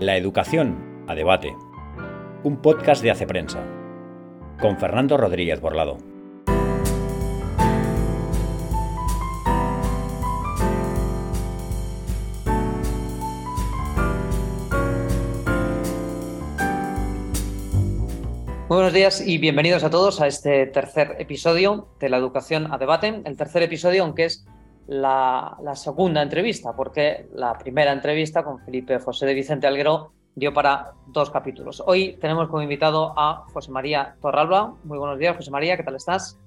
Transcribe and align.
La 0.00 0.16
educación 0.16 1.04
a 1.08 1.16
debate. 1.16 1.56
Un 2.44 2.62
podcast 2.62 3.02
de 3.02 3.10
Hace 3.10 3.26
Prensa. 3.26 3.64
Con 4.60 4.78
Fernando 4.78 5.16
Rodríguez 5.16 5.60
Borlado. 5.60 5.98
buenos 18.68 18.92
días 18.92 19.20
y 19.20 19.36
bienvenidos 19.36 19.84
a 19.84 19.90
todos 19.90 20.20
a 20.22 20.26
este 20.28 20.64
tercer 20.66 21.16
episodio 21.18 21.88
de 22.00 22.08
la 22.08 22.16
educación 22.16 22.72
a 22.72 22.78
debate. 22.78 23.20
El 23.26 23.36
tercer 23.36 23.62
episodio, 23.62 24.04
aunque 24.04 24.26
es 24.26 24.46
la, 24.88 25.74
segunda 25.74 26.22
entrevista, 26.22 26.74
porque 26.74 27.28
la 27.34 27.56
primera 27.58 27.92
entrevista 27.92 28.42
con 28.42 28.58
Felipe 28.60 28.98
José 28.98 29.26
de 29.26 29.34
Vicente 29.34 29.66
Alguero 29.66 30.12
dio 30.34 30.52
para 30.52 30.92
dos 31.06 31.30
capítulos. 31.30 31.82
Hoy 31.86 32.16
tenemos 32.20 32.48
como 32.48 32.62
invitado 32.62 33.12
a 33.16 33.44
José 33.52 33.70
María 33.70 34.16
Torralba. 34.20 34.74
Muy 34.84 34.98
buenos 34.98 35.18
días, 35.18 35.36
José 35.36 35.50
María, 35.50 35.76
¿qué 35.76 35.82
tal 35.82 35.96
estás? 35.96 36.38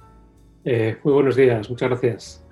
Eh, 0.66 0.98
muy 1.04 1.14
buenos 1.14 1.36
días, 1.36 1.70
muchas 1.70 1.90
gracias. 1.90 2.46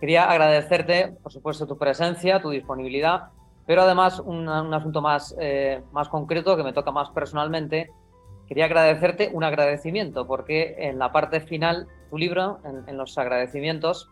Quería 0.00 0.30
agradecerte, 0.30 1.14
por 1.22 1.32
supuesto, 1.32 1.66
tu 1.66 1.76
presencia, 1.76 2.40
tu 2.40 2.50
disponibilidad, 2.50 3.28
pero 3.66 3.82
además 3.82 4.20
un, 4.20 4.48
asunto 4.48 5.02
más, 5.02 5.34
eh, 5.38 5.82
más 5.92 6.08
concreto 6.08 6.56
que 6.56 6.62
me 6.62 6.72
toca 6.72 6.92
más 6.92 7.10
personalmente. 7.10 7.90
Quería 8.46 8.66
agradecerte 8.66 9.30
un 9.32 9.44
agradecimiento, 9.44 10.26
porque 10.26 10.76
en 10.78 10.98
la 10.98 11.12
parte 11.12 11.40
final, 11.40 11.88
tu 12.10 12.18
libro, 12.18 12.60
en 12.86 12.96
los 12.96 13.16
agradecimientos, 13.16 14.10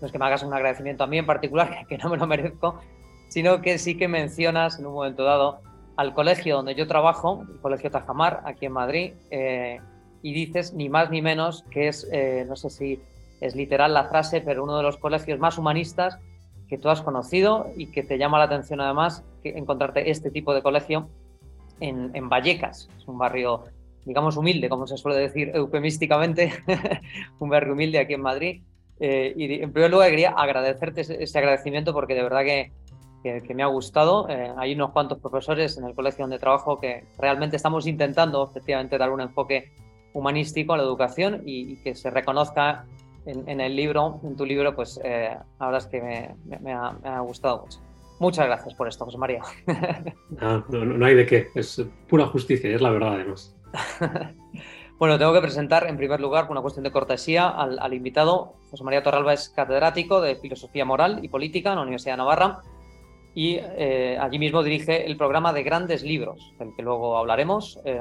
no 0.00 0.06
es 0.06 0.12
que 0.12 0.18
me 0.18 0.26
hagas 0.26 0.42
un 0.42 0.52
agradecimiento 0.52 1.04
a 1.04 1.06
mí 1.06 1.18
en 1.18 1.26
particular, 1.26 1.86
que 1.88 1.98
no 1.98 2.08
me 2.08 2.16
lo 2.16 2.26
merezco, 2.26 2.80
sino 3.28 3.60
que 3.60 3.78
sí 3.78 3.96
que 3.96 4.08
mencionas 4.08 4.78
en 4.78 4.86
un 4.86 4.94
momento 4.94 5.24
dado 5.24 5.60
al 5.96 6.12
colegio 6.12 6.56
donde 6.56 6.74
yo 6.74 6.86
trabajo, 6.86 7.44
el 7.50 7.58
Colegio 7.60 7.90
Tajamar, 7.90 8.42
aquí 8.44 8.66
en 8.66 8.72
Madrid, 8.72 9.12
eh, 9.30 9.80
y 10.22 10.34
dices 10.34 10.74
ni 10.74 10.88
más 10.88 11.10
ni 11.10 11.22
menos 11.22 11.64
que 11.70 11.88
es, 11.88 12.06
eh, 12.12 12.44
no 12.46 12.56
sé 12.56 12.70
si 12.70 13.00
es 13.40 13.54
literal 13.54 13.94
la 13.94 14.04
frase, 14.04 14.40
pero 14.40 14.64
uno 14.64 14.76
de 14.76 14.82
los 14.82 14.96
colegios 14.98 15.38
más 15.38 15.58
humanistas 15.58 16.18
que 16.68 16.78
tú 16.78 16.88
has 16.88 17.00
conocido 17.00 17.70
y 17.76 17.90
que 17.90 18.02
te 18.02 18.18
llama 18.18 18.38
la 18.38 18.44
atención 18.44 18.80
además 18.80 19.24
que 19.42 19.50
encontrarte 19.50 20.10
este 20.10 20.30
tipo 20.30 20.52
de 20.52 20.62
colegio 20.62 21.08
en, 21.80 22.10
en 22.14 22.28
Vallecas, 22.28 22.88
es 22.96 23.06
un 23.06 23.18
barrio, 23.18 23.64
digamos, 24.04 24.36
humilde, 24.36 24.68
como 24.68 24.86
se 24.86 24.96
suele 24.96 25.18
decir 25.18 25.52
eufemísticamente, 25.54 26.52
un 27.38 27.48
barrio 27.48 27.74
humilde 27.74 27.98
aquí 27.98 28.14
en 28.14 28.22
Madrid, 28.22 28.62
eh, 29.00 29.34
y 29.36 29.62
en 29.62 29.72
primer 29.72 29.90
lugar 29.90 30.10
quería 30.10 30.30
agradecerte 30.30 31.02
ese, 31.02 31.38
agradecimiento 31.38 31.92
porque 31.92 32.14
de 32.14 32.22
verdad 32.22 32.42
que, 32.42 32.72
que, 33.22 33.54
me 33.54 33.62
ha 33.62 33.66
gustado. 33.66 34.28
Eh, 34.28 34.52
hay 34.56 34.74
unos 34.74 34.90
cuantos 34.90 35.18
profesores 35.18 35.76
en 35.78 35.84
el 35.84 35.94
colegio 35.94 36.24
donde 36.24 36.38
trabajo 36.38 36.80
que 36.80 37.04
realmente 37.18 37.56
estamos 37.56 37.86
intentando 37.86 38.48
efectivamente 38.50 38.96
dar 38.96 39.10
un 39.10 39.20
enfoque 39.20 39.72
humanístico 40.12 40.72
a 40.72 40.76
la 40.78 40.84
educación 40.84 41.42
y, 41.44 41.76
que 41.76 41.94
se 41.94 42.10
reconozca 42.10 42.86
en, 43.26 43.60
el 43.60 43.74
libro, 43.74 44.20
en 44.22 44.36
tu 44.36 44.46
libro, 44.46 44.74
pues 44.74 45.00
eh, 45.04 45.36
la 45.58 45.66
verdad 45.66 45.82
es 45.82 45.86
que 45.88 46.00
me, 46.00 46.58
me, 46.60 46.72
ha, 46.72 46.92
me, 46.92 47.08
ha, 47.08 47.20
gustado 47.20 47.62
mucho. 47.62 47.80
Muchas 48.20 48.46
gracias 48.46 48.72
por 48.74 48.86
esto, 48.86 49.04
José 49.04 49.18
María. 49.18 49.42
no, 50.40 50.64
no, 50.68 50.84
no 50.84 51.04
hay 51.04 51.16
de 51.16 51.26
qué, 51.26 51.48
es 51.56 51.84
pura 52.08 52.26
justicia, 52.26 52.70
es 52.70 52.80
la 52.80 52.90
verdad 52.90 53.14
además. 53.14 53.54
Bueno, 54.98 55.18
tengo 55.18 55.34
que 55.34 55.42
presentar 55.42 55.86
en 55.86 55.98
primer 55.98 56.20
lugar, 56.20 56.46
por 56.46 56.52
una 56.52 56.62
cuestión 56.62 56.82
de 56.82 56.90
cortesía, 56.90 57.48
al, 57.48 57.92
invitado. 57.92 58.54
José 58.70 58.82
María 58.82 59.02
Torralba 59.02 59.34
es 59.34 59.50
catedrático 59.50 60.22
de 60.22 60.36
Filosofía 60.36 60.86
Moral 60.86 61.22
y 61.22 61.28
Política 61.28 61.70
en 61.70 61.76
la 61.76 61.82
Universidad 61.82 62.14
de 62.14 62.18
Navarra 62.18 62.60
y 63.34 63.58
eh, 63.60 64.16
allí 64.18 64.38
mismo 64.38 64.62
dirige 64.62 65.04
el 65.04 65.18
programa 65.18 65.52
de 65.52 65.62
grandes 65.62 66.02
libros, 66.02 66.54
del 66.58 66.74
que 66.74 66.82
luego 66.82 67.18
hablaremos. 67.18 67.78
Eh, 67.84 68.00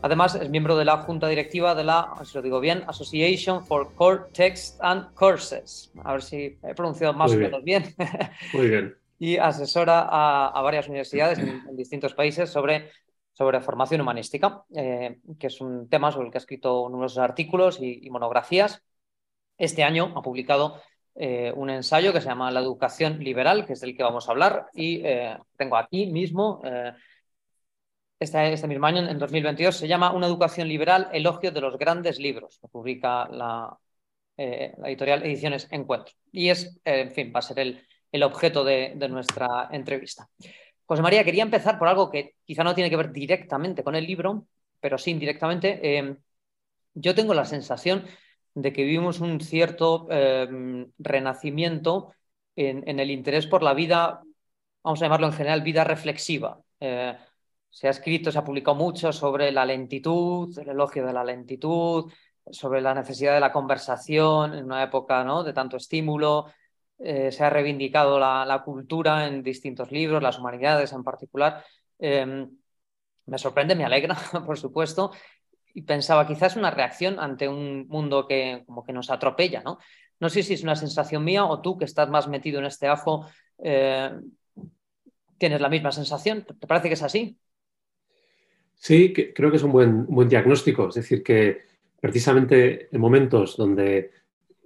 además, 0.00 0.36
es 0.36 0.48
miembro 0.48 0.76
de 0.76 0.84
la 0.84 0.98
junta 0.98 1.26
directiva 1.26 1.74
de 1.74 1.82
la, 1.82 2.14
si 2.22 2.36
lo 2.36 2.42
digo 2.42 2.60
bien, 2.60 2.84
Association 2.86 3.66
for 3.66 3.92
Core 3.96 4.20
Text 4.32 4.78
and 4.80 5.12
Courses. 5.14 5.90
A 6.04 6.12
ver 6.12 6.22
si 6.22 6.56
he 6.62 6.74
pronunciado 6.76 7.14
más 7.14 7.32
o 7.32 7.36
menos 7.36 7.64
bien. 7.64 7.96
Muy 8.52 8.68
bien. 8.68 8.94
y 9.18 9.38
asesora 9.38 10.06
a, 10.08 10.62
varias 10.62 10.86
universidades 10.86 11.40
en 11.40 11.76
distintos 11.76 12.14
países 12.14 12.48
sobre 12.48 12.90
sobre 13.32 13.60
formación 13.60 14.00
humanística, 14.00 14.64
eh, 14.74 15.18
que 15.38 15.46
es 15.46 15.60
un 15.60 15.88
tema 15.88 16.12
sobre 16.12 16.26
el 16.26 16.32
que 16.32 16.38
ha 16.38 16.40
escrito 16.40 16.88
numerosos 16.88 17.18
artículos 17.18 17.78
y, 17.80 18.08
monografías. 18.10 18.82
Este 19.56 19.84
año 19.84 20.12
ha 20.16 20.22
publicado 20.22 20.82
eh, 21.14 21.52
un 21.54 21.70
ensayo 21.70 22.12
que 22.12 22.20
se 22.20 22.28
llama 22.28 22.50
La 22.50 22.60
educación 22.60 23.18
liberal, 23.20 23.66
que 23.66 23.74
es 23.74 23.80
del 23.80 23.96
que 23.96 24.02
vamos 24.02 24.28
a 24.28 24.32
hablar, 24.32 24.66
y 24.74 25.00
eh, 25.04 25.36
tengo 25.56 25.76
aquí 25.76 26.06
mismo, 26.06 26.62
este, 28.18 28.52
este, 28.52 28.68
mismo 28.68 28.86
año, 28.86 29.08
en 29.08 29.18
2022, 29.18 29.76
se 29.76 29.88
llama 29.88 30.12
Una 30.12 30.26
educación 30.26 30.68
liberal, 30.68 31.08
elogio 31.12 31.50
de 31.52 31.60
los 31.60 31.78
grandes 31.78 32.18
libros, 32.18 32.58
que 32.60 32.68
publica 32.68 33.26
la, 33.28 33.76
editorial 34.36 35.24
Ediciones 35.24 35.68
Encuentro. 35.70 36.14
Y 36.32 36.48
es, 36.48 36.80
en 36.84 37.12
fin, 37.12 37.32
va 37.34 37.38
a 37.38 37.42
ser 37.42 37.60
el, 37.60 37.86
el 38.10 38.22
objeto 38.24 38.64
de 38.64 39.08
nuestra 39.08 39.68
entrevista. 39.70 40.28
José 40.92 41.00
María, 41.00 41.24
quería 41.24 41.42
empezar 41.42 41.78
por 41.78 41.88
algo 41.88 42.10
que 42.10 42.34
quizá 42.44 42.62
no 42.62 42.74
tiene 42.74 42.90
que 42.90 42.98
ver 42.98 43.12
directamente 43.12 43.82
con 43.82 43.94
el 43.94 44.06
libro, 44.06 44.46
pero 44.78 44.98
sí 44.98 45.10
indirectamente. 45.10 45.96
Em, 45.96 46.18
yo 46.92 47.14
tengo 47.14 47.32
la 47.32 47.46
sensación 47.46 48.04
de 48.54 48.74
que 48.74 48.84
vivimos 48.84 49.20
un 49.20 49.40
cierto 49.40 50.06
em, 50.10 50.92
renacimiento 50.98 52.12
en, 52.56 53.00
el 53.00 53.10
interés 53.10 53.46
por 53.46 53.62
la 53.62 53.72
vida, 53.72 54.20
vamos 54.82 55.00
a 55.00 55.06
llamarlo 55.06 55.28
en 55.28 55.32
general, 55.32 55.62
vida 55.62 55.82
reflexiva. 55.82 56.60
Eh, 56.78 57.16
se 57.70 57.86
ha 57.88 57.90
escrito, 57.90 58.30
se 58.30 58.38
ha 58.38 58.44
publicado 58.44 58.74
mucho 58.76 59.12
sobre 59.14 59.50
la 59.50 59.64
lentitud, 59.64 60.58
el 60.58 60.68
elogio 60.68 61.06
de 61.06 61.14
la 61.14 61.24
lentitud, 61.24 62.12
sobre 62.50 62.82
la 62.82 62.92
necesidad 62.92 63.32
de 63.32 63.40
la 63.40 63.50
conversación 63.50 64.52
en 64.52 64.66
una 64.66 64.82
época 64.82 65.24
¿no? 65.24 65.42
de 65.42 65.54
tanto 65.54 65.78
estímulo, 65.78 66.52
eh, 67.04 67.32
se 67.32 67.44
ha 67.44 67.50
reivindicado 67.50 68.18
la, 68.18 68.62
cultura 68.64 69.26
en 69.26 69.42
distintos 69.42 69.90
libros, 69.90 70.22
las 70.22 70.38
humanidades 70.38 70.92
en 70.92 71.02
particular. 71.02 71.64
Em, 71.98 72.48
me 73.26 73.38
sorprende, 73.38 73.74
me 73.74 73.84
alegra, 73.84 74.16
por 74.46 74.58
supuesto, 74.58 75.12
y 75.74 75.82
pensaba 75.82 76.26
quizás 76.26 76.56
una 76.56 76.70
reacción 76.70 77.18
ante 77.18 77.48
un 77.48 77.88
mundo 77.88 78.26
que 78.28 78.62
como 78.66 78.84
que 78.84 78.92
nos 78.92 79.10
atropella, 79.10 79.62
¿no? 79.62 79.78
No 80.20 80.28
sé 80.28 80.42
si 80.42 80.54
es 80.54 80.62
una 80.62 80.76
sensación 80.76 81.24
mía 81.24 81.44
o 81.44 81.60
tú 81.60 81.76
que 81.76 81.84
estás 81.84 82.08
más 82.08 82.28
metido 82.28 82.60
en 82.60 82.66
este 82.66 82.86
ajo 82.86 83.26
eh, 83.58 84.12
tienes 85.38 85.60
la 85.60 85.68
misma 85.68 85.90
sensación. 85.90 86.44
¿Te 86.44 86.66
parece 86.68 86.86
que 86.86 86.94
es 86.94 87.02
así? 87.02 87.36
Sí, 88.74 89.12
creo 89.12 89.50
que 89.50 89.56
es 89.56 89.62
un 89.64 89.72
buen, 89.72 90.06
buen 90.06 90.28
diagnóstico. 90.28 90.88
Es 90.88 90.94
decir, 90.94 91.24
que 91.24 91.62
precisamente 92.00 92.88
en 92.94 93.00
momentos 93.00 93.56
donde 93.56 94.12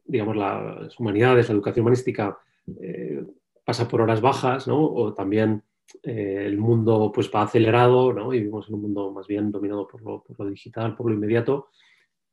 digamos, 0.06 0.37
las 0.37 0.99
humanidades, 0.99 1.49
la 1.49 1.55
educación 1.55 1.83
humanística 1.83 2.39
eh, 2.81 3.25
pasa 3.65 3.89
por 3.89 4.00
horas 4.00 4.21
bajas, 4.21 4.67
¿no? 4.67 4.84
O 4.84 5.12
también 5.12 5.62
eh, 6.03 6.44
el 6.47 6.59
mundo 6.59 7.11
pues 7.15 7.31
va 7.34 7.43
acelerado, 7.43 8.12
¿no? 8.12 8.33
Y 8.33 8.39
vivimos 8.39 8.69
en 8.69 8.75
un 8.75 8.83
mundo 8.83 9.12
más 9.12 9.27
bien 9.27 9.50
dominado 9.50 9.87
por 9.87 10.03
lo, 10.03 10.50
digital, 10.50 10.97
por 10.97 11.09
lo 11.09 11.15
inmediato. 11.15 11.69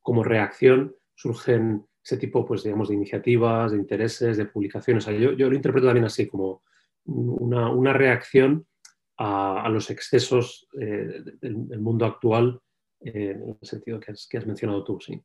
Como 0.00 0.22
reacción 0.22 0.94
surgen 1.14 1.86
ese 2.02 2.18
tipo, 2.18 2.44
pues, 2.44 2.62
digamos, 2.62 2.88
de 2.88 2.94
iniciativas, 2.94 3.72
de 3.72 3.78
intereses, 3.78 4.36
de 4.36 4.46
publicaciones. 4.46 5.06
yo, 5.06 5.32
lo 5.32 5.54
interpreto 5.54 5.86
también 5.86 6.04
así, 6.04 6.28
como 6.28 6.62
una, 7.06 7.92
reacción 7.92 8.66
a, 9.16 9.68
los 9.70 9.88
excesos 9.90 10.68
eh, 10.78 11.22
del, 11.40 11.80
mundo 11.80 12.04
actual, 12.04 12.60
en 13.00 13.56
el 13.60 13.66
sentido 13.66 14.00
que 14.00 14.12
has, 14.12 14.26
que 14.28 14.38
has 14.38 14.46
mencionado 14.46 14.84
tú, 14.84 14.98
sí 15.00 15.22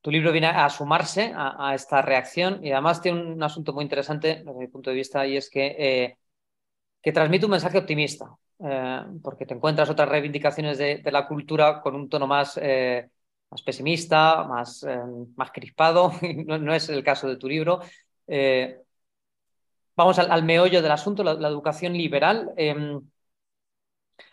tu 0.00 0.10
libro 0.10 0.32
viene 0.32 0.48
a 0.48 0.68
sumarse 0.70 1.32
a, 1.36 1.74
esta 1.74 2.02
reacción 2.02 2.64
y 2.64 2.72
además 2.72 3.02
tiene 3.02 3.20
un 3.22 3.42
asunto 3.42 3.72
muy 3.72 3.82
interesante 3.84 4.42
desde 4.44 4.58
mi 4.58 4.68
punto 4.68 4.90
de 4.90 4.96
vista 4.96 5.26
y 5.26 5.36
es 5.36 5.50
que, 5.50 5.76
eh, 5.78 6.18
que 7.02 7.12
transmite 7.12 7.46
un 7.46 7.52
mensaje 7.52 7.78
optimista, 7.78 8.36
eh, 8.60 9.02
porque 9.22 9.46
te 9.46 9.54
encuentras 9.54 9.90
otras 9.90 10.08
reivindicaciones 10.08 10.78
de, 10.78 11.02
la 11.10 11.26
cultura 11.26 11.80
con 11.82 11.94
un 11.94 12.08
tono 12.08 12.26
más, 12.26 12.58
eh, 12.62 13.08
más 13.50 13.62
pesimista, 13.62 14.44
más, 14.44 14.86
más 15.36 15.50
crispado, 15.52 16.12
no, 16.46 16.74
es 16.74 16.88
el 16.88 17.04
caso 17.04 17.28
de 17.28 17.36
tu 17.36 17.48
libro. 17.48 17.80
vamos 19.96 20.18
al, 20.18 20.42
meollo 20.44 20.82
del 20.82 20.92
asunto, 20.92 21.22
la 21.22 21.48
educación 21.48 21.92
liberal. 21.92 22.52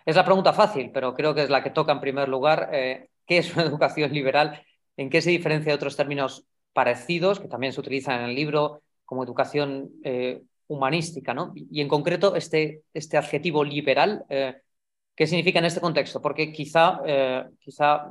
es 0.06 0.16
la 0.16 0.26
pregunta 0.26 0.54
fácil, 0.54 0.92
pero 0.94 1.14
creo 1.14 1.34
que 1.36 1.44
es 1.44 1.50
la 1.50 1.62
que 1.64 1.72
toca 1.72 1.92
en 1.92 2.00
primer 2.00 2.30
lugar. 2.30 2.70
¿Qué 2.72 3.10
es 3.40 3.54
una 3.54 3.64
educación 3.66 4.12
liberal? 4.14 4.62
¿En 4.98 5.10
qué 5.10 5.22
se 5.22 5.30
diferencia 5.30 5.72
de 5.72 5.76
otros 5.76 5.96
términos 5.96 6.46
parecidos 6.74 7.40
que 7.40 7.48
también 7.48 7.72
se 7.72 7.80
utilizan 7.80 8.20
en 8.20 8.30
el 8.30 8.36
libro 8.36 8.82
como 9.06 9.24
educación 9.24 9.92
eh, 10.04 10.42
humanística? 10.68 11.34
¿no? 11.34 11.54
Y 11.56 11.82
en 11.82 11.88
concreto, 11.88 12.36
este, 12.36 12.82
este 12.94 13.18
adjetivo 13.18 13.64
liberal, 13.64 14.26
eh, 14.30 14.56
¿qué 15.16 15.28
significa 15.28 15.60
en 15.60 15.66
este 15.66 15.82
contexto? 15.82 16.22
Porque 16.22 16.52
quizá, 16.52 17.00
eh, 17.06 17.46
quizá 17.60 18.10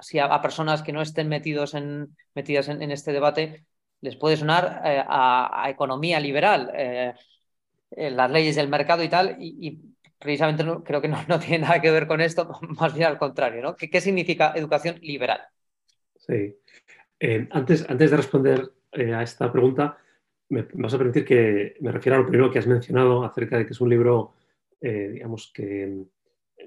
si 0.00 0.18
a, 0.18 0.40
personas 0.40 0.82
que 0.82 0.92
no 0.92 1.02
estén 1.02 1.28
metidos 1.28 1.74
en, 1.74 2.14
metidas 2.34 2.68
en, 2.68 2.90
este 2.92 3.12
debate 3.12 3.64
les 4.00 4.16
puede 4.16 4.36
sonar 4.36 4.82
a, 4.84 5.66
economía 5.68 6.20
liberal. 6.20 6.70
las 7.90 8.30
leyes 8.30 8.54
del 8.56 8.68
mercado 8.68 9.02
y 9.02 9.08
tal, 9.08 9.36
y, 9.40 9.80
precisamente 10.18 10.64
creo 10.84 11.00
que 11.00 11.08
no, 11.28 11.38
tiene 11.38 11.60
nada 11.60 11.80
que 11.80 11.90
ver 11.90 12.06
con 12.06 12.20
esto, 12.20 12.50
más 12.80 12.94
bien 12.94 13.06
al 13.06 13.18
contrario, 13.18 13.62
¿no? 13.62 13.76
¿Qué, 13.76 14.00
significa 14.00 14.52
educación 14.54 14.98
liberal? 15.00 15.40
Sí. 16.28 16.56
antes, 17.50 17.88
antes 17.88 18.10
de 18.10 18.16
responder 18.16 18.70
a 18.92 19.22
esta 19.22 19.50
pregunta, 19.50 19.98
me, 20.50 20.66
vas 20.74 20.94
a 20.94 20.98
permitir 20.98 21.24
que 21.24 21.76
me 21.80 21.92
refiera 21.92 22.16
a 22.16 22.20
lo 22.20 22.26
primero 22.26 22.50
que 22.50 22.58
has 22.58 22.66
mencionado 22.66 23.24
acerca 23.24 23.58
de 23.58 23.66
que 23.66 23.72
es 23.72 23.80
un 23.80 23.90
libro, 23.90 24.34
eh, 24.80 25.10
digamos, 25.12 25.50
que 25.54 26.04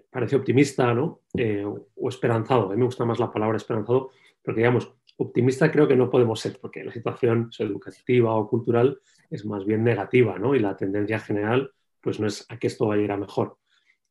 parece 0.09 0.35
optimista 0.35 0.93
¿no? 0.93 1.21
Eh, 1.35 1.65
o 1.65 2.09
esperanzado. 2.09 2.67
A 2.67 2.71
mí 2.71 2.77
me 2.77 2.85
gusta 2.85 3.05
más 3.05 3.19
la 3.19 3.31
palabra 3.31 3.57
esperanzado 3.57 4.11
porque, 4.43 4.61
digamos, 4.61 4.93
optimista 5.17 5.71
creo 5.71 5.87
que 5.87 5.95
no 5.95 6.09
podemos 6.09 6.39
ser 6.39 6.57
porque 6.59 6.83
la 6.83 6.91
situación 6.91 7.49
educativa 7.59 8.33
o 8.33 8.47
cultural 8.47 8.99
es 9.29 9.45
más 9.45 9.65
bien 9.65 9.83
negativa 9.83 10.37
¿no? 10.39 10.55
y 10.55 10.59
la 10.59 10.75
tendencia 10.75 11.19
general 11.19 11.71
pues 12.01 12.19
no 12.19 12.27
es 12.27 12.45
a 12.49 12.57
que 12.57 12.67
esto 12.67 12.87
vaya 12.87 13.01
a 13.01 13.05
ir 13.05 13.11
a 13.11 13.17
mejor. 13.17 13.57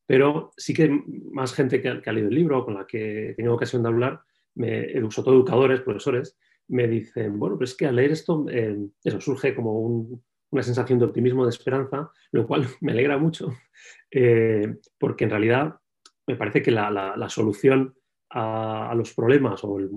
Pero 0.05 0.51
sí 0.57 0.73
que 0.73 0.89
más 1.31 1.53
gente 1.53 1.81
que, 1.81 1.89
ha 1.89 2.13
leído 2.13 2.29
el 2.29 2.35
libro, 2.35 2.65
con 2.65 2.73
la 2.75 2.85
que 2.85 3.29
he 3.29 3.33
tenido 3.33 3.53
ocasión 3.53 3.83
de 3.83 3.89
hablar, 3.89 4.21
me, 4.55 4.91
educadores, 4.91 5.81
profesores, 5.81 6.37
me 6.67 6.87
dicen, 6.87 7.37
bueno, 7.37 7.57
pero 7.57 7.65
es 7.65 7.75
que 7.75 7.85
al 7.85 7.97
leer 7.97 8.11
esto, 8.11 8.45
eh, 8.49 8.77
eso 9.03 9.19
surge 9.19 9.53
como 9.53 10.21
una 10.51 10.63
sensación 10.63 10.99
de 10.99 11.05
optimismo, 11.05 11.43
de 11.43 11.49
esperanza, 11.49 12.11
lo 12.31 12.47
cual 12.47 12.65
me 12.81 12.93
alegra 12.93 13.17
mucho, 13.17 13.53
eh, 14.09 14.77
porque 14.97 15.25
en 15.25 15.29
realidad 15.29 15.75
me 16.27 16.35
parece 16.35 16.61
que 16.61 16.71
la, 16.71 17.27
solución 17.29 17.95
a, 18.29 18.93
los 18.95 19.13
problemas 19.13 19.63
o 19.63 19.79
el, 19.79 19.89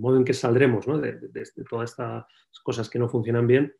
modo 0.00 0.16
en 0.16 0.24
que 0.24 0.32
saldremos 0.32 0.86
de, 0.86 1.18
todas 1.68 1.90
estas 1.90 2.24
cosas 2.62 2.88
que 2.88 2.98
no 2.98 3.08
funcionan 3.08 3.46
bien 3.46 3.74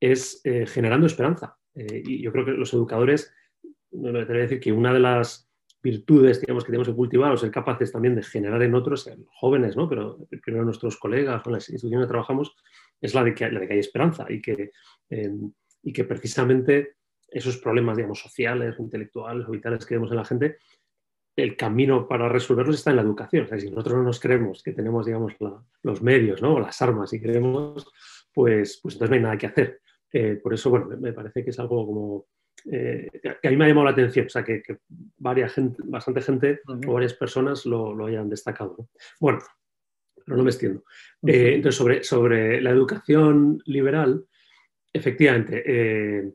es 0.00 0.40
eh, 0.44 0.66
generando 0.66 1.06
esperanza. 1.06 1.56
y 1.74 2.22
yo 2.22 2.30
creo 2.30 2.44
que 2.44 2.52
los 2.52 2.72
educadores, 2.72 3.32
me 3.90 4.12
voy 4.12 4.22
a 4.22 4.24
decir 4.26 4.60
que 4.60 4.72
una 4.72 4.92
de 4.92 5.00
las 5.00 5.48
virtudes 5.84 6.40
digamos, 6.40 6.64
que 6.64 6.72
tenemos 6.72 6.88
que 6.88 6.94
cultivar 6.94 7.30
o 7.30 7.36
ser 7.36 7.50
capaces 7.50 7.92
también 7.92 8.14
de 8.14 8.22
generar 8.22 8.62
en 8.62 8.74
otros, 8.74 9.06
en 9.06 9.24
jóvenes, 9.26 9.76
¿no? 9.76 9.86
pero 9.86 10.26
primero 10.42 10.64
nuestros 10.64 10.96
colegas 10.96 11.42
en 11.44 11.52
las 11.52 11.68
instituciones 11.68 12.06
que 12.06 12.10
trabajamos, 12.10 12.56
es 13.00 13.14
la 13.14 13.22
de 13.22 13.34
que, 13.34 13.50
la 13.50 13.60
de 13.60 13.68
que 13.68 13.74
hay 13.74 13.80
esperanza 13.80 14.24
y 14.28 14.40
que, 14.40 14.72
em, 15.10 15.52
y 15.82 15.92
que 15.92 16.04
precisamente 16.04 16.96
esos 17.28 17.58
problemas 17.58 17.98
digamos, 17.98 18.18
sociales, 18.18 18.76
intelectuales 18.78 19.46
o 19.46 19.50
vitales 19.50 19.84
que 19.84 19.94
vemos 19.94 20.10
en 20.10 20.16
la 20.16 20.24
gente, 20.24 20.56
el 21.36 21.56
camino 21.56 22.08
para 22.08 22.28
resolverlos 22.28 22.76
está 22.76 22.90
en 22.90 22.96
la 22.96 23.02
educación. 23.02 23.44
O 23.44 23.48
sea, 23.48 23.60
si 23.60 23.68
nosotros 23.68 23.98
no 23.98 24.04
nos 24.04 24.20
creemos 24.20 24.62
que 24.62 24.72
tenemos 24.72 25.04
digamos, 25.04 25.34
los 25.82 26.00
medios 26.00 26.40
¿no? 26.40 26.54
o 26.54 26.60
las 26.60 26.80
armas 26.80 27.12
y 27.12 27.20
creemos, 27.20 27.86
pues, 28.32 28.80
pues 28.82 28.94
entonces 28.94 29.10
no 29.10 29.16
hay 29.16 29.22
nada 29.22 29.36
que 29.36 29.46
hacer. 29.46 29.80
Eh, 30.12 30.36
por 30.42 30.54
eso, 30.54 30.70
bueno, 30.70 30.86
me 30.98 31.12
parece 31.12 31.44
que 31.44 31.50
es 31.50 31.58
algo 31.58 31.84
como 31.84 32.26
eh, 32.70 33.10
que 33.20 33.48
a 33.48 33.50
mí 33.50 33.56
me 33.56 33.64
ha 33.64 33.68
llamado 33.68 33.86
la 33.86 33.90
atención, 33.90 34.26
o 34.26 34.28
sea, 34.28 34.42
que, 34.42 34.62
varias 35.24 35.54
gente, 35.54 35.82
bastante 35.86 36.20
gente 36.20 36.60
o 36.86 36.92
varias 36.92 37.14
personas 37.14 37.64
lo, 37.64 38.04
hayan 38.04 38.28
destacado. 38.28 38.90
Bueno, 39.18 39.38
pero 40.22 40.36
no 40.36 40.44
me 40.44 40.50
extiendo. 40.50 40.84
Eh, 41.26 41.54
entonces, 41.54 41.78
sobre, 41.78 42.04
sobre 42.04 42.60
la 42.60 42.70
educación 42.70 43.62
liberal, 43.64 44.26
efectivamente, 44.92 45.62
eh, 45.66 46.34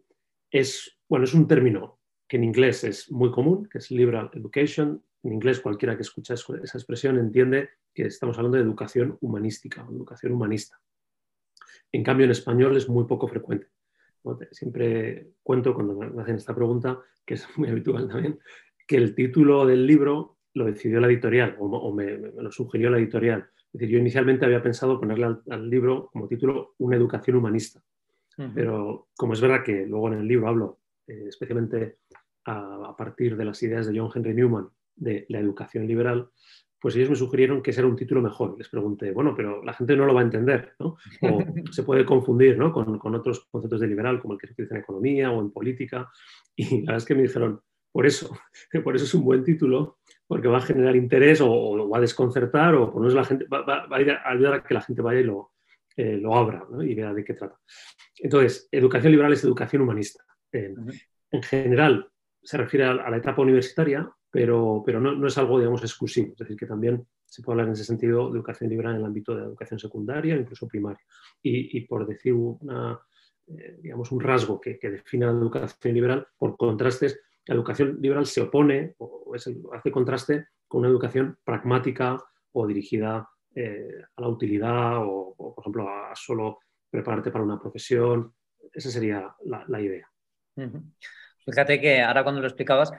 es, 0.50 0.98
bueno, 1.08 1.26
es 1.26 1.34
un 1.36 1.48
término 1.48 2.00
que 2.28 2.38
en 2.38 2.44
inglés 2.44 2.84
es 2.84 3.12
muy 3.12 3.30
común, 3.30 3.70
que 3.70 3.78
es 3.78 3.92
liberal 3.92 4.32
education. 4.34 5.04
En 5.22 5.34
inglés, 5.34 5.60
cualquiera 5.60 5.96
que 5.96 6.02
escucha 6.02 6.34
esa 6.34 6.78
expresión 6.78 7.20
entiende 7.20 7.70
que 7.94 8.08
estamos 8.08 8.38
hablando 8.38 8.58
de 8.58 8.64
educación 8.64 9.18
humanística 9.22 9.86
o 9.88 9.92
educación 9.92 10.34
humanista. 10.34 10.80
En 11.92 12.04
cambio, 12.04 12.26
en 12.26 12.32
español 12.32 12.76
es 12.76 12.90
muy 12.90 13.06
poco 13.06 13.28
frecuente. 13.28 13.68
Siempre 14.52 15.34
cuento 15.44 15.74
cuando 15.74 15.94
me 15.96 16.22
hacen 16.22 16.36
esta 16.36 16.56
pregunta, 16.56 17.00
que 17.26 17.36
es 17.36 17.48
muy 17.58 17.70
habitual 17.70 18.08
también, 18.08 18.40
que 18.90 18.98
el 18.98 19.14
título 19.14 19.68
del 19.68 19.86
libro 19.86 20.40
lo 20.56 20.66
decidió 20.66 21.00
la 21.00 21.06
editorial 21.06 21.56
o, 21.60 21.94
me, 21.94 22.18
lo 22.18 22.52
sugirió 22.52 22.90
la 22.90 22.98
editorial. 22.98 23.48
Es 23.72 23.74
decir, 23.74 23.90
yo 23.90 24.00
inicialmente 24.00 24.46
había 24.46 24.64
pensado 24.64 25.00
ponerle 25.00 25.38
al, 25.48 25.70
libro 25.70 26.10
como 26.12 26.28
título 26.28 26.74
Una 26.80 26.98
educación 26.98 27.38
humanista. 27.38 27.82
Pero 28.56 29.10
como 29.18 29.34
es 29.34 29.42
verdad 29.42 29.64
que 29.64 29.86
luego 29.86 30.08
en 30.08 30.20
el 30.20 30.28
libro 30.28 30.48
hablo 30.48 30.80
eh, 31.06 31.26
especialmente 31.28 31.98
a, 32.46 32.96
partir 32.98 33.36
de 33.36 33.46
las 33.46 33.62
ideas 33.62 33.86
de 33.86 34.00
John 34.00 34.10
Henry 34.16 34.34
Newman 34.34 34.70
de 34.96 35.26
la 35.28 35.40
educación 35.40 35.86
liberal, 35.86 36.30
pues 36.82 36.96
ellos 36.96 37.10
me 37.10 37.16
sugirieron 37.16 37.62
que 37.62 37.72
ese 37.72 37.82
era 37.82 37.90
un 37.90 37.98
título 37.98 38.22
mejor. 38.22 38.58
Les 38.58 38.70
pregunté, 38.70 39.12
bueno, 39.12 39.36
pero 39.36 39.62
la 39.64 39.74
gente 39.74 39.96
no 39.96 40.06
lo 40.06 40.16
va 40.16 40.22
a 40.22 40.24
entender, 40.24 40.74
¿no? 40.80 40.98
O 41.22 41.44
se 41.72 41.84
puede 41.84 42.06
confundir 42.06 42.58
¿no? 42.58 42.72
con, 42.72 43.16
otros 43.16 43.46
conceptos 43.52 43.82
de 43.82 43.88
liberal, 43.88 44.20
como 44.20 44.34
el 44.34 44.40
que 44.40 44.48
se 44.48 44.54
utiliza 44.54 44.76
en 44.76 44.82
economía 44.82 45.32
o 45.32 45.42
en 45.42 45.52
política. 45.52 46.10
Y 46.56 46.82
la 46.82 46.94
verdad 46.94 46.98
es 46.98 47.06
que 47.06 47.16
me 47.16 47.24
dijeron, 47.24 47.62
por 47.92 48.06
eso, 48.06 48.38
por 48.84 48.96
eso 48.96 49.06
es 49.06 49.14
un 49.14 49.24
buen 49.24 49.44
título, 49.44 50.00
porque 50.28 50.48
va 50.48 50.58
a 50.58 50.62
generar 50.62 50.96
interés 50.96 51.42
o, 51.42 51.76
lo 51.76 51.90
va 51.90 51.98
a 51.98 52.02
desconcertar 52.02 52.76
o 52.76 52.92
por 52.92 53.12
la 53.12 53.24
gente, 53.24 53.46
va, 53.46 53.64
a 53.66 54.32
ayudar 54.32 54.54
a 54.54 54.64
que 54.64 54.74
la 54.74 54.82
gente 54.82 55.02
vaya 55.02 55.22
y 55.22 55.24
lo, 55.24 55.54
eh, 55.96 56.18
lo 56.18 56.36
abra 56.36 56.66
y 56.82 56.94
vea 56.94 57.14
de 57.14 57.24
qué 57.24 57.34
trata. 57.34 57.60
Entonces, 58.18 58.68
educación 58.72 59.12
liberal 59.12 59.34
es 59.34 59.44
educación 59.44 59.82
humanista. 59.82 60.24
En 60.52 61.44
general, 61.44 62.10
se 62.42 62.58
refiere 62.58 62.86
a 62.86 63.10
la 63.10 63.18
etapa 63.18 63.42
universitaria, 63.42 64.10
pero, 64.32 64.84
pero 64.86 65.00
no, 65.00 65.14
no, 65.14 65.28
es 65.28 65.38
algo, 65.38 65.60
digamos, 65.60 65.82
exclusivo. 65.82 66.34
Es 66.34 66.40
decir, 66.40 66.58
que 66.58 66.66
también 66.66 67.06
se 67.26 67.42
puede 67.42 67.54
hablar 67.54 67.68
en 67.68 67.74
ese 67.74 67.84
sentido 67.84 68.30
de 68.30 68.38
educación 68.38 68.70
liberal 68.70 68.96
en 68.96 69.02
el 69.02 69.06
ámbito 69.06 69.34
de 69.34 69.42
la 69.42 69.48
educación 69.48 69.80
secundaria, 69.80 70.36
incluso 70.36 70.68
primaria. 70.68 71.04
Y, 71.42 71.78
y 71.78 71.82
por 71.82 72.08
decir 72.08 72.34
una, 72.34 73.00
eh, 73.48 73.80
digamos, 73.82 74.12
un 74.12 74.22
rasgo 74.22 74.60
que, 74.60 74.78
que, 74.78 74.90
define 74.90 75.26
la 75.26 75.32
educación 75.32 75.94
liberal, 75.94 76.28
por 76.38 76.56
contrastes, 76.58 77.20
la 77.50 77.56
educación 77.56 77.98
liberal 78.00 78.28
se 78.28 78.42
opone 78.42 78.94
o 79.00 79.34
hace 79.74 79.92
contraste 79.92 80.50
con 80.68 80.82
una 80.82 80.90
educación 80.90 81.40
pragmática 81.44 82.24
o 82.52 82.68
dirigida 82.68 83.28
eh, 83.56 83.90
a 84.16 84.22
la 84.22 84.28
utilidad 84.28 84.98
o, 85.00 85.34
por 85.36 85.56
ejemplo, 85.64 85.90
a 85.90 86.16
solo 86.16 86.60
prepararte 86.92 87.32
para 87.32 87.44
una 87.44 87.60
profesión. 87.60 88.36
Esa 88.72 88.92
sería 88.92 89.34
la, 89.46 89.82
idea. 89.82 90.08
Fíjate 91.44 91.82
que 91.82 92.04
ahora 92.04 92.22
cuando 92.22 92.40
lo 92.40 92.46
explicabas, 92.48 92.92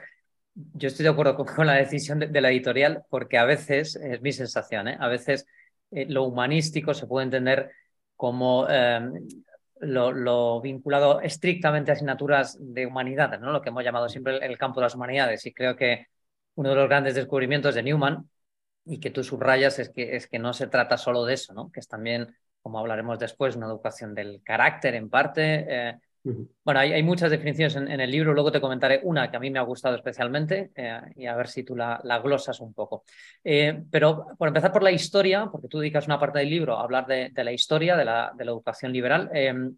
yo 0.53 0.89
estoy 0.89 1.05
de 1.05 1.11
acuerdo 1.11 1.37
con, 1.37 1.45
la 1.65 1.75
decisión 1.75 2.19
de, 2.19 2.41
la 2.41 2.51
editorial 2.51 3.03
porque 3.09 3.37
a 3.37 3.45
veces, 3.45 3.95
es 3.95 4.21
mi 4.21 4.33
sensación, 4.33 4.89
¿eh? 4.89 4.97
a 4.99 5.07
veces 5.07 5.47
eh, 5.91 6.07
lo 6.09 6.23
humanístico 6.23 6.93
se 6.93 7.07
puede 7.07 7.23
entender 7.23 7.71
como 8.17 8.67
lo, 9.81 10.61
vinculado 10.61 11.21
estrictamente 11.21 11.91
a 11.91 11.95
asignaturas 11.95 12.57
de 12.59 12.85
humanidades, 12.85 13.39
¿no? 13.39 13.51
lo 13.51 13.61
que 13.61 13.69
hemos 13.69 13.83
llamado 13.83 14.09
siempre 14.09 14.37
el, 14.37 14.57
campo 14.57 14.79
de 14.79 14.85
las 14.85 14.95
humanidades. 14.95 15.45
Y 15.45 15.53
creo 15.53 15.75
que 15.75 16.07
uno 16.55 16.69
de 16.69 16.75
los 16.75 16.87
grandes 16.87 17.15
descubrimientos 17.15 17.75
de 17.75 17.83
Newman 17.83 18.29
y 18.85 18.99
que 18.99 19.11
tú 19.11 19.23
subrayas 19.23 19.79
es 19.79 19.89
que, 19.89 20.15
es 20.15 20.27
que 20.27 20.39
no 20.39 20.53
se 20.53 20.67
trata 20.67 20.97
solo 20.97 21.25
de 21.25 21.33
eso, 21.33 21.53
¿no? 21.53 21.71
que 21.71 21.79
es 21.79 21.87
también, 21.87 22.35
como 22.61 22.79
hablaremos 22.79 23.19
después, 23.19 23.55
una 23.55 23.67
educación 23.67 24.13
del 24.13 24.41
carácter 24.43 24.95
en 24.95 25.09
parte. 25.09 25.65
Eh, 25.67 25.99
bueno, 26.23 26.79
hay, 26.79 27.01
muchas 27.01 27.31
definiciones 27.31 27.75
en, 27.75 27.99
el 27.99 28.11
libro, 28.11 28.33
luego 28.33 28.51
te 28.51 28.61
comentaré 28.61 29.01
una 29.03 29.31
que 29.31 29.37
a 29.37 29.39
mí 29.39 29.49
me 29.49 29.57
ha 29.57 29.63
gustado 29.63 29.95
especialmente 29.95 30.71
eh, 30.75 31.01
y 31.15 31.25
a 31.25 31.35
ver 31.35 31.47
si 31.47 31.63
tú 31.63 31.75
la, 31.75 31.99
glosas 32.23 32.59
un 32.59 32.73
poco. 32.73 33.03
Eh, 33.43 33.83
pero 33.89 34.27
por 34.37 34.47
empezar 34.47 34.71
por 34.71 34.83
la 34.83 34.91
historia, 34.91 35.47
porque 35.51 35.67
tú 35.67 35.79
dedicas 35.79 36.05
una 36.05 36.19
parte 36.19 36.39
del 36.39 36.49
libro 36.49 36.77
a 36.77 36.83
hablar 36.83 37.07
de, 37.07 37.31
la 37.35 37.51
historia 37.51 37.95
de 37.97 38.05
la, 38.05 38.33
educación 38.39 38.93
liberal, 38.93 39.29
em, 39.33 39.75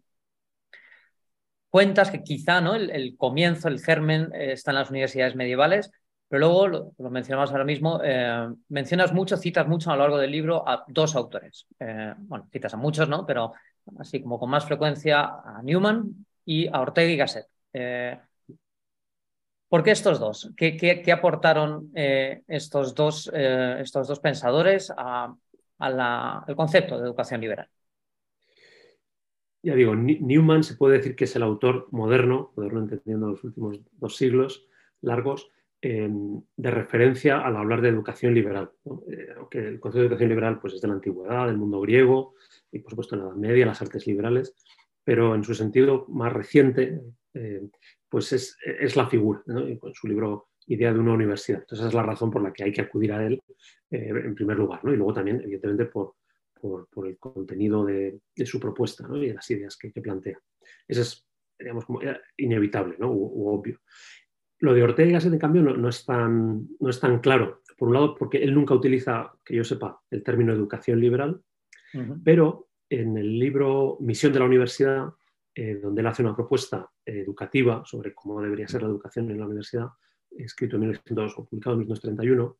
cuentas 1.70 2.10
que 2.10 2.22
quizá 2.22 2.60
¿no? 2.60 2.74
el, 2.74 3.16
comienzo, 3.16 3.68
el 3.68 3.80
germen 3.80 4.30
eh, 4.34 4.52
está 4.52 4.70
en 4.70 4.76
las 4.76 4.90
universidades 4.90 5.34
medievales, 5.36 5.90
pero 6.28 6.40
luego, 6.40 6.68
lo, 6.68 6.92
lo 6.98 7.10
mencionamos 7.10 7.52
ahora 7.52 7.64
mismo, 7.64 8.00
mencionas 8.68 9.12
mucho, 9.12 9.36
citas 9.36 9.68
mucho 9.68 9.90
a 9.90 9.94
lo 9.94 10.02
largo 10.02 10.18
del 10.18 10.32
libro 10.32 10.68
a 10.68 10.84
dos 10.88 11.14
autores. 11.14 11.66
bueno, 12.18 12.48
citas 12.50 12.74
a 12.74 12.76
muchos, 12.76 13.08
¿no? 13.08 13.24
Pero 13.24 13.52
así 13.98 14.20
como 14.20 14.38
con 14.38 14.50
más 14.50 14.64
frecuencia 14.64 15.22
a 15.22 15.60
Newman 15.62 16.26
y 16.44 16.68
a 16.68 16.80
Ortega 16.80 17.10
y 17.10 17.16
Gasset. 17.16 17.46
Eh, 17.72 18.18
¿Por 19.68 19.82
qué 19.82 19.90
estos 19.90 20.20
dos? 20.20 20.52
¿Qué, 20.56 21.12
aportaron 21.12 21.90
eh, 21.94 22.42
estos, 22.46 22.94
dos, 22.94 23.30
eh, 23.34 23.78
estos 23.80 24.06
dos 24.06 24.20
pensadores 24.20 24.92
al 24.96 25.36
concepto 26.54 26.98
de 26.98 27.04
educación 27.04 27.40
liberal? 27.40 27.68
Ya 29.62 29.74
digo, 29.74 29.96
Newman 29.96 30.62
se 30.62 30.76
puede 30.76 30.98
decir 30.98 31.16
que 31.16 31.24
es 31.24 31.34
el 31.36 31.42
autor 31.42 31.88
moderno, 31.90 32.52
moderno 32.54 32.80
entendiendo 32.80 33.28
los 33.28 33.42
últimos 33.42 33.80
dos 33.92 34.16
siglos 34.16 34.68
largos, 35.00 35.50
de 35.80 36.70
referencia 36.70 37.40
al 37.40 37.56
hablar 37.56 37.82
de 37.82 37.90
educación 37.90 38.32
liberal. 38.32 38.70
Aunque 39.36 39.58
el 39.58 39.80
concepto 39.80 40.00
de 40.00 40.06
educación 40.06 40.30
liberal 40.30 40.58
pues, 40.58 40.74
es 40.74 40.80
de 40.80 40.88
la 40.88 40.94
antigüedad, 40.94 41.46
del 41.46 41.58
mundo 41.58 41.80
griego 41.80 42.34
y 42.72 42.78
por 42.78 42.92
supuesto 42.92 43.16
en 43.16 43.20
la 43.20 43.28
Edad 43.28 43.36
Media, 43.36 43.66
las 43.66 43.82
artes 43.82 44.06
liberales, 44.06 44.54
pero 45.04 45.34
en 45.34 45.44
su 45.44 45.54
sentido 45.54 46.06
más 46.08 46.32
reciente, 46.32 47.00
eh, 47.34 47.68
pues 48.08 48.32
es, 48.32 48.56
es, 48.64 48.96
la 48.96 49.08
figura, 49.08 49.42
¿no? 49.46 49.66
en 49.66 49.80
su 49.92 50.08
libro 50.08 50.48
Idea 50.66 50.94
de 50.94 50.98
una 50.98 51.12
universidad. 51.12 51.60
Entonces, 51.60 51.80
esa 51.80 51.88
es 51.88 51.94
la 51.94 52.02
razón 52.02 52.30
por 52.30 52.42
la 52.42 52.50
que 52.50 52.64
hay 52.64 52.72
que 52.72 52.80
acudir 52.80 53.12
a 53.12 53.26
él 53.26 53.42
eh, 53.90 54.08
en 54.08 54.34
primer 54.34 54.56
lugar, 54.56 54.82
¿no? 54.82 54.94
y 54.94 54.96
luego 54.96 55.12
también, 55.12 55.42
evidentemente, 55.42 55.84
por, 55.84 56.14
por, 56.58 56.88
por 56.88 57.06
el 57.06 57.18
contenido 57.18 57.84
de, 57.84 58.18
de, 58.34 58.46
su 58.46 58.58
propuesta 58.58 59.06
¿no? 59.06 59.22
y 59.22 59.28
de 59.28 59.34
las 59.34 59.50
ideas 59.50 59.76
que, 59.76 59.92
que 59.92 60.00
plantea. 60.00 60.38
Esa 60.88 61.02
es 61.02 61.26
digamos, 61.58 61.84
como 61.84 62.00
inevitable 62.36 62.96
¿no? 62.98 63.12
u, 63.12 63.48
obvio. 63.48 63.80
Lo 64.60 64.72
de 64.72 64.82
Ortega 64.82 65.08
y 65.08 65.12
Gasset, 65.12 65.32
en 65.32 65.38
cambio, 65.38 65.62
no, 65.62 65.88
es 65.88 66.04
tan, 66.06 66.68
no 66.80 66.88
es 66.88 66.98
tan 66.98 67.20
claro. 67.20 67.62
Por 67.76 67.88
un 67.88 67.94
lado, 67.94 68.14
porque 68.14 68.38
él 68.38 68.54
nunca 68.54 68.74
utiliza, 68.74 69.32
que 69.44 69.56
yo 69.56 69.64
sepa, 69.64 70.00
el 70.10 70.22
término 70.22 70.52
educación 70.52 71.00
liberal, 71.00 71.42
pero 72.24 72.68
en 72.88 73.16
el 73.16 73.38
libro 73.38 73.96
Misión 74.00 74.32
de 74.32 74.38
la 74.38 74.44
Universidad, 74.44 75.08
eh, 75.54 75.76
donde 75.76 76.00
él 76.00 76.06
hace 76.06 76.22
una 76.22 76.34
propuesta 76.34 76.90
educativa 77.04 77.82
sobre 77.84 78.14
cómo 78.14 78.40
debería 78.40 78.68
ser 78.68 78.82
la 78.82 78.88
educación 78.88 79.30
en 79.30 79.38
la 79.38 79.46
universidad, 79.46 79.88
escrito 80.30 80.76
en 80.76 80.80
1900 80.82 81.38
o 81.38 81.44
publicado 81.44 81.74
en 81.74 81.80
1931, 81.80 82.58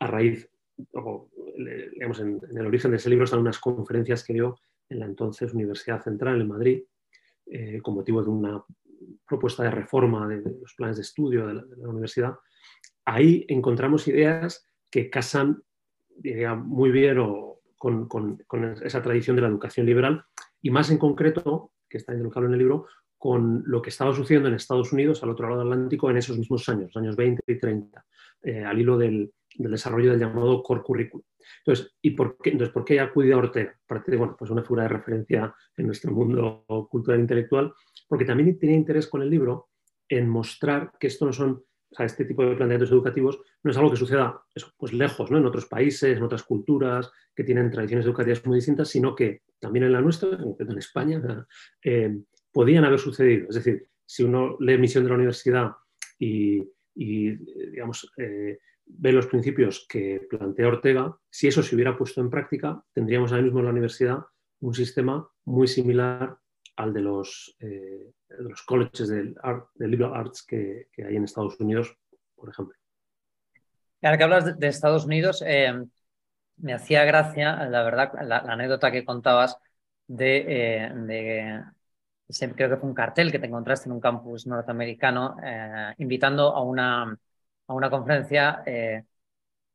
a 0.00 0.06
raíz, 0.06 0.48
digamos, 1.92 2.20
en, 2.20 2.40
el 2.50 2.66
origen 2.66 2.90
de 2.90 2.98
ese 2.98 3.10
libro 3.10 3.24
están 3.24 3.40
unas 3.40 3.58
conferencias 3.58 4.24
que 4.24 4.34
dio 4.34 4.58
en 4.88 5.00
la 5.00 5.06
entonces 5.06 5.52
Universidad 5.54 6.02
Central 6.02 6.40
en 6.40 6.48
Madrid, 6.48 6.82
eh, 7.46 7.80
con 7.80 7.94
motivo 7.94 8.22
de 8.22 8.30
una 8.30 8.64
propuesta 9.26 9.62
de 9.62 9.70
reforma 9.70 10.28
de, 10.28 10.42
los 10.60 10.74
planes 10.74 10.96
de 10.96 11.02
estudio 11.02 11.46
de 11.46 11.54
la, 11.54 11.88
universidad. 11.88 12.34
Ahí 13.04 13.44
encontramos 13.48 14.08
ideas 14.08 14.68
que 14.90 15.10
casan, 15.10 15.62
diría, 16.08 16.54
muy 16.54 16.90
bien 16.90 17.18
con, 17.76 18.08
esa 18.82 19.02
tradición 19.02 19.36
de 19.36 19.42
la 19.42 19.48
educación 19.48 19.86
liberal 19.86 20.24
y 20.60 20.70
más 20.70 20.90
en 20.90 20.98
concreto, 20.98 21.72
que 21.88 21.98
está 21.98 22.14
indicado 22.14 22.46
en 22.46 22.52
el 22.52 22.58
libro, 22.58 22.86
con 23.18 23.62
lo 23.66 23.80
que 23.80 23.90
estaba 23.90 24.14
sucediendo 24.14 24.48
en 24.48 24.54
Estados 24.54 24.92
Unidos, 24.92 25.22
al 25.22 25.30
otro 25.30 25.48
lado 25.48 25.60
del 25.60 25.72
Atlántico, 25.72 26.10
en 26.10 26.18
esos 26.18 26.38
mismos 26.38 26.68
años, 26.68 26.96
años 26.96 27.16
20 27.16 27.42
y 27.46 27.58
30, 27.58 28.04
eh, 28.42 28.64
al 28.64 28.78
hilo 28.78 28.98
del, 28.98 29.32
desarrollo 29.58 30.10
del 30.10 30.20
llamado 30.20 30.62
core 30.62 30.82
curriculum. 30.82 31.24
Entonces, 31.64 31.94
¿y 32.02 32.10
por 32.10 32.36
qué, 32.38 32.50
entonces, 32.50 32.74
¿por 32.74 32.84
qué 32.84 33.00
a 33.00 33.10
Ortega? 33.14 33.74
Aparte 33.84 34.16
bueno, 34.16 34.36
pues 34.38 34.50
una 34.50 34.62
figura 34.62 34.82
de 34.82 34.90
referencia 34.90 35.54
en 35.76 35.86
nuestro 35.86 36.12
mundo 36.12 36.64
cultural 36.90 37.20
e 37.20 37.22
intelectual, 37.22 37.72
porque 38.06 38.24
también 38.24 38.58
tenía 38.58 38.76
interés 38.76 39.06
con 39.06 39.22
el 39.22 39.30
libro 39.30 39.68
en 40.08 40.28
mostrar 40.28 40.92
que 40.98 41.06
esto 41.06 41.26
no 41.26 41.32
son, 41.32 41.64
o 41.90 41.94
sea, 41.94 42.06
este 42.06 42.24
tipo 42.24 42.42
de 42.42 42.48
planteamientos 42.48 42.90
educativos 42.90 43.40
no 43.62 43.70
es 43.70 43.76
algo 43.76 43.90
que 43.90 43.96
suceda 43.96 44.42
pues 44.76 44.92
lejos, 44.92 45.30
¿no? 45.30 45.38
en 45.38 45.46
otros 45.46 45.66
países, 45.66 46.16
en 46.16 46.22
otras 46.22 46.42
culturas 46.42 47.10
que 47.34 47.44
tienen 47.44 47.70
tradiciones 47.70 48.06
educativas 48.06 48.44
muy 48.44 48.56
distintas, 48.56 48.88
sino 48.88 49.14
que 49.14 49.42
también 49.58 49.84
en 49.84 49.92
la 49.92 50.00
nuestra, 50.00 50.30
en 50.58 50.78
España, 50.78 51.46
eh, 51.84 52.16
podían 52.52 52.84
haber 52.84 52.98
sucedido. 52.98 53.48
Es 53.48 53.56
decir, 53.56 53.88
si 54.04 54.22
uno 54.22 54.56
lee 54.60 54.78
Misión 54.78 55.04
de 55.04 55.10
la 55.10 55.16
Universidad 55.16 55.72
y, 56.18 56.62
digamos, 56.94 58.10
eh, 58.16 58.58
ve 58.86 59.12
los 59.12 59.26
principios 59.26 59.86
que 59.88 60.26
plantea 60.30 60.68
Ortega, 60.68 61.16
si 61.28 61.48
eso 61.48 61.62
se 61.62 61.74
hubiera 61.74 61.98
puesto 61.98 62.20
en 62.20 62.30
práctica, 62.30 62.82
tendríamos 62.92 63.32
ahora 63.32 63.44
mismo 63.44 63.58
en 63.58 63.64
la 63.66 63.72
universidad 63.72 64.20
un 64.60 64.74
sistema 64.74 65.28
muy 65.44 65.68
similar 65.68 66.38
al 66.76 66.92
de 66.92 67.00
los, 67.00 67.56
eh, 67.60 68.12
los 68.28 68.62
colleges 68.62 69.08
de, 69.08 69.34
liberal 69.78 70.14
arts 70.14 70.42
que, 70.42 70.88
hay 70.98 71.16
en 71.16 71.24
Estados 71.24 71.58
Unidos, 71.60 71.96
por 72.34 72.50
ejemplo. 72.50 72.76
Ahora 74.02 74.18
que 74.18 74.24
hablas 74.24 74.58
de, 74.58 74.68
Estados 74.68 75.04
Unidos, 75.04 75.42
eh, 75.46 75.74
me 76.58 76.74
hacía 76.74 77.04
gracia, 77.04 77.68
la 77.68 77.82
verdad, 77.82 78.12
la, 78.22 78.38
anécdota 78.38 78.90
que 78.90 79.04
contabas 79.04 79.56
de, 80.06 80.44
eh, 80.48 80.92
de, 80.94 81.62
creo 82.54 82.70
que 82.70 82.76
fue 82.76 82.88
un 82.88 82.94
cartel 82.94 83.32
que 83.32 83.38
te 83.38 83.46
encontraste 83.46 83.88
en 83.88 83.92
un 83.92 84.00
campus 84.00 84.46
norteamericano, 84.46 85.36
invitando 85.98 86.54
a 86.54 86.62
una, 86.62 87.18
a 87.66 87.74
una 87.74 87.90
conferencia 87.90 88.62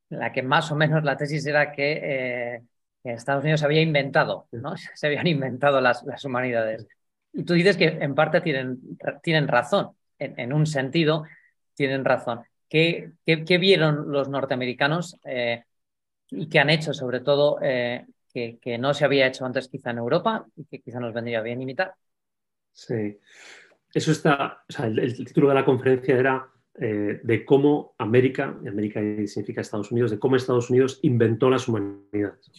la 0.10 0.32
que 0.32 0.44
más 0.44 0.72
o 0.72 0.76
menos 0.76 1.04
la 1.04 1.16
tesis 1.16 1.46
era 1.46 1.72
que 1.72 2.62
Estados 3.04 3.44
Unidos 3.44 3.64
había 3.64 3.82
inventado, 3.82 4.48
¿no? 4.52 4.76
Se 4.96 5.08
habían 5.08 5.28
inventado 5.28 5.82
las, 5.82 6.04
las 6.04 6.24
humanidades. 6.26 6.88
Y 7.34 7.44
tú 7.44 7.54
dices 7.54 7.78
que 7.78 7.86
en 7.86 8.14
parte 8.16 8.42
tienen, 8.42 8.80
tienen 9.24 9.48
razón, 9.48 9.92
en, 10.20 10.54
un 10.54 10.66
sentido 10.66 11.24
tienen 11.74 12.06
razón. 12.06 12.42
¿Qué, 12.70 13.12
qué, 13.26 13.58
vieron 13.58 14.12
los 14.12 14.30
norteamericanos 14.30 15.18
eh, 15.26 15.64
y 16.30 16.48
qué 16.48 16.60
han 16.60 16.70
hecho, 16.70 16.94
sobre 16.94 17.20
todo, 17.22 17.60
eh, 17.62 18.06
que, 18.34 18.60
que, 18.62 18.78
no 18.78 18.94
se 18.94 19.06
había 19.06 19.28
hecho 19.28 19.46
antes 19.46 19.68
quizá 19.68 19.92
en 19.92 19.98
Europa 19.98 20.46
y 20.56 20.66
que 20.66 20.80
quizá 20.80 21.00
nos 21.00 21.14
vendría 21.14 21.42
bien 21.42 21.62
imitar? 21.62 21.94
Sí, 22.72 23.18
eso 23.94 24.12
está, 24.12 24.64
el, 24.84 25.26
título 25.26 25.50
de 25.50 25.56
la 25.56 25.66
conferencia 25.66 26.18
era 26.18 26.48
eh, 26.76 27.20
de 27.22 27.46
cómo 27.46 27.96
América, 27.98 28.58
y 28.64 28.70
América 28.70 29.02
significa 29.26 29.60
Estados 29.60 29.92
Unidos, 29.92 30.12
de 30.12 30.20
cómo 30.20 30.38
Estados 30.38 30.70
Unidos 30.70 31.00
inventó 31.02 31.50
las 31.50 31.68
humanidades 31.68 32.52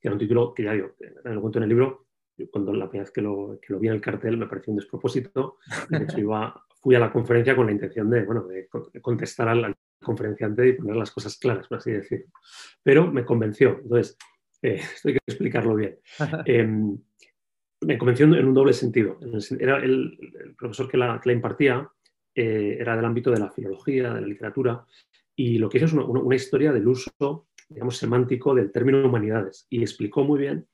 que 0.00 0.08
era 0.08 0.14
un 0.14 0.18
título 0.18 0.54
que 0.54 0.64
ya 0.64 0.72
digo, 0.72 0.94
lo 1.24 1.40
cuento 1.40 1.58
en 1.58 1.64
el 1.64 1.68
libro, 1.68 2.06
cuando 2.50 2.72
la 2.72 2.88
primera 2.88 3.04
vez 3.04 3.12
que 3.12 3.22
lo, 3.22 3.58
que 3.60 3.72
lo 3.72 3.78
vi 3.78 3.88
en 3.88 3.94
el 3.94 4.00
cartel 4.00 4.36
me 4.36 4.46
pareció 4.46 4.72
un 4.72 4.78
despropósito, 4.78 5.58
de 5.88 6.04
hecho 6.04 6.18
iba, 6.20 6.64
fui 6.80 6.94
a 6.94 7.00
la 7.00 7.12
conferencia 7.12 7.56
con 7.56 7.66
la 7.66 7.72
intención 7.72 8.08
de, 8.08 8.24
bueno, 8.24 8.46
de 8.46 8.68
contestar 9.00 9.48
al, 9.48 9.76
conferenciante 10.02 10.66
y 10.66 10.72
poner 10.72 10.96
las 10.96 11.10
cosas 11.10 11.36
claras, 11.36 11.68
por 11.68 11.78
así 11.78 11.92
decirlo. 11.92 12.26
Pero 12.82 13.10
me 13.10 13.24
convenció, 13.24 13.80
entonces, 13.82 14.16
eh, 14.62 14.80
esto 14.94 15.08
hay 15.08 15.14
que 15.14 15.20
explicarlo 15.26 15.74
bien. 15.74 15.98
Em, 16.46 16.98
me 17.82 17.96
convenció 17.96 18.26
en 18.26 18.46
un 18.46 18.52
doble 18.52 18.74
sentido. 18.74 19.18
Era 19.58 19.78
el, 19.78 20.54
profesor 20.58 20.86
que 20.86 20.98
la, 20.98 21.18
que 21.18 21.30
la 21.30 21.34
impartía 21.34 21.88
eh, 22.34 22.76
era 22.78 22.94
del 22.94 23.06
ámbito 23.06 23.30
de 23.30 23.38
la 23.38 23.50
filología, 23.50 24.12
de 24.12 24.20
la 24.20 24.26
literatura, 24.26 24.84
y 25.34 25.56
lo 25.56 25.70
que 25.70 25.78
hizo 25.78 25.86
es 25.86 25.92
una, 25.94 26.04
una 26.04 26.36
historia 26.36 26.72
del 26.72 26.86
uso 26.86 27.48
digamos, 27.70 27.96
semántico 27.96 28.54
del 28.54 28.70
término 28.70 29.06
humanidades 29.06 29.66
y 29.70 29.80
explicó 29.80 30.24
muy 30.24 30.40
bien 30.40 30.66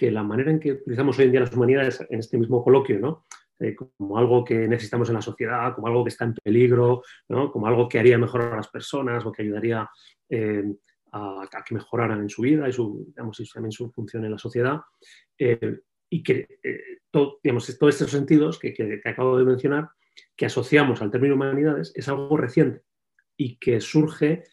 que 0.00 0.10
la 0.10 0.22
manera 0.22 0.50
en 0.50 0.58
que 0.58 0.72
utilizamos 0.72 1.18
hoy 1.18 1.26
en 1.26 1.32
día 1.32 1.40
las 1.40 1.52
humanidades 1.52 2.00
en 2.08 2.20
este 2.20 2.38
mismo 2.38 2.64
coloquio, 2.64 2.98
¿no? 2.98 3.26
Eh, 3.58 3.76
como 3.76 4.16
algo 4.16 4.42
que 4.42 4.66
necesitamos 4.66 5.10
en 5.10 5.16
la 5.16 5.20
sociedad, 5.20 5.74
como 5.74 5.88
algo 5.88 6.02
que 6.02 6.08
está 6.08 6.24
en 6.24 6.32
peligro, 6.32 7.02
¿no? 7.28 7.52
como 7.52 7.66
algo 7.66 7.86
que 7.86 7.98
haría 7.98 8.16
mejorar 8.16 8.54
a 8.54 8.56
las 8.56 8.68
personas 8.68 9.26
o 9.26 9.30
que 9.30 9.42
ayudaría 9.42 9.86
eh, 10.30 10.64
a, 11.12 11.46
que 11.66 11.74
mejoraran 11.74 12.22
en 12.22 12.30
su 12.30 12.40
vida 12.40 12.66
y 12.66 12.72
su, 12.72 13.04
digamos, 13.08 13.50
también 13.52 13.72
su 13.72 13.90
función 13.90 14.24
en 14.24 14.30
la 14.30 14.38
sociedad. 14.38 14.80
Eh, 15.38 15.80
y 16.08 16.22
que 16.22 16.48
digamos, 17.44 17.78
todos 17.78 17.94
estos 17.94 18.10
sentidos 18.10 18.58
que, 18.58 18.72
que, 18.72 19.02
que, 19.02 19.08
acabo 19.10 19.36
de 19.36 19.44
mencionar, 19.44 19.90
que 20.34 20.46
asociamos 20.46 21.02
al 21.02 21.10
término 21.10 21.34
humanidades, 21.34 21.92
es 21.94 22.08
algo 22.08 22.38
reciente 22.38 22.80
y 23.36 23.58
que 23.58 23.82
surge 23.82 24.44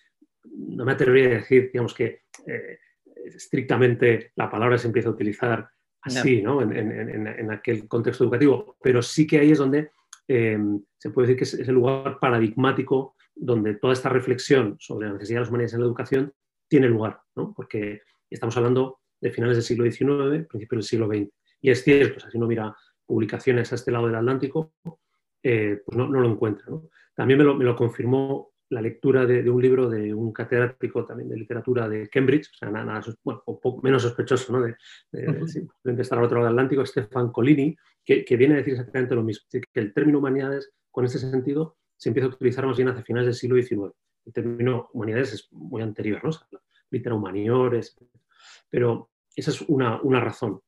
no 0.58 0.86
me 0.86 0.92
atrevería 0.92 1.30
a 1.30 1.40
decir, 1.40 1.70
digamos 1.72 1.94
que 1.94 2.24
eh, 2.46 2.80
estrictamente 3.28 4.32
la 4.36 4.50
palabra 4.50 4.78
se 4.78 4.88
empieza 4.88 5.10
a 5.10 5.14
utilizar 5.14 5.70
así, 6.02 6.42
¿no? 6.42 6.62
En, 6.62 7.52
aquel 7.52 7.88
contexto 7.88 8.24
educativo, 8.24 8.78
pero 8.82 9.02
sí 9.02 9.28
que 9.28 9.40
ahí 9.40 9.52
es 9.52 9.58
donde 9.58 9.92
em, 10.28 10.82
se 10.98 11.10
puede 11.10 11.28
decir 11.28 11.38
que 11.38 11.44
es, 11.44 11.68
el 11.68 11.76
lugar 11.76 12.18
paradigmático 12.20 13.16
donde 13.36 13.76
toda 13.76 13.94
esta 13.94 14.10
reflexión 14.10 14.76
sobre 14.80 15.08
la 15.08 15.14
necesidad 15.14 15.38
de 15.38 15.42
las 15.42 15.50
humanidades 15.50 15.74
en 15.74 15.80
la 15.82 15.86
educación 15.86 16.34
tiene 16.68 16.88
lugar, 16.88 17.22
¿no? 17.36 17.54
porque 17.54 18.02
estamos 18.30 18.56
hablando 18.58 19.00
de 19.22 19.32
finales 19.32 19.58
del 19.58 19.64
siglo 19.64 19.86
XIX, 19.86 20.48
principios 20.48 20.80
del 20.80 20.84
siglo 20.84 21.08
XX. 21.08 21.30
Y 21.62 21.70
es 21.70 21.84
cierto, 21.84 22.30
si 22.30 22.38
uno 22.38 22.48
mira 22.48 22.76
publicaciones 23.06 23.72
a 23.72 23.76
este 23.76 23.92
lado 23.92 24.08
del 24.08 24.16
Atlántico, 24.16 24.74
eh, 25.44 25.82
pues 25.86 25.98
no, 25.98 26.08
lo 26.08 26.30
encuentra. 26.30 26.66
También 27.16 27.40
me 27.40 27.46
lo, 27.46 27.56
me 27.56 27.66
lo 27.66 27.76
confirmó 27.76 28.52
la 28.70 28.82
lectura 28.82 29.26
de, 29.26 29.50
un 29.50 29.62
libro 29.62 29.90
de 29.90 30.14
un 30.14 30.34
catedrático 30.34 31.06
también 31.06 31.30
de 31.30 31.38
literatura 31.38 31.88
de 31.88 32.10
Cambridge, 32.10 32.50
o 32.52 32.56
sea, 32.56 32.70
nada, 32.70 33.02
bueno, 33.24 33.44
menos 33.82 34.02
sospechoso 34.02 34.52
¿no? 34.54 34.62
de, 34.62 36.02
estar 36.02 36.18
al 36.18 36.26
otro 36.26 36.38
lado 36.40 36.48
del 36.48 36.60
Atlántico, 36.60 36.86
Stefan 36.86 37.32
Colini, 37.32 37.76
que, 38.04 38.24
viene 38.38 38.56
a 38.56 38.58
decir 38.58 38.74
exactamente 38.74 39.16
lo 39.16 39.24
mismo, 39.24 39.46
que 39.50 39.80
el 39.80 39.94
término 39.94 40.20
humanidades, 40.20 40.72
con 40.92 41.06
este 41.06 41.20
sentido, 41.20 41.78
se 41.98 42.10
empieza 42.10 42.28
a 42.28 42.32
utilizar 42.32 42.66
más 42.66 42.78
bien 42.78 42.90
hacia 42.90 43.04
finales 43.04 43.28
del 43.28 43.36
siglo 43.36 43.62
XIX. 43.62 43.94
El 44.26 44.34
término 44.34 44.90
humanidades 44.94 45.34
es 45.34 45.48
muy 45.52 45.82
anterior, 45.82 46.24
¿no? 46.24 46.30
O 46.30 46.62
litera 46.90 47.16
humaniores, 47.16 47.98
pero 48.70 49.10
esa 49.36 49.52
es 49.52 49.62
una, 49.62 50.02
una 50.02 50.22
razón. 50.22 50.62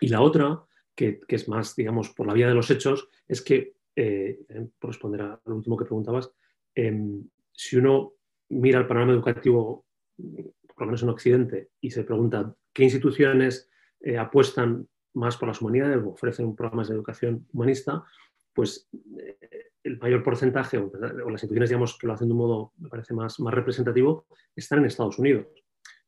Y 0.00 0.08
la 0.08 0.20
otra, 0.20 0.64
que, 0.94 1.20
que, 1.20 1.36
es 1.36 1.48
más, 1.48 1.74
digamos, 1.74 2.10
por 2.10 2.26
la 2.26 2.34
vía 2.34 2.48
de 2.48 2.54
los 2.54 2.70
hechos, 2.70 3.08
es 3.26 3.42
que, 3.42 3.74
eh, 3.96 4.38
por 4.78 4.90
responder 4.90 5.22
a 5.22 5.40
lo 5.44 5.56
último 5.56 5.76
que 5.76 5.84
preguntabas, 5.84 6.32
Em, 6.74 7.24
si 7.52 7.76
uno 7.76 8.14
mira 8.48 8.78
el 8.78 8.86
panorama 8.86 9.12
educativo, 9.12 9.86
por 10.16 10.80
lo 10.80 10.86
menos 10.86 11.02
en 11.02 11.08
Occidente, 11.08 11.70
y 11.80 11.90
se 11.90 12.04
pregunta 12.04 12.54
qué 12.72 12.84
instituciones 12.84 13.70
eh, 14.00 14.18
apuestan 14.18 14.88
más 15.14 15.36
por 15.36 15.48
las 15.48 15.60
humanidades 15.60 16.02
o 16.02 16.10
ofrecen 16.10 16.56
programas 16.56 16.88
de 16.88 16.94
educación 16.94 17.46
humanista, 17.52 18.04
pues 18.52 18.88
eh, 19.18 19.38
el 19.84 19.98
mayor 19.98 20.22
porcentaje, 20.22 20.78
o, 20.78 20.90
las 20.94 21.42
instituciones 21.42 21.70
digamos, 21.70 21.98
que 21.98 22.06
lo 22.06 22.12
hacen 22.12 22.28
de 22.28 22.32
un 22.32 22.38
modo, 22.38 22.72
me 22.78 22.88
parece, 22.88 23.14
más, 23.14 23.40
más 23.40 23.54
representativo, 23.54 24.26
están 24.54 24.80
en 24.80 24.86
Estados 24.86 25.18
Unidos. 25.18 25.46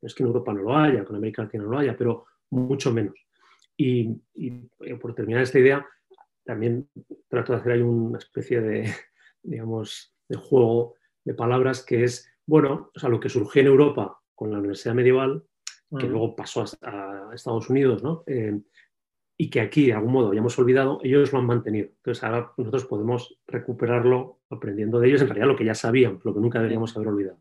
No 0.01 0.07
es 0.07 0.15
que 0.15 0.23
en 0.23 0.29
Europa 0.29 0.53
no 0.53 0.63
lo 0.63 0.77
haya, 0.77 1.05
con 1.05 1.17
América 1.17 1.43
Latina 1.43 1.65
no 1.65 1.71
lo 1.71 1.79
haya, 1.79 1.97
pero 1.97 2.27
mucho 2.51 2.93
menos. 2.93 3.15
Y, 3.77 4.11
eh, 4.37 4.97
por 5.01 5.15
terminar 5.15 5.43
esta 5.43 5.59
idea, 5.59 5.87
también 6.45 6.89
trato 7.29 7.53
de 7.53 7.59
hacer 7.59 7.73
ahí 7.73 7.83
una 7.83 8.19
especie 8.19 8.61
de, 8.61 8.93
digamos, 9.43 10.14
de 10.35 10.41
juego 10.41 10.95
de 11.25 11.35
palabras 11.35 11.83
que 11.83 12.05
es, 12.05 12.31
bueno, 12.47 12.91
o 12.95 12.99
sea, 12.99 13.09
lo 13.09 13.21
que 13.21 13.29
surgió 13.29 13.63
en 13.63 13.69
Europa 13.69 14.21
con 14.35 14.51
la 14.51 14.59
Universidad 14.59 14.95
Medieval, 14.95 15.45
que 15.99 16.09
luego 16.09 16.35
pasó 16.35 16.65
a, 16.83 17.31
Estados 17.33 17.71
Unidos, 17.71 18.03
¿no? 18.03 18.25
Eh, 18.27 18.61
y 19.37 19.51
que 19.51 19.61
aquí 19.61 19.87
de 19.87 19.93
algún 19.93 20.13
modo 20.13 20.31
hayamos 20.31 20.59
olvidado, 20.59 21.01
ellos 21.03 21.33
lo 21.33 21.39
han 21.39 21.47
mantenido. 21.47 21.89
Entonces 21.89 22.23
ahora 22.23 22.53
nosotros 22.57 22.85
podemos 22.85 23.39
recuperarlo 23.47 24.41
aprendiendo 24.51 25.01
de 25.01 25.09
ellos, 25.09 25.23
en 25.23 25.29
realidad 25.29 25.49
lo 25.49 25.57
que 25.57 25.65
ya 25.65 25.75
sabíamos, 25.75 26.25
lo 26.25 26.35
que 26.35 26.41
nunca 26.41 26.59
deberíamos 26.59 26.97
haber 26.97 27.09
olvidado. 27.09 27.39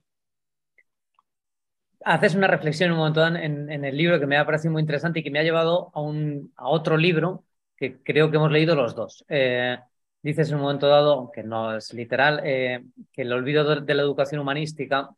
Haces 2.06 2.36
una 2.36 2.48
reflexión 2.48 2.92
un 2.92 2.98
montón 2.98 3.38
en, 3.38 3.70
el 3.70 3.98
libro 3.98 4.20
que 4.20 4.28
me 4.28 4.38
ha 4.38 4.46
parecido 4.46 4.72
muy 4.72 4.82
interesante 4.82 5.20
y 5.20 5.24
que 5.24 5.32
me 5.32 5.40
ha 5.40 5.44
llevado 5.44 5.92
a, 5.94 6.02
un, 6.02 6.52
a 6.58 6.68
otro 6.68 6.98
libro 6.98 7.46
que 7.78 8.02
creo 8.04 8.30
que 8.30 8.38
hemos 8.38 8.52
leído 8.52 8.76
los 8.76 8.94
dos. 8.96 9.24
Eh, 9.30 9.78
dices 10.24 10.50
en 10.50 10.56
un 10.56 10.62
momento 10.62 10.88
dado, 10.88 11.14
aunque 11.14 11.44
no 11.44 11.76
es 11.76 11.94
literal, 11.94 12.42
eh, 12.44 12.84
que 13.12 13.24
el 13.24 13.34
olvido 13.34 13.82
de, 13.82 13.94
la 13.94 14.02
educación 14.02 14.42
humanística 14.42 15.10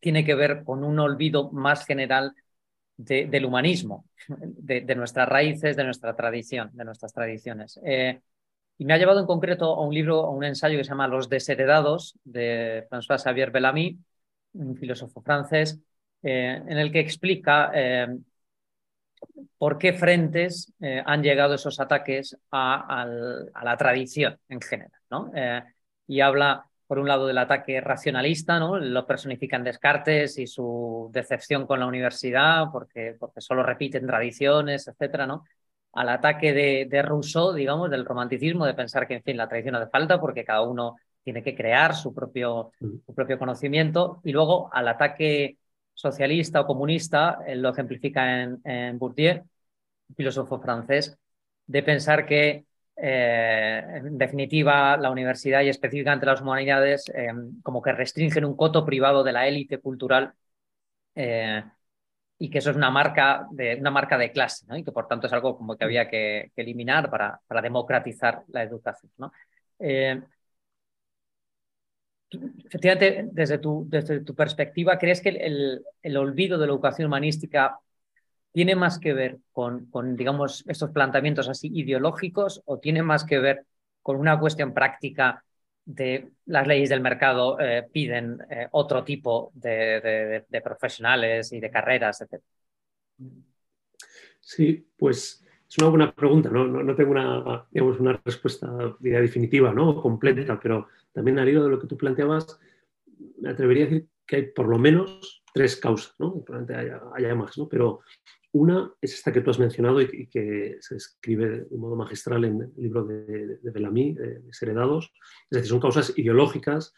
tiene 0.00 0.24
que 0.24 0.34
ver 0.34 0.62
con 0.64 0.84
un 0.84 0.98
olvido 1.00 1.50
más 1.50 1.84
general 1.86 2.34
del 2.96 3.44
humanismo, 3.44 4.04
de, 4.28 4.94
nuestras 4.94 5.28
raíces, 5.28 5.76
de 5.76 5.84
nuestra 5.84 6.14
tradición, 6.14 6.70
de 6.72 6.84
nuestras 6.84 7.12
tradiciones. 7.12 7.80
Eh, 7.84 8.20
y 8.76 8.84
me 8.84 8.92
ha 8.94 8.98
llevado 8.98 9.20
en 9.20 9.26
concreto 9.26 9.74
a 9.74 9.84
un 9.84 9.94
libro, 9.94 10.24
a 10.26 10.30
un 10.30 10.44
ensayo 10.44 10.76
que 10.78 10.84
se 10.84 10.90
llama 10.90 11.08
Los 11.08 11.28
desheredados, 11.28 12.16
de 12.24 12.86
François 12.90 13.18
Xavier 13.18 13.50
Bellamy, 13.50 13.98
un 14.52 14.76
filósofo 14.76 15.20
francés, 15.22 15.80
eh, 16.22 16.62
en 16.66 16.78
el 16.78 16.92
que 16.92 17.00
explica 17.00 17.72
por 19.58 19.78
qué 19.78 19.92
frentes 19.92 20.72
han 20.80 21.22
llegado 21.22 21.54
esos 21.54 21.80
ataques 21.80 22.36
a, 22.50 23.06
la 23.62 23.76
tradición 23.76 24.38
en 24.48 24.60
general. 24.60 24.92
¿no? 25.10 25.32
y 26.06 26.20
habla 26.20 26.68
por 26.88 26.98
un 26.98 27.06
lado, 27.06 27.26
del 27.26 27.38
ataque 27.38 27.80
racionalista, 27.82 28.58
¿no? 28.58 28.78
Lo 28.78 29.06
personifican 29.06 29.62
Descartes 29.62 30.38
y 30.38 30.46
su 30.46 31.10
decepción 31.12 31.66
con 31.66 31.80
la 31.80 31.86
universidad, 31.86 32.68
porque, 32.72 33.14
porque 33.20 33.42
solo 33.42 33.62
repiten 33.62 34.06
tradiciones, 34.06 34.88
etcétera, 34.88 35.26
¿no? 35.26 35.44
Al 35.92 36.08
ataque 36.08 36.54
de, 36.54 36.86
de, 36.88 37.02
Rousseau, 37.02 37.52
digamos, 37.52 37.90
del 37.90 38.06
romanticismo, 38.06 38.64
de 38.64 38.72
pensar 38.72 39.06
que, 39.06 39.16
en 39.16 39.22
fin, 39.22 39.36
la 39.36 39.48
tradición 39.48 39.74
hace 39.74 39.90
falta 39.90 40.18
porque 40.18 40.44
cada 40.44 40.62
uno 40.62 40.96
tiene 41.22 41.42
que 41.42 41.54
crear 41.54 41.94
su 41.94 42.14
propio, 42.14 42.72
su 42.80 43.14
propio 43.14 43.38
conocimiento. 43.38 44.20
Y 44.24 44.32
luego 44.32 44.70
al 44.72 44.88
ataque 44.88 45.58
socialista 45.98 46.60
o 46.60 46.66
comunista, 46.66 47.38
lo 47.56 47.70
ejemplifica 47.70 48.42
en, 48.42 48.60
en 48.64 48.98
Bourdieu, 48.98 49.42
filósofo 50.16 50.60
francés, 50.60 51.18
de 51.66 51.82
pensar 51.82 52.24
que 52.24 52.66
eh, 53.00 53.82
en 54.04 54.18
definitiva, 54.18 54.96
la 54.96 55.10
universidad 55.10 55.62
y 55.62 55.68
específicamente 55.68 56.26
las 56.26 56.40
humanidades 56.40 57.08
eh, 57.14 57.28
como 57.62 57.80
que 57.82 57.92
restringen 57.92 58.44
un 58.44 58.56
coto 58.56 58.84
privado 58.84 59.22
de 59.24 59.32
la 59.32 59.46
élite 59.46 59.78
cultural 59.78 60.32
eh, 61.14 61.64
y 62.38 62.50
que 62.50 62.58
eso 62.58 62.70
es 62.70 62.76
una 62.76 62.90
marca 62.90 63.46
de, 63.50 63.76
una 63.76 63.90
marca 63.90 64.18
de 64.18 64.32
clase 64.32 64.66
y 64.76 64.84
que 64.84 64.92
por 64.92 65.08
tanto 65.08 65.26
es 65.26 65.32
algo 65.32 65.56
como 65.56 65.76
que 65.76 65.84
había 65.84 66.08
que, 66.08 66.52
eliminar 66.56 67.10
para, 67.10 67.40
para, 67.46 67.62
democratizar 67.62 68.44
la 68.48 68.62
educación. 68.62 69.12
Efectivamente, 72.30 73.28
desde 73.32 73.58
tu, 73.58 73.86
desde 73.88 74.20
tu 74.20 74.34
perspectiva, 74.34 74.98
¿crees 74.98 75.20
que 75.20 75.30
el, 75.30 75.82
el 76.02 76.16
olvido 76.16 76.58
de 76.58 76.66
la 76.66 76.72
educación 76.72 77.06
humanística 77.06 77.78
tiene 78.52 78.74
más 78.74 78.98
que 78.98 79.12
ver 79.12 79.38
con, 79.52 79.86
con, 79.86 80.16
digamos, 80.16 80.64
estos 80.66 80.90
planteamientos 80.90 81.48
así 81.48 81.70
ideológicos 81.72 82.62
o 82.64 82.78
tiene 82.78 83.02
más 83.02 83.24
que 83.24 83.38
ver 83.38 83.64
con 84.02 84.16
una 84.16 84.38
cuestión 84.38 84.72
práctica 84.72 85.44
de 85.84 86.32
las 86.44 86.66
leyes 86.66 86.90
del 86.90 87.00
mercado 87.00 87.58
eh, 87.58 87.88
piden 87.90 88.38
eh, 88.50 88.68
otro 88.72 89.04
tipo 89.04 89.50
de, 89.54 90.44
profesionales 90.62 91.50
y 91.52 91.60
de 91.60 91.70
carreras, 91.70 92.20
etc. 92.20 92.42
Sí, 94.40 94.86
pues 94.98 95.44
es 95.68 95.78
una 95.78 95.88
buena 95.88 96.12
pregunta. 96.12 96.50
No, 96.50 96.66
no, 96.66 96.94
tengo 96.94 97.10
una, 97.10 97.66
digamos, 97.70 98.00
una 98.00 98.20
respuesta 98.24 98.70
definitiva 99.00 99.72
¿no? 99.72 100.00
completa, 100.00 100.58
pero 100.60 100.88
también 101.12 101.38
al 101.38 101.48
hilo 101.48 101.64
de 101.64 101.70
lo 101.70 101.78
que 101.78 101.86
tú 101.86 101.96
planteabas, 101.96 102.58
me 103.40 103.50
atrevería 103.50 103.84
a 103.84 103.88
decir 103.88 104.08
que 104.26 104.36
hay 104.36 104.42
por 104.50 104.68
lo 104.68 104.78
menos 104.78 105.42
tres 105.52 105.76
causas, 105.76 106.14
¿no? 106.18 106.42
probablemente 106.44 106.74
haya, 106.74 107.02
haya 107.14 107.34
más, 107.34 107.56
¿no? 107.58 107.68
pero 107.68 108.00
una 108.52 108.90
es 109.00 109.14
esta 109.14 109.32
que 109.32 109.40
tú 109.40 109.50
has 109.50 109.58
mencionado 109.58 110.00
y, 110.00 110.26
que 110.28 110.76
se 110.80 110.96
escribe 110.96 111.66
de 111.70 111.76
modo 111.76 111.96
magistral 111.96 112.44
en 112.44 112.62
el 112.62 112.72
libro 112.76 113.04
de, 113.04 113.58
de 113.58 113.70
Bellamy, 113.70 114.14
de 114.14 114.42
Heredados. 114.60 115.12
Es 115.50 115.56
decir, 115.56 115.68
son 115.68 115.80
causas 115.80 116.12
ideológicas 116.16 116.94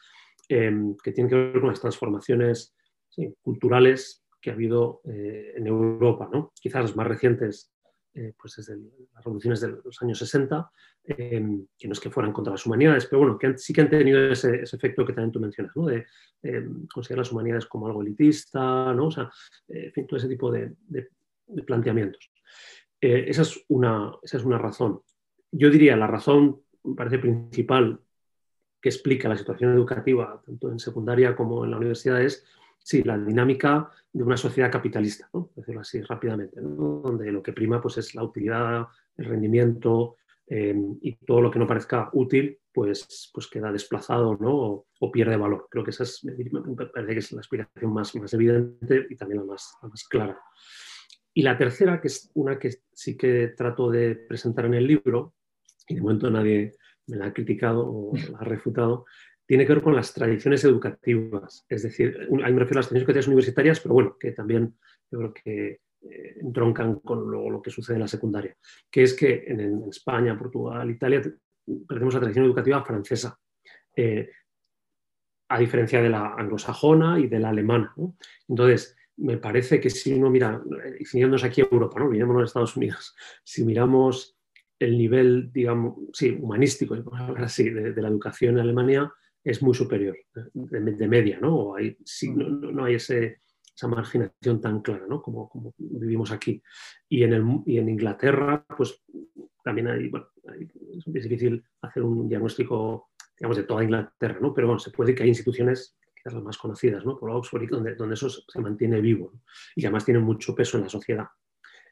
em, 0.48 0.96
que 1.02 1.12
tienen 1.12 1.28
que 1.28 1.36
ver 1.36 1.60
con 1.60 1.70
las 1.70 1.80
transformaciones 1.80 2.74
culturales 3.42 4.24
que 4.40 4.50
ha 4.50 4.54
habido 4.54 5.02
eh, 5.04 5.54
en 5.56 5.66
Europa. 5.66 6.28
¿no? 6.32 6.52
Quizás 6.60 6.82
las 6.82 6.96
más 6.96 7.06
recientes, 7.06 7.72
eh, 8.14 8.32
pues 8.38 8.56
desde 8.56 8.76
las 9.14 9.24
revoluciones 9.24 9.60
de 9.60 9.68
los 9.84 10.02
años 10.02 10.18
60, 10.18 10.70
em, 11.04 11.66
que 11.78 11.88
no 11.88 11.92
es 11.92 12.00
que 12.00 12.10
fueran 12.10 12.32
contra 12.32 12.52
las 12.52 12.66
humanidades, 12.66 13.06
pero 13.06 13.20
bueno, 13.20 13.38
que 13.38 13.56
sí 13.58 13.72
que 13.72 13.80
han 13.80 13.90
tenido 13.90 14.30
ese, 14.30 14.62
efecto 14.62 15.04
que 15.06 15.12
también 15.12 15.32
tú 15.32 15.40
mencionas, 15.40 15.76
¿no? 15.76 15.86
de 15.86 16.06
em, 16.42 16.86
considerar 16.86 17.24
las 17.24 17.32
humanidades 17.32 17.66
como 17.66 17.86
algo 17.86 18.02
elitista, 18.02 18.92
¿no? 18.94 19.06
o 19.06 19.10
sea, 19.10 19.30
eh, 19.68 19.86
en 19.86 19.92
fin, 19.92 20.06
todo 20.06 20.18
ese 20.18 20.28
tipo 20.28 20.50
de 20.50 20.74
de 21.50 21.62
planteamientos. 21.62 22.30
Eh, 23.00 23.24
esa, 23.28 23.42
es 23.42 23.64
una, 23.68 24.12
esa 24.22 24.38
es 24.38 24.44
una 24.44 24.58
razón. 24.58 25.02
Yo 25.50 25.70
diría 25.70 25.96
la 25.96 26.06
razón, 26.06 26.60
me 26.84 26.94
parece 26.94 27.18
principal, 27.18 28.00
que 28.80 28.88
explica 28.88 29.28
la 29.28 29.36
situación 29.36 29.74
educativa, 29.74 30.42
tanto 30.44 30.70
en 30.70 30.78
secundaria 30.78 31.36
como 31.36 31.64
en 31.64 31.70
la 31.70 31.76
universidad, 31.76 32.22
es 32.22 32.46
sí, 32.82 33.02
la 33.02 33.18
dinámica 33.18 33.90
de 34.12 34.22
una 34.22 34.36
sociedad 34.36 34.70
capitalista, 34.70 35.28
¿no? 35.32 35.50
decirlo 35.54 35.80
así 35.80 36.00
rápidamente, 36.02 36.60
donde 36.60 37.30
lo 37.30 37.42
que 37.42 37.52
prima 37.52 37.80
pues, 37.80 37.98
es 37.98 38.14
la 38.14 38.24
utilidad, 38.24 38.86
el 39.16 39.24
rendimiento 39.24 40.16
eh, 40.46 40.74
y 41.00 41.16
todo 41.16 41.40
lo 41.40 41.50
que 41.50 41.58
no 41.58 41.66
parezca 41.66 42.10
útil 42.12 42.58
pues, 42.72 43.30
pues 43.32 43.46
queda 43.46 43.72
desplazado 43.72 44.36
¿no? 44.40 44.86
o, 44.98 45.12
pierde 45.12 45.36
valor. 45.36 45.68
Creo 45.70 45.84
que 45.84 45.90
esa 45.90 46.04
es, 46.04 46.24
me 46.24 46.32
parece 46.86 47.12
que 47.12 47.18
es 47.18 47.32
la 47.32 47.40
explicación 47.40 47.92
más, 47.92 48.14
más 48.14 48.34
evidente 48.34 49.06
y 49.10 49.16
también 49.16 49.40
la 49.40 49.46
más, 49.46 49.74
la 49.82 49.88
más 49.88 50.04
clara. 50.04 50.40
Y 51.32 51.42
la 51.42 51.56
tercera, 51.56 52.00
que 52.00 52.08
es 52.08 52.30
una 52.34 52.58
que 52.58 52.70
sí 52.92 53.16
que 53.16 53.48
trato 53.56 53.90
de 53.90 54.14
presentar 54.16 54.66
en 54.66 54.74
el 54.74 54.86
libro, 54.86 55.34
y 55.86 55.94
de 55.94 56.00
momento 56.00 56.30
nadie 56.30 56.72
me 57.06 57.16
la 57.16 57.26
ha 57.26 57.32
criticado 57.32 57.86
o 57.86 58.12
la 58.16 58.38
ha 58.38 58.44
refutado, 58.44 59.06
tiene 59.50 59.66
que 59.66 59.74
ver 59.74 59.82
con 59.82 59.96
las 59.96 60.14
tradiciones 60.14 60.62
educativas. 60.62 61.66
Es 61.68 61.82
decir, 61.82 62.28
me 62.30 62.38
refiero 62.38 62.60
a 62.60 62.60
las 62.60 62.88
tradiciones 62.88 63.02
educativas 63.02 63.26
universitarias, 63.26 63.80
pero 63.80 63.94
bueno, 63.94 64.16
que 64.16 64.30
también 64.30 64.76
yo 65.10 65.18
creo 65.18 65.34
que 65.34 65.80
eh, 66.02 66.36
entroncan 66.40 67.00
con 67.00 67.28
lo, 67.28 67.60
que 67.60 67.72
sucede 67.72 67.96
en 67.96 68.02
la 68.02 68.06
secundaria, 68.06 68.56
que 68.88 69.02
es 69.02 69.12
que 69.12 69.42
en, 69.48 69.88
España, 69.88 70.38
Portugal, 70.38 70.88
Italia, 70.88 71.20
perdemos 71.88 72.14
la 72.14 72.20
tradición 72.20 72.44
educativa 72.44 72.84
francesa. 72.84 73.36
Eh, 73.96 74.30
a 75.48 75.58
diferencia 75.58 76.00
de 76.00 76.10
la 76.10 76.34
anglosajona 76.34 77.18
y 77.18 77.26
de 77.26 77.40
la 77.40 77.48
alemana. 77.48 77.92
Entonces, 78.46 78.96
me 79.16 79.36
parece 79.38 79.80
que 79.80 79.90
si 79.90 80.12
uno 80.12 80.30
mira, 80.30 80.62
definiéndonos 80.96 81.42
aquí 81.42 81.60
Europa, 81.60 81.98
¿no? 81.98 82.08
mirémonos 82.08 82.42
a 82.42 82.44
Estados 82.44 82.76
Unidos, 82.76 83.16
si 83.42 83.64
miramos 83.64 84.36
el 84.78 84.96
nivel, 84.96 85.50
digamos, 85.52 85.96
sí, 86.12 86.38
humanístico, 86.40 86.94
así, 87.38 87.68
de, 87.68 88.00
la 88.00 88.06
educación 88.06 88.54
en 88.54 88.60
Alemania, 88.60 89.12
es 89.42 89.62
muy 89.62 89.74
superior, 89.74 90.16
de, 90.52 91.08
media, 91.08 91.38
¿no? 91.40 91.74
Hay, 91.74 91.96
no, 92.34 92.84
hay 92.84 92.94
ese, 92.94 93.40
esa 93.74 93.88
marginación 93.88 94.60
tan 94.60 94.80
clara, 94.82 95.06
¿no? 95.08 95.22
Como, 95.22 95.48
como 95.48 95.74
vivimos 95.78 96.30
aquí. 96.30 96.62
Y 97.08 97.22
en, 97.22 97.32
el, 97.32 97.44
y 97.66 97.78
en 97.78 97.88
Inglaterra, 97.88 98.64
pues 98.76 99.02
también 99.64 99.88
hay, 99.88 100.08
bueno, 100.08 100.28
es 101.14 101.22
difícil 101.22 101.64
hacer 101.82 102.02
un 102.02 102.28
diagnóstico, 102.28 103.10
digamos, 103.38 103.56
de 103.56 103.62
toda 103.64 103.84
Inglaterra, 103.84 104.38
¿no? 104.40 104.52
Pero 104.52 104.66
bueno, 104.68 104.78
se 104.78 104.90
puede 104.90 105.14
que 105.14 105.22
hay 105.22 105.28
instituciones 105.30 105.96
las 106.24 106.34
más 106.42 106.58
conocidas, 106.58 107.04
¿no? 107.04 107.18
por 107.18 107.30
Oxford, 107.30 107.68
donde, 107.68 107.94
donde 107.94 108.14
eso 108.14 108.28
se 108.28 108.60
mantiene 108.60 109.00
vivo 109.00 109.32
y 109.74 109.84
además 109.84 110.04
tiene 110.04 110.20
mucho 110.20 110.54
peso 110.54 110.76
en 110.76 110.84
la 110.84 110.88
sociedad. 110.88 111.26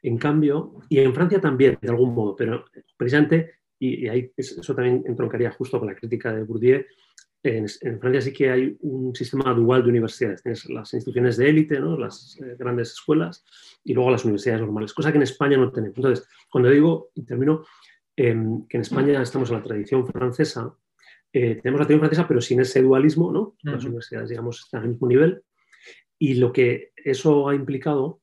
En 0.01 0.17
cambio, 0.17 0.79
y 0.87 0.99
en 0.99 1.13
Francia 1.13 1.41
también, 1.41 1.77
de 1.81 1.89
algún 1.89 2.13
modo, 2.13 2.35
pero 2.35 2.65
precisamente, 2.95 3.55
y, 3.79 4.07
ahí 4.07 4.31
eso 4.35 4.75
también 4.75 5.03
entroncaría 5.05 5.51
justo 5.51 5.79
con 5.79 5.87
la 5.87 5.95
crítica 5.95 6.33
de 6.33 6.43
Bourdieu, 6.43 6.85
en, 7.43 7.99
Francia 7.99 8.21
sí 8.21 8.33
que 8.33 8.49
hay 8.49 8.77
un 8.81 9.15
sistema 9.15 9.53
dual 9.53 9.83
de 9.83 9.89
universidades. 9.89 10.43
Tienes 10.43 10.69
las 10.69 10.93
instituciones 10.93 11.37
de 11.37 11.49
élite, 11.49 11.79
¿no? 11.79 11.97
las 11.97 12.37
eh, 12.41 12.55
grandes 12.57 12.91
escuelas, 12.91 13.45
y 13.83 13.93
luego 13.93 14.11
las 14.11 14.25
universidades 14.25 14.61
normales, 14.61 14.93
cosa 14.93 15.11
que 15.11 15.17
en 15.17 15.23
España 15.23 15.57
no 15.57 15.71
tenemos. 15.71 15.97
Entonces, 15.97 16.27
cuando 16.49 16.69
digo, 16.69 17.11
y 17.15 17.23
termino, 17.23 17.65
em, 18.15 18.67
que 18.67 18.77
en 18.77 18.81
España 18.81 19.21
estamos 19.21 19.49
en 19.49 19.57
la 19.57 19.63
tradición 19.63 20.05
francesa, 20.05 20.75
eh, 21.31 21.55
tenemos 21.61 21.79
la 21.79 21.87
teoría 21.87 22.01
francesa, 22.01 22.27
pero 22.27 22.41
sin 22.41 22.59
ese 22.59 22.81
dualismo, 22.81 23.31
¿no? 23.31 23.55
Las 23.61 23.85
universidades, 23.85 24.29
digamos, 24.29 24.61
están 24.61 24.81
al 24.81 24.89
mismo 24.89 25.07
nivel. 25.07 25.43
Y 26.17 26.33
lo 26.35 26.51
que 26.51 26.91
eso 26.97 27.47
ha 27.47 27.55
implicado 27.55 28.21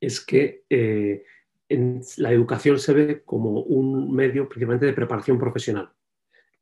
es 0.00 0.24
que 0.24 0.64
eh, 0.70 1.22
en 1.68 2.00
la 2.16 2.32
educación 2.32 2.78
se 2.78 2.92
ve 2.92 3.22
como 3.24 3.60
un 3.60 4.12
medio 4.12 4.48
principalmente 4.48 4.86
de 4.86 4.92
preparación 4.92 5.38
profesional. 5.38 5.90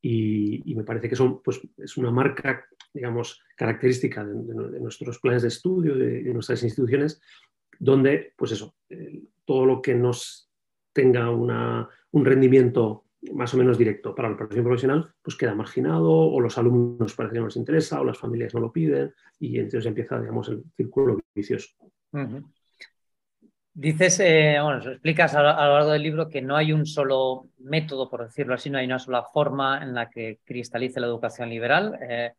Y, 0.05 0.75
me 0.75 0.83
parece 0.83 1.09
que 1.09 1.17
son, 1.17 1.41
pues, 1.43 1.61
es 1.79 1.97
una 1.97 2.11
marca, 2.11 2.67
digamos, 2.93 3.41
característica 3.57 4.25
de, 4.25 4.81
nuestros 4.81 5.21
planes 5.21 5.43
de 5.43 5.49
estudio, 5.49 5.97
de, 5.97 6.23
nuestras 6.33 6.63
instituciones, 6.65 7.21
donde, 7.79 8.33
pues 8.37 8.53
eso, 8.53 8.75
todo 9.45 9.65
lo 9.65 9.81
que 9.81 9.95
nos 9.95 10.51
tenga 10.93 11.31
un 11.31 12.25
rendimiento 12.25 13.05
más 13.33 13.55
o 13.55 13.57
menos 13.57 13.79
directo 13.79 14.15
para 14.15 14.29
la 14.29 14.37
preparación 14.37 14.65
profesional, 14.65 15.15
pues 15.23 15.37
queda 15.37 15.55
marginado 15.55 16.11
o 16.11 16.41
los 16.41 16.59
alumnos 16.59 17.15
parece 17.15 17.35
que 17.35 17.41
no 17.41 17.47
les 17.47 17.57
interesa 17.57 18.01
o 18.01 18.05
las 18.05 18.19
familias 18.19 18.55
no 18.55 18.61
lo 18.61 18.73
piden 18.73 19.15
y 19.39 19.59
entonces 19.59 19.87
empieza, 19.87 20.21
digamos, 20.21 20.49
el 20.49 20.65
círculo 20.77 21.21
vicioso. 21.35 21.69
Dices, 23.75 24.21
eh, 24.21 24.59
bueno, 24.63 24.87
explicas 24.91 25.35
a, 25.35 25.43
lo 25.43 25.55
largo 25.55 25.91
del 25.93 26.03
libro 26.03 26.29
que 26.29 26.43
no 26.43 26.57
hay 26.57 26.73
un 26.73 26.85
solo 26.85 27.49
método, 27.59 28.11
por 28.11 28.23
decirlo 28.25 28.55
así, 28.55 28.69
no 28.69 28.77
hay 28.77 28.85
una 28.85 28.99
sola 28.99 29.25
forma 29.25 29.83
en 29.83 29.95
la 29.95 30.11
que 30.11 30.41
cristalice 30.45 31.01
la 31.01 31.07
educación 31.07 31.49
liberal. 31.49 31.99
Eh, 32.03 32.33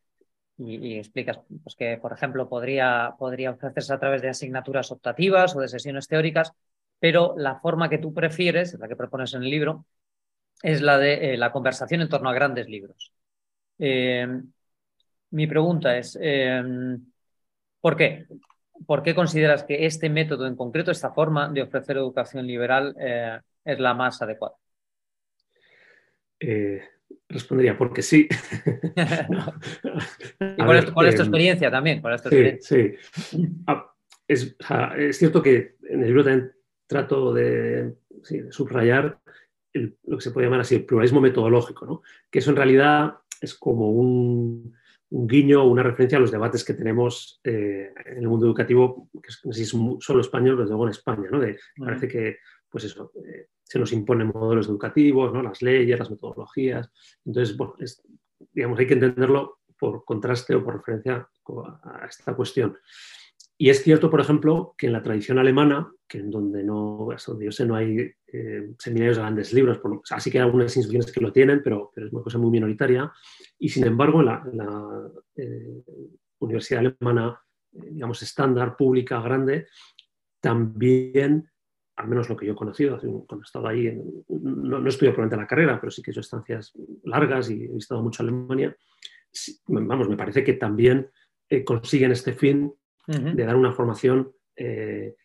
y, 0.58 0.98
explicas 1.00 1.39
pues, 1.63 1.76
que, 1.76 1.98
por 1.98 2.13
ejemplo, 2.13 2.48
podría, 2.48 3.15
podría 3.17 3.52
ofrecerse 3.52 3.93
a 3.93 4.00
través 4.00 4.22
de 4.22 4.30
asignaturas 4.30 4.91
optativas 4.91 5.56
o 5.56 5.60
de 5.62 5.67
sesiones 5.67 6.08
teóricas, 6.08 6.54
pero 7.00 7.34
la 7.38 7.60
forma 7.60 7.89
que 7.89 7.98
tú 7.98 8.13
prefieres, 8.13 8.78
la 8.80 8.88
que 8.88 8.96
propones 8.96 9.34
en 9.34 9.43
el 9.43 9.50
libro, 9.50 9.86
es 10.62 10.82
la 10.82 11.00
de 11.00 11.34
eh, 11.34 11.38
la 11.38 11.52
conversación 11.52 12.02
en 12.02 12.10
torno 12.10 12.30
a 12.30 12.34
grandes 12.34 12.67
libros. 12.69 13.12
mi 15.32 15.48
pregunta 15.48 15.98
es, 15.98 16.17
¿por 17.82 17.98
qué? 17.98 18.28
¿Por 18.86 19.04
qué 19.04 19.15
consideras 19.15 19.63
que 19.63 19.86
este 19.86 20.10
método 20.10 20.48
en 20.48 20.56
concreto, 20.56 20.91
esta 20.91 21.12
forma 21.12 21.50
de 21.50 21.62
ofrecer 21.62 21.98
educación 21.98 22.48
liberal, 22.48 22.96
eh, 23.00 23.39
es 23.63 23.80
la 23.80 23.93
más 23.93 24.22
adecuada? 24.22 24.56
Eh, 26.39 26.82
respondería 27.30 27.78
porque 27.78 28.02
sí. 28.02 28.28
y 30.39 30.63
cuál, 30.63 30.78
es, 30.78 30.86
tu 30.86 31.02
em, 31.02 31.08
experiencia 31.08 31.72
también? 31.72 32.02
sí, 32.62 32.93
ah, 33.67 33.93
es, 34.28 34.56
cierto 35.17 35.41
que 35.41 35.76
en 35.84 36.02
el 36.02 36.08
libro 36.08 36.24
también 36.24 36.54
trato 36.88 37.34
de, 37.34 37.96
subrayar 38.50 39.19
lo 39.74 40.17
que 40.17 40.24
se 40.24 40.32
puede 40.32 40.48
llamar 40.48 40.62
así 40.62 40.76
el 40.76 40.86
pluralismo 40.86 41.19
metodológico, 41.19 41.86
¿no? 41.86 42.02
que 42.30 42.39
eso 42.39 42.52
en 42.52 42.58
realidad 42.58 43.15
es 43.41 43.56
como 43.56 43.89
un, 43.89 44.76
un 45.13 45.28
guiño, 45.28 45.63
una 45.65 45.84
referencia 45.84 46.17
a 46.17 46.21
los 46.21 46.32
debates 46.32 46.63
que 46.63 46.73
tenemos 46.73 47.39
eh, 47.43 47.93
en 48.06 48.17
el 48.17 48.28
mundo 48.28 48.47
educativo, 48.47 49.10
que 49.21 49.28
es, 49.28 49.41
no 49.43 49.54
sé 49.54 49.63
si 49.63 49.63
es 49.63 50.04
solo 50.04 50.21
español, 50.21 50.56
pero 50.56 50.67
luego 50.67 50.86
en 50.86 50.89
España, 50.89 51.30
¿no? 51.32 51.39
De, 51.39 51.60
Parece 51.78 52.08
que, 52.08 52.38
pues 52.67 52.86
eso, 52.86 53.12
eh, 53.23 53.49
se 53.63 53.78
nos 53.78 53.93
imponen 53.93 54.32
modelos 54.34 54.67
educativos, 54.67 55.32
¿no? 55.32 55.43
Las 55.43 55.62
leyes, 55.62 55.99
las 55.99 56.10
metodologías. 56.10 56.91
Entonces, 57.26 57.56
bueno, 57.56 57.76
digamos, 58.52 58.80
hay 58.80 58.88
que 58.88 58.95
entenderlo 58.95 59.60
por 59.78 60.04
contraste 60.04 60.56
o 60.56 60.63
por 60.63 60.78
referencia 60.78 61.30
a 61.84 62.06
esta 62.10 62.34
cuestión. 62.36 62.76
Y 63.63 63.69
es 63.69 63.82
cierto, 63.82 64.10
por 64.10 64.19
ejemplo, 64.19 64.76
que 64.78 64.88
en 64.88 64.91
la 64.91 65.02
tradición 65.02 65.39
alemana, 65.39 65.89
que 66.06 66.17
en 66.17 66.30
donde 66.30 66.65
no, 66.65 67.08
yo 67.39 67.52
sé, 67.54 67.65
no 67.65 67.78
hay 67.78 68.12
eh, 68.28 68.73
seminarios 68.78 69.15
de 69.15 69.21
grandes 69.21 69.54
libros, 69.54 69.78
por, 69.78 70.02
que 70.02 70.38
hay 70.38 70.43
algunas 70.43 70.76
instituciones 70.76 71.10
que 71.13 71.21
lo 71.21 71.32
tienen, 71.32 71.62
pero, 71.63 71.93
es 71.95 72.12
una 72.12 72.23
cosa 72.23 72.38
muy 72.39 72.52
minoritaria. 72.52 73.10
Y 73.58 73.69
sin 73.69 73.88
embargo, 73.88 74.19
en 74.19 74.26
la, 74.26 75.10
eh, 75.38 75.82
universidad 76.39 76.82
alemana, 76.82 77.39
eh, 77.71 77.91
digamos, 77.91 78.21
estándar, 78.21 78.76
pública, 78.76 79.21
grande, 79.21 79.67
también, 80.41 81.49
al 81.95 82.10
menos 82.10 82.28
lo 82.28 82.36
que 82.36 82.45
yo 82.45 82.52
he 82.52 82.58
conocido, 82.58 82.99
cuando 82.99 83.43
he 83.43 83.47
estado 83.47 83.69
ahí, 83.69 83.97
no, 84.28 84.80
no 84.80 84.89
estudié 84.89 85.13
probablemente 85.13 85.41
la 85.41 85.47
carrera, 85.47 85.80
pero 85.80 85.89
sí 85.89 86.02
que 86.02 86.12
he 86.12 86.12
hecho 86.12 86.19
estancias 86.19 86.73
largas 87.06 87.49
y 87.49 87.63
he 87.63 87.73
visitado 87.73 88.04
mucho 88.04 88.23
Alemania, 88.23 88.76
vamos, 89.67 90.10
me 90.10 90.17
parece 90.17 90.43
que 90.43 90.52
también 90.52 91.10
consiguen 91.65 92.12
este 92.12 92.34
fin 92.34 92.73
de 93.08 93.46
dar 93.46 93.56
una 93.56 93.74
formación 93.74 94.32
eh, 94.56 95.16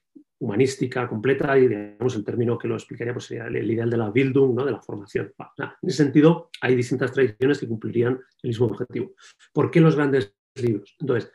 humanística 0.41 1.09
completa 1.09 1.59
y, 1.59 1.69
digamos, 1.69 2.15
el 2.15 2.25
término 2.25 2.57
que 2.57 2.69
lo 2.69 2.75
explicaría 2.75 3.13
pues, 3.13 3.27
sería 3.27 3.47
el, 3.47 3.71
ideal 3.71 3.91
de 3.91 3.97
la 3.97 4.11
Bildung, 4.11 4.55
¿no? 4.55 4.65
de 4.65 4.73
la 4.73 4.81
formación. 4.81 5.33
en 5.59 5.89
ese 5.89 6.05
sentido, 6.05 6.51
hay 6.61 6.77
distintas 6.77 7.13
tradiciones 7.13 7.59
que 7.59 7.69
cumplirían 7.69 8.21
el 8.43 8.49
mismo 8.49 8.67
objetivo. 8.67 9.15
¿Por 9.53 9.71
qué 9.71 9.81
los 9.81 9.97
grandes 9.97 10.35
libros? 10.55 10.97
Entonces, 11.01 11.33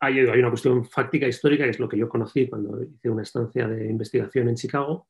hay, 0.00 0.18
hay 0.18 0.38
una 0.38 0.50
cuestión 0.50 0.84
fáctica 0.84 1.26
histórica, 1.26 1.64
que 1.64 1.70
es 1.70 1.80
lo 1.80 1.88
que 1.88 1.98
yo 1.98 2.08
conocí 2.08 2.46
cuando 2.46 2.82
hice 2.82 3.10
una 3.10 3.22
estancia 3.22 3.66
de 3.66 3.88
investigación 3.88 4.48
en 4.48 4.54
Chicago. 4.54 5.08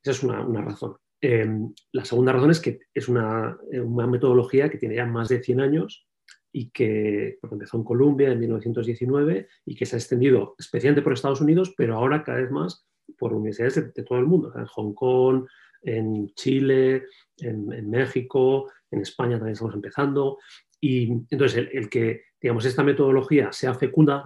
Esa 0.00 0.12
es 0.12 0.22
una, 0.22 0.62
razón. 0.62 0.96
Em, 1.20 1.72
la 1.92 2.04
segunda 2.04 2.32
razón 2.32 2.52
es 2.52 2.60
que 2.60 2.80
es 2.94 3.08
una, 3.08 3.58
una 3.72 4.06
metodología 4.06 4.68
que 4.68 4.78
tiene 4.78 4.96
ya 4.96 5.06
más 5.06 5.28
de 5.28 5.42
100 5.42 5.60
años 5.60 6.07
y 6.52 6.70
que 6.70 7.38
empezó 7.50 7.76
en 7.76 7.84
Colombia 7.84 8.32
en 8.32 8.40
1919 8.40 9.48
y 9.66 9.74
que 9.74 9.86
se 9.86 9.96
ha 9.96 9.98
extendido 9.98 10.54
especialmente 10.58 11.02
por 11.02 11.12
Estados 11.12 11.40
Unidos, 11.40 11.74
pero 11.76 11.94
ahora 11.94 12.22
cada 12.24 12.38
vez 12.38 12.50
más 12.50 12.86
por 13.18 13.32
universidades 13.32 13.94
de, 13.94 14.02
todo 14.02 14.18
el 14.18 14.26
mundo, 14.26 14.52
en 14.56 14.66
Hong 14.66 14.94
Kong, 14.94 15.46
en 15.82 16.28
Chile, 16.34 17.04
en, 17.38 17.90
México, 17.90 18.70
en 18.90 19.00
España 19.00 19.36
también 19.36 19.52
estamos 19.52 19.74
empezando. 19.74 20.38
Y 20.80 21.10
entonces 21.30 21.68
el, 21.72 21.88
que, 21.88 22.22
digamos, 22.40 22.64
esta 22.64 22.82
metodología 22.84 23.52
sea 23.52 23.74
fecunda, 23.74 24.24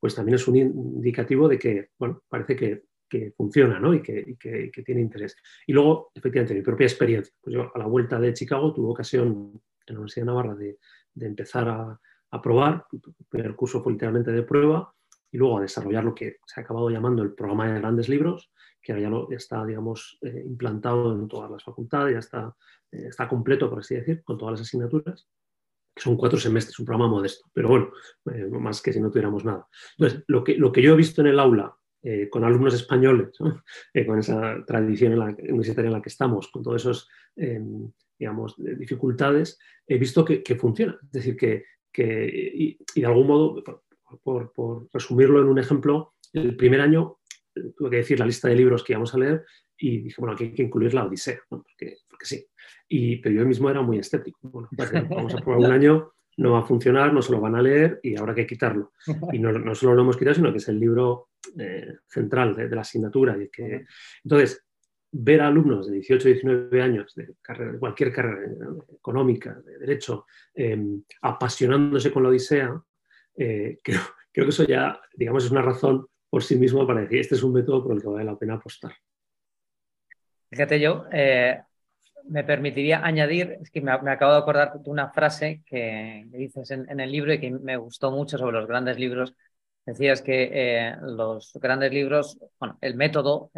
pues 0.00 0.14
también 0.14 0.36
es 0.36 0.46
un 0.48 0.56
indicativo 0.56 1.48
de 1.48 1.58
que, 1.58 1.90
bueno, 1.98 2.22
parece 2.28 2.56
que, 2.56 2.84
que 3.08 3.32
funciona 3.36 3.80
¿no? 3.80 3.94
y, 3.94 4.02
que, 4.02 4.24
y 4.26 4.36
que, 4.36 4.70
que, 4.70 4.82
tiene 4.82 5.00
interés. 5.00 5.36
Y 5.66 5.72
luego, 5.72 6.10
efectivamente, 6.14 6.54
mi 6.54 6.62
propia 6.62 6.86
experiencia. 6.86 7.32
Pues 7.40 7.54
yo 7.54 7.70
a 7.74 7.78
la 7.78 7.86
vuelta 7.86 8.20
de 8.20 8.34
Chicago 8.34 8.72
tuve 8.74 8.90
ocasión 8.90 9.60
en 9.86 9.94
la 9.94 10.00
Universidad 10.00 10.22
de 10.22 10.26
Navarra 10.26 10.54
de, 10.54 10.78
de 11.18 11.26
empezar 11.26 11.68
a, 11.68 12.00
probar. 12.42 12.84
El 12.92 13.00
primer 13.28 13.56
curso 13.56 13.82
fue 13.82 13.92
literalmente 13.92 14.30
de 14.30 14.42
prueba 14.42 14.92
y 15.30 15.38
luego 15.38 15.58
a 15.58 15.62
desarrollar 15.62 16.04
lo 16.04 16.14
que 16.14 16.36
se 16.46 16.60
ha 16.60 16.62
acabado 16.62 16.90
llamando 16.90 17.22
el 17.22 17.34
programa 17.34 17.66
de 17.66 17.80
grandes 17.80 18.08
libros, 18.08 18.50
que 18.82 18.92
ahora 18.92 19.26
ya, 19.30 19.36
está, 19.36 19.64
digamos, 19.64 20.18
eh, 20.22 20.42
implantado 20.44 21.12
en 21.14 21.26
todas 21.26 21.50
las 21.50 21.64
facultades, 21.64 22.12
ya 22.12 22.18
está, 22.18 22.54
eh, 22.92 23.06
está 23.08 23.28
completo, 23.28 23.68
por 23.68 23.80
así 23.80 23.94
decir, 23.94 24.22
con 24.24 24.36
todas 24.38 24.52
las 24.52 24.68
asignaturas 24.68 25.26
que 25.94 26.02
son 26.02 26.16
cuatro 26.16 26.38
semestres, 26.38 26.78
un 26.78 26.86
programa 26.86 27.10
modesto, 27.10 27.48
pero 27.52 27.70
bueno, 27.70 27.90
eh, 28.32 28.46
más 28.46 28.80
que 28.80 28.92
si 28.92 29.00
no 29.00 29.10
tuviéramos 29.10 29.44
nada. 29.44 29.66
Entonces, 29.96 30.22
lo 30.28 30.44
que, 30.44 30.54
lo 30.54 30.70
que 30.70 30.80
yo 30.80 30.92
he 30.92 30.96
visto 30.96 31.22
en 31.22 31.28
el 31.28 31.40
aula 31.40 31.74
con 32.30 32.42
alumnos 32.42 32.72
españoles, 32.72 33.36
con 34.06 34.18
esa 34.18 34.64
tradición 34.64 35.12
en 35.12 35.18
la, 35.18 35.24
universitaria 35.26 35.88
en 35.88 35.92
la 35.92 36.00
que 36.00 36.08
estamos, 36.08 36.48
con 36.48 36.62
todos 36.62 36.80
esos 36.80 37.08
em, 37.36 37.90
digamos, 38.18 38.54
dificultades, 38.56 39.58
he 39.86 39.98
visto 39.98 40.24
que, 40.24 40.42
funciona. 40.56 40.98
Es 41.02 41.12
decir, 41.12 41.36
que, 41.36 41.64
y, 41.96 42.78
de 42.94 43.06
algún 43.06 43.26
modo, 43.26 43.62
por, 44.22 44.88
resumirlo 44.92 45.40
en 45.40 45.48
un 45.48 45.58
ejemplo, 45.58 46.14
el 46.32 46.56
primer 46.56 46.80
año 46.80 47.18
eh, 47.54 47.72
tuve 47.76 47.90
que 47.90 47.96
decir 47.96 48.18
la 48.18 48.26
lista 48.26 48.48
de 48.48 48.56
libros 48.56 48.82
que 48.82 48.92
íbamos 48.92 49.14
a 49.14 49.18
leer 49.18 49.44
y 49.76 49.98
dije, 49.98 50.16
bueno, 50.18 50.34
aquí 50.34 50.44
hay 50.44 50.54
que 50.54 50.62
incluir 50.62 50.92
la 50.94 51.04
Odisea, 51.04 51.40
porque, 51.48 51.98
sí. 52.20 52.44
Y, 52.88 53.16
pero 53.16 53.34
yo 53.34 53.46
mismo 53.46 53.70
era 53.70 53.80
muy 53.80 53.98
escéptico. 53.98 54.38
Bueno, 54.42 54.68
pues, 54.76 54.90
vamos 55.08 55.34
a 55.34 55.38
probar 55.38 55.58
un 55.60 55.72
año, 55.72 56.12
no 56.38 56.52
va 56.52 56.60
a 56.60 56.66
funcionar, 56.66 57.12
no 57.12 57.22
se 57.22 57.32
lo 57.32 57.40
van 57.40 57.54
a 57.54 57.62
leer 57.62 58.00
y 58.02 58.16
hay 58.16 58.34
que 58.34 58.46
quitarlo. 58.46 58.92
Y 59.32 59.38
no, 59.38 59.52
no 59.52 59.74
solo 59.74 59.94
lo 59.94 60.02
hemos 60.02 60.16
quitado, 60.16 60.34
sino 60.34 60.52
que 60.52 60.58
es 60.58 60.68
el 60.68 60.80
libro 60.80 61.28
eh, 61.58 61.98
central 62.06 62.54
de, 62.54 62.68
la 62.68 62.80
asignatura. 62.80 63.36
Y 63.40 63.48
que... 63.48 63.84
Entonces, 64.24 64.64
ver 65.10 65.40
alumnos 65.40 65.86
de 65.86 65.94
18, 65.94 66.28
19 66.28 66.82
años 66.82 67.14
de, 67.14 67.34
cualquier 67.78 68.12
carrera 68.12 68.52
económica, 68.94 69.54
de 69.64 69.78
derecho, 69.78 70.26
em, 70.54 71.02
apasionándose 71.22 72.12
con 72.12 72.22
la 72.22 72.28
Odisea, 72.28 72.80
eh, 73.36 73.78
creo, 73.84 74.00
que 74.32 74.42
eso 74.42 74.64
ya, 74.64 75.00
digamos, 75.14 75.44
es 75.44 75.50
una 75.50 75.62
razón 75.62 76.06
por 76.30 76.42
sí 76.42 76.56
mismo 76.56 76.86
para 76.86 77.00
decir, 77.00 77.20
este 77.20 77.34
es 77.34 77.42
un 77.42 77.54
método 77.54 77.82
por 77.82 77.94
el 77.94 78.02
que 78.02 78.08
vale 78.08 78.24
la 78.24 78.38
pena 78.38 78.54
apostar. 78.54 78.92
Fíjate 80.50 80.78
yo, 80.80 81.06
eh, 81.10 81.60
me 82.24 82.44
permitiría 82.44 83.04
añadir, 83.04 83.58
es 83.62 83.70
que 83.70 83.80
me, 83.80 83.90
acabo 83.90 84.32
de 84.32 84.38
acordar 84.38 84.78
de 84.78 84.90
una 84.90 85.10
frase 85.10 85.62
que 85.66 86.24
dices 86.28 86.70
en, 86.70 87.00
el 87.00 87.10
libro 87.10 87.32
y 87.32 87.40
que 87.40 87.50
me 87.50 87.76
gustó 87.76 88.10
mucho 88.10 88.36
sobre 88.36 88.58
los 88.58 88.68
grandes 88.68 88.98
libros. 88.98 89.34
Decías 89.86 90.20
que 90.20 90.50
eh, 90.52 90.96
los 91.00 91.52
grandes 91.54 91.92
libros, 91.92 92.38
bueno, 92.58 92.76
el 92.82 92.94
método 92.94 93.50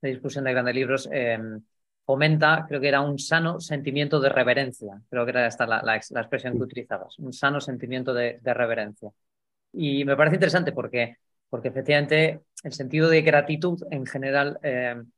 de 0.00 0.10
discusión 0.10 0.44
de 0.44 0.52
grandes 0.52 0.74
libros, 0.74 1.08
em, 1.12 1.60
fomenta, 2.04 2.64
creo 2.68 2.80
que 2.80 2.88
era 2.88 3.00
un 3.00 3.18
sano 3.18 3.60
sentimiento 3.60 4.20
de 4.20 4.30
reverencia, 4.30 5.00
creo 5.10 5.24
que 5.24 5.30
era 5.30 5.46
esta 5.46 5.66
la, 5.66 5.96
expresión 5.96 6.54
que 6.54 6.62
utilizabas, 6.62 7.18
un 7.18 7.32
sano 7.32 7.60
sentimiento 7.60 8.14
de, 8.14 8.40
reverencia. 8.44 9.10
Y 9.72 10.04
me 10.04 10.16
parece 10.16 10.36
interesante 10.36 10.72
porque, 10.72 11.16
porque 11.50 11.68
efectivamente 11.68 12.40
el 12.64 12.72
sentido 12.72 13.08
de 13.10 13.22
gratitud 13.22 13.82
en 13.90 14.06
general 14.06 14.58
em, 14.62 15.10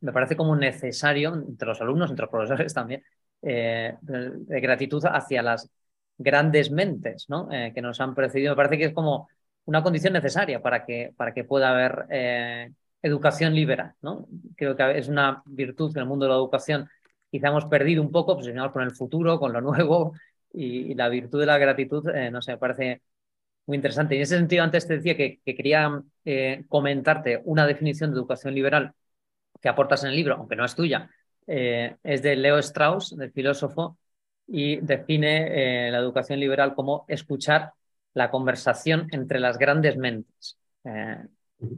me 0.00 0.12
parece 0.12 0.36
como 0.36 0.56
necesario 0.56 1.34
entre 1.34 1.68
los 1.68 1.80
alumnos, 1.80 2.10
entre 2.10 2.24
los 2.24 2.30
profesores 2.30 2.74
también, 2.74 3.02
eh, 3.42 3.94
de, 4.00 4.60
gratitud 4.60 5.04
hacia 5.06 5.42
las 5.42 5.70
grandes 6.18 6.70
mentes 6.70 7.26
¿no? 7.28 7.48
Eh, 7.52 7.72
que 7.74 7.82
nos 7.82 8.00
han 8.00 8.14
precedido. 8.14 8.52
Me 8.52 8.56
parece 8.56 8.78
que 8.78 8.84
es 8.86 8.94
como 8.94 9.28
una 9.66 9.82
condición 9.82 10.12
necesaria 10.12 10.62
para 10.62 10.84
que, 10.84 11.12
para 11.16 11.34
que 11.34 11.44
pueda 11.44 11.70
haber 11.70 12.06
eh, 12.10 12.72
educación 13.06 13.54
liberal. 13.54 13.94
¿no? 14.02 14.26
Creo 14.56 14.76
que 14.76 14.98
es 14.98 15.08
una 15.08 15.42
virtud 15.46 15.92
que 15.92 15.98
en 15.98 16.02
el 16.02 16.08
mundo 16.08 16.26
de 16.26 16.30
la 16.30 16.36
educación 16.36 16.88
quizá 17.30 17.48
hemos 17.48 17.66
perdido 17.66 18.02
un 18.02 18.10
poco, 18.12 18.32
obsesionados 18.32 18.72
con 18.72 18.82
el 18.82 18.92
futuro, 18.92 19.38
con 19.38 19.52
lo 19.52 19.60
nuevo, 19.60 20.14
y, 20.52 20.94
la 20.94 21.08
virtud 21.08 21.40
de 21.40 21.46
la 21.46 21.58
gratitud, 21.58 22.08
eh, 22.08 22.30
no 22.30 22.40
sé, 22.42 22.52
me 22.52 22.58
parece 22.58 23.02
muy 23.66 23.76
interesante. 23.76 24.14
Y 24.14 24.18
en 24.18 24.22
ese 24.22 24.38
sentido, 24.38 24.64
antes 24.64 24.86
te 24.86 24.94
decía 24.94 25.16
que, 25.16 25.40
quería 25.44 26.02
eh, 26.24 26.64
comentarte 26.68 27.42
una 27.44 27.66
definición 27.66 28.10
de 28.10 28.16
educación 28.18 28.54
liberal 28.54 28.94
que 29.60 29.68
aportas 29.68 30.04
en 30.04 30.10
el 30.10 30.16
libro, 30.16 30.36
aunque 30.36 30.56
no 30.56 30.64
es 30.64 30.74
tuya, 30.74 31.10
eh, 31.46 31.96
es 32.02 32.22
de 32.22 32.36
Leo 32.36 32.58
Strauss, 32.58 33.16
del 33.16 33.32
filósofo, 33.32 33.98
y 34.46 34.76
define 34.76 35.90
la 35.90 35.98
educación 35.98 36.38
liberal 36.40 36.74
como 36.74 37.04
escuchar 37.08 37.72
la 38.14 38.30
conversación 38.30 39.08
entre 39.12 39.40
las 39.40 39.58
grandes 39.58 39.96
mentes. 39.96 40.56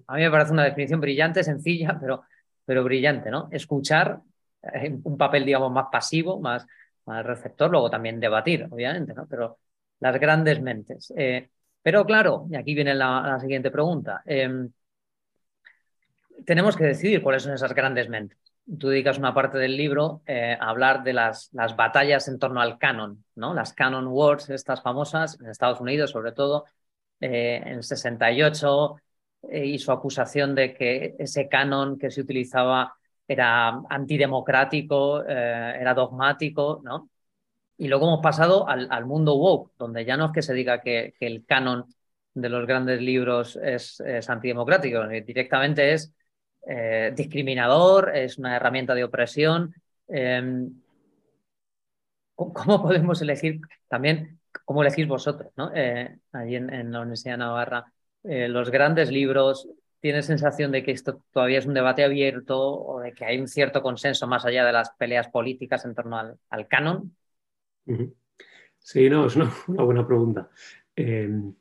A 0.06 0.14
mí 0.14 0.22
me 0.22 0.30
parece 0.30 0.52
una 0.52 0.64
definición 0.64 1.00
brillante, 1.00 1.44
sencilla, 1.44 1.96
pero, 2.00 2.22
pero 2.64 2.84
brillante, 2.84 3.30
¿no? 3.30 3.48
Escuchar 3.50 4.20
un 5.04 5.16
papel, 5.16 5.44
digamos, 5.44 5.72
más 5.72 5.86
pasivo, 5.90 6.40
más, 6.40 6.66
receptor, 7.06 7.70
luego 7.70 7.88
también 7.88 8.20
debatir, 8.20 8.66
obviamente, 8.70 9.14
¿no? 9.14 9.26
Pero 9.26 9.58
las 10.00 10.20
grandes 10.20 10.60
mentes. 10.60 11.12
pero 11.82 12.04
claro, 12.04 12.46
y 12.50 12.56
aquí 12.56 12.74
viene 12.74 12.94
la 12.94 13.38
siguiente 13.40 13.70
pregunta 13.70 14.22
tenemos 16.44 16.76
que 16.76 16.84
decidir 16.84 17.22
cuáles 17.22 17.42
son 17.42 17.54
esas 17.54 17.74
grandes 17.74 18.08
mentes. 18.08 18.38
Tú 18.78 18.88
dedicas 18.88 19.18
una 19.18 19.32
parte 19.34 19.58
del 19.58 19.76
libro 19.76 20.22
eh, 20.26 20.56
a 20.58 20.68
hablar 20.68 21.02
de 21.02 21.14
las, 21.14 21.48
las, 21.52 21.74
batallas 21.74 22.28
en 22.28 22.38
torno 22.38 22.60
al 22.60 22.78
canon, 22.78 23.24
¿no? 23.34 23.54
las 23.54 23.72
canon 23.72 24.06
wars, 24.08 24.50
estas 24.50 24.82
famosas, 24.82 25.40
en 25.40 25.48
Estados 25.48 25.80
Unidos 25.80 26.10
sobre 26.10 26.32
todo, 26.32 26.66
eh, 27.20 27.62
en 27.64 27.82
68, 27.82 28.96
eh, 29.42 29.66
y 29.66 29.78
su 29.78 29.92
acusación 29.92 30.54
de 30.54 30.74
que 30.74 31.16
ese 31.18 31.48
canon 31.48 31.98
que 31.98 32.10
se 32.10 32.20
utilizaba 32.20 32.94
era 33.26 33.82
antidemocrático, 33.90 35.22
era 35.22 35.92
dogmático, 35.94 36.80
¿no? 36.82 37.10
Y 37.76 37.88
luego 37.88 38.06
hemos 38.06 38.22
pasado 38.22 38.66
al, 38.68 38.88
al, 38.90 39.04
mundo 39.06 39.36
woke, 39.36 39.72
donde 39.78 40.04
ya 40.04 40.16
no 40.16 40.26
es 40.26 40.32
que 40.32 40.42
se 40.42 40.54
diga 40.54 40.80
que, 40.80 41.14
que 41.18 41.26
el 41.26 41.44
canon 41.44 41.86
de 42.40 42.48
los 42.48 42.66
grandes 42.66 43.00
libros 43.00 43.56
es, 43.62 44.00
antidemocrático, 44.28 45.06
directamente 45.08 45.92
es 45.92 46.12
eh, 46.66 47.12
discriminador, 47.14 48.16
es 48.16 48.38
una 48.38 48.56
herramienta 48.56 48.94
de 48.94 49.04
opresión. 49.04 49.74
Em, 50.08 50.80
¿Cómo 52.34 52.82
podemos 52.82 53.20
elegir 53.20 53.60
también, 53.88 54.40
cómo 54.64 54.82
elegís 54.82 55.08
vosotros, 55.08 55.52
¿no? 55.56 55.72
Eh, 55.74 56.18
allí 56.32 56.56
en, 56.56 56.92
la 56.92 57.00
Universidad 57.00 57.34
de 57.34 57.38
Navarra, 57.38 57.92
eh, 58.24 58.48
los 58.48 58.70
grandes 58.70 59.10
libros, 59.10 59.68
¿tienes 60.00 60.26
sensación 60.26 60.72
de 60.72 60.82
que 60.82 60.92
esto 60.92 61.22
todavía 61.32 61.58
es 61.58 61.66
un 61.66 61.74
debate 61.74 62.04
abierto 62.04 62.58
o 62.60 63.00
de 63.00 63.12
que 63.12 63.24
hay 63.24 63.38
un 63.38 63.48
cierto 63.48 63.82
consenso 63.82 64.26
más 64.26 64.44
allá 64.44 64.64
de 64.64 64.72
las 64.72 64.90
peleas 64.90 65.28
políticas 65.28 65.84
en 65.84 65.94
torno 65.94 66.18
al, 66.50 66.68
canon? 66.68 67.14
Sí, 68.78 69.08
no, 69.08 69.26
es 69.26 69.36
una, 69.36 69.52
buena 69.66 70.06
pregunta. 70.06 70.50
Em, 70.94 71.54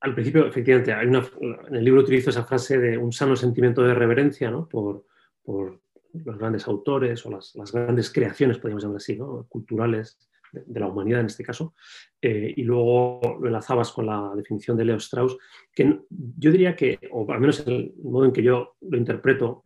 al 0.00 0.14
principio, 0.14 0.46
efectivamente, 0.46 0.92
hay 0.92 1.06
una, 1.06 1.26
en 1.68 1.74
el 1.74 1.84
libro 1.84 2.00
utilizo 2.00 2.30
esa 2.30 2.44
frase 2.44 2.78
de 2.78 2.98
un 2.98 3.12
sano 3.12 3.36
sentimiento 3.36 3.82
de 3.82 3.94
reverencia 3.94 4.50
¿no? 4.50 4.68
por, 4.68 5.06
por, 5.42 5.80
los 6.24 6.38
grandes 6.38 6.66
autores 6.66 7.26
o 7.26 7.30
las, 7.30 7.54
las, 7.56 7.72
grandes 7.72 8.10
creaciones, 8.10 8.56
podríamos 8.56 8.84
llamar 8.84 8.96
así, 8.96 9.16
¿no? 9.16 9.44
culturales 9.50 10.18
de, 10.52 10.80
la 10.80 10.86
humanidad 10.86 11.20
en 11.20 11.26
este 11.26 11.44
caso, 11.44 11.74
eh, 12.20 12.52
y 12.56 12.62
luego 12.62 13.38
lo 13.40 13.46
enlazabas 13.46 13.92
con 13.92 14.06
la 14.06 14.32
definición 14.36 14.76
de 14.76 14.84
Leo 14.84 14.96
Strauss, 14.96 15.36
que 15.72 16.00
yo 16.08 16.50
diría 16.50 16.74
que, 16.74 16.98
o 17.12 17.30
al 17.30 17.40
menos 17.40 17.66
el 17.66 17.94
modo 18.02 18.24
en 18.24 18.32
que 18.32 18.42
yo 18.42 18.76
lo 18.80 18.96
interpreto, 18.96 19.62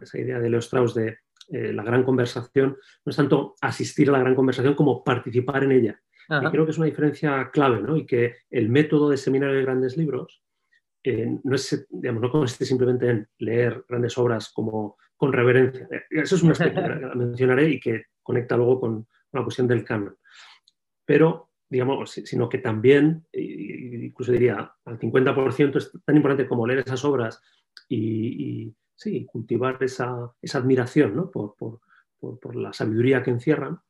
esa, 0.00 0.18
idea 0.18 0.38
de 0.38 0.50
Leo 0.50 0.60
Strauss 0.60 0.94
de 0.94 1.18
eh, 1.48 1.72
la 1.72 1.82
gran 1.82 2.04
conversación, 2.04 2.76
no 3.04 3.10
es 3.10 3.16
tanto 3.16 3.54
asistir 3.60 4.08
a 4.08 4.12
la 4.12 4.20
gran 4.20 4.34
conversación 4.34 4.74
como 4.74 5.02
participar 5.04 5.64
en 5.64 5.72
ella. 5.72 6.00
Y 6.28 6.46
creo 6.50 6.64
que 6.64 6.70
es 6.70 6.78
una 6.78 6.86
diferencia 6.86 7.50
clave, 7.52 7.82
¿no? 7.82 7.98
Y 7.98 8.06
que 8.06 8.36
el 8.50 8.70
método 8.70 9.10
de 9.10 9.18
seminario 9.18 9.56
de 9.56 9.62
grandes 9.62 9.98
libros 9.98 10.42
eh, 11.02 11.38
no, 11.44 11.54
es, 11.54 11.86
digamos, 11.90 12.22
no 12.22 12.30
consiste 12.30 12.64
simplemente 12.64 13.10
en 13.10 13.28
leer 13.38 13.84
grandes 13.86 14.16
obras 14.16 14.50
como 14.50 14.96
con 15.16 15.32
reverencia. 15.32 15.86
Eso 16.08 16.36
es 16.36 16.42
un 16.42 16.52
aspecto 16.52 16.82
que 16.82 16.88
mencionaré 17.16 17.68
y 17.68 17.80
que 17.80 18.04
conecta 18.22 18.56
luego 18.56 18.80
con 18.80 19.06
la 19.34 19.44
cuestión 19.44 19.68
del 19.68 19.84
canon. 19.84 20.16
Pero, 21.04 21.50
digamos, 21.68 22.10
sino 22.10 22.48
que 22.48 22.58
también, 22.58 23.26
incluso 23.32 24.32
diría, 24.32 24.72
al 24.84 24.98
50% 24.98 25.76
es 25.76 25.92
tan 26.04 26.16
importante 26.16 26.48
como 26.48 26.66
leer 26.66 26.80
esas 26.80 27.04
obras 27.04 27.40
y, 27.88 28.74
sí, 28.94 29.26
cultivar 29.26 29.82
esa, 29.82 30.32
admiración 30.54 31.16
¿no? 31.16 31.30
por, 31.30 31.80
la 32.54 32.72
sabiduría 32.72 33.22
que 33.22 33.30
encierran, 33.30 33.80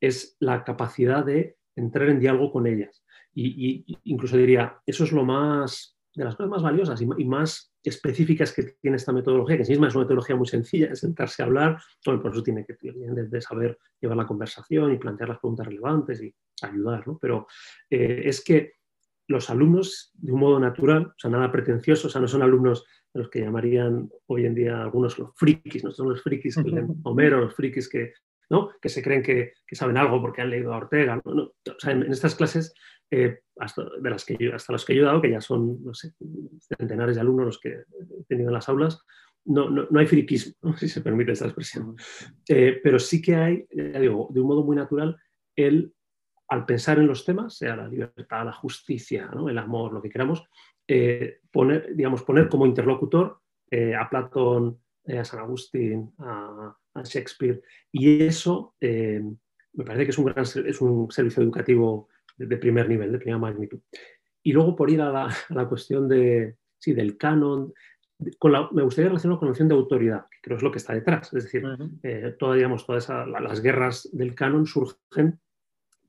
es 0.00 0.36
la 0.40 0.62
capacidad 0.62 1.24
de 1.24 1.56
entrar 1.74 2.08
en 2.10 2.20
diálogo 2.20 2.52
con 2.52 2.66
ellas. 2.66 3.02
Y, 3.34 3.98
incluso 4.04 4.36
diría, 4.36 4.80
eso 4.84 5.04
es 5.04 5.12
lo 5.12 5.24
más, 5.24 5.96
de 6.14 6.24
las 6.24 6.36
cosas 6.36 6.50
más 6.50 6.62
valiosas 6.62 7.00
y, 7.00 7.24
más 7.24 7.67
específicas 7.82 8.52
que 8.52 8.74
tiene 8.80 8.96
esta 8.96 9.12
metodología, 9.12 9.56
que 9.56 9.62
es 9.62 9.78
una 9.78 9.88
metodología 9.88 10.36
muy 10.36 10.46
sencilla, 10.46 10.88
es 10.92 11.00
sentarse 11.00 11.42
a 11.42 11.46
hablar, 11.46 11.80
por 12.04 12.32
eso 12.32 12.42
tiene 12.42 12.64
que 12.64 12.76
de 12.82 13.40
saber 13.40 13.78
llevar 14.00 14.16
la 14.16 14.26
conversación 14.26 14.92
y 14.92 14.98
plantear 14.98 15.30
las 15.30 15.38
preguntas 15.38 15.66
relevantes 15.66 16.22
y 16.22 16.34
ayudar, 16.62 17.06
¿no? 17.06 17.18
Pero 17.20 17.46
eh, 17.90 18.22
es 18.24 18.42
que 18.42 18.74
los 19.28 19.50
alumnos, 19.50 20.10
de 20.14 20.32
un 20.32 20.40
modo 20.40 20.58
natural, 20.58 21.06
o 21.08 21.14
sea, 21.16 21.30
nada 21.30 21.52
pretencioso, 21.52 22.08
o 22.08 22.10
sea, 22.10 22.20
no 22.20 22.28
son 22.28 22.42
alumnos 22.42 22.84
de 23.12 23.20
los 23.20 23.30
que 23.30 23.40
llamarían 23.40 24.10
hoy 24.26 24.46
en 24.46 24.54
día 24.54 24.80
algunos 24.80 25.18
los 25.18 25.30
frikis, 25.36 25.84
no 25.84 25.90
son 25.92 26.10
los 26.10 26.22
frikis 26.22 26.56
que 26.56 26.70
leen 26.70 26.88
Homero, 27.04 27.40
los 27.40 27.54
frikis 27.54 27.88
que 27.88 28.12
que 28.80 28.88
se 28.88 29.02
creen 29.02 29.22
que, 29.22 29.52
saben 29.72 29.96
algo 29.96 30.20
porque 30.20 30.42
han 30.42 30.50
leído 30.50 30.72
a 30.72 30.78
Ortega. 30.78 31.20
en, 31.84 32.02
estas 32.10 32.34
clases, 32.34 32.74
eh, 33.10 33.40
hasta, 33.56 33.84
de 34.00 34.10
las 34.10 34.24
que 34.24 34.36
yo, 34.38 34.54
hasta 34.54 34.72
los 34.72 34.84
que 34.84 34.94
yo 34.94 35.02
he 35.02 35.06
dado, 35.06 35.22
que 35.22 35.30
ya 35.30 35.40
son 35.40 35.80
centenares 36.78 37.16
de 37.16 37.20
alumnos 37.20 37.46
los 37.46 37.60
que 37.60 37.70
he 37.70 38.24
tenido 38.28 38.48
en 38.48 38.54
las 38.54 38.68
aulas, 38.68 39.02
no, 39.44 39.70
no, 39.70 39.98
hay 39.98 40.06
friquismo, 40.06 40.54
si 40.76 40.88
se 40.88 41.00
permite 41.00 41.32
esta 41.32 41.46
expresión. 41.46 41.96
Eh, 42.48 42.80
pero 42.82 42.98
sí 42.98 43.22
que 43.22 43.34
hay, 43.34 43.66
digo, 43.70 44.28
de 44.30 44.40
un 44.40 44.46
modo 44.46 44.64
muy 44.64 44.76
natural, 44.76 45.16
el, 45.56 45.92
al 46.48 46.66
pensar 46.66 46.98
en 46.98 47.06
los 47.06 47.24
temas, 47.24 47.56
sea 47.56 47.76
la 47.76 47.88
libertad, 47.88 48.44
la 48.44 48.52
justicia, 48.52 49.30
el 49.48 49.58
amor, 49.58 49.92
lo 49.92 50.02
que 50.02 50.10
queramos, 50.10 50.44
eh, 50.86 51.40
poner, 51.50 51.94
digamos, 51.94 52.22
poner 52.22 52.48
como 52.48 52.66
interlocutor 52.66 53.40
a 53.70 54.08
Platón, 54.08 54.78
a 55.16 55.24
San 55.24 55.40
Agustín, 55.40 56.12
a, 56.18 56.76
Shakespeare. 57.04 57.62
Y 57.92 58.24
eso 58.24 58.74
eh, 58.80 59.22
me 59.72 59.84
parece 59.84 60.04
que 60.04 60.10
es 60.10 60.18
un, 60.18 60.24
gran, 60.24 60.44
es 60.44 60.80
un 60.80 61.10
servicio 61.10 61.42
educativo 61.42 62.08
de, 62.38 62.56
primer 62.56 62.88
nivel, 62.88 63.12
de 63.12 63.18
primera 63.18 63.38
magnitud. 63.38 63.80
Y 64.42 64.52
luego 64.52 64.74
por 64.74 64.90
ir 64.90 65.02
a 65.02 65.28
la, 65.48 65.68
cuestión 65.68 66.08
de, 66.08 66.56
sí, 66.78 66.94
del 66.94 67.18
canon, 67.18 67.72
me 68.18 68.82
gustaría 68.82 69.08
relacionarlo 69.08 69.38
con 69.38 69.46
la 69.46 69.50
noción 69.50 69.68
de 69.68 69.74
autoridad, 69.74 70.26
que 70.30 70.38
creo 70.42 70.56
es 70.56 70.62
lo 70.62 70.72
que 70.72 70.78
está 70.78 70.94
detrás. 70.94 71.32
Es 71.34 71.44
decir, 71.44 71.64
eh, 72.02 72.34
todas, 72.38 72.86
todas 72.86 73.08
las 73.08 73.60
guerras 73.60 74.08
del 74.12 74.34
canon 74.34 74.66
surgen 74.66 75.38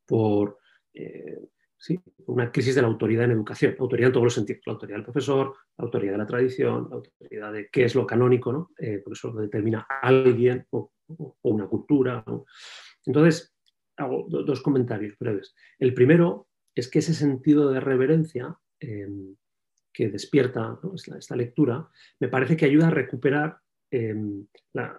por, 0.05 0.57
eh, 0.93 1.39
¿sí? 1.77 1.99
una 2.27 2.51
crisis 2.51 2.75
de 2.75 2.81
la 2.81 2.87
autoridad 2.87 3.25
en 3.25 3.31
educación, 3.31 3.75
autoridad 3.79 4.07
en 4.07 4.13
todos 4.13 4.25
los 4.25 4.33
sentidos, 4.33 4.61
la 4.65 4.73
autoridad 4.73 4.97
del 4.97 5.05
profesor, 5.05 5.55
la 5.77 5.85
autoridad 5.85 6.11
de 6.13 6.17
la 6.17 6.27
tradición, 6.27 6.87
la 6.89 6.95
autoridad 6.97 7.53
de 7.53 7.69
qué 7.71 7.85
es 7.85 7.95
lo 7.95 8.05
canónico, 8.05 8.51
¿no? 8.51 8.71
Eh, 8.77 9.01
por 9.03 9.13
eso 9.13 9.31
lo 9.31 9.41
determina 9.41 9.87
alguien 10.01 10.65
o, 10.71 10.91
una 11.41 11.65
cultura. 11.67 12.23
Entonces, 13.05 13.55
hago 13.99 14.25
dos 14.29 14.61
comentarios 14.61 15.17
breves. 15.19 15.53
El 15.77 15.93
primero 15.93 16.47
es 16.73 16.89
que 16.89 16.99
ese 16.99 17.13
sentido 17.13 17.71
de 17.71 17.79
reverencia 17.79 18.57
em, 18.79 19.35
que 19.93 20.09
despierta 20.09 20.79
esta, 21.17 21.35
lectura, 21.35 21.87
me 22.19 22.29
parece 22.29 22.55
que 22.55 22.65
ayuda 22.65 22.87
a 22.87 22.91
recuperar 22.91 23.57
em, 23.91 24.45
la, 24.73 24.97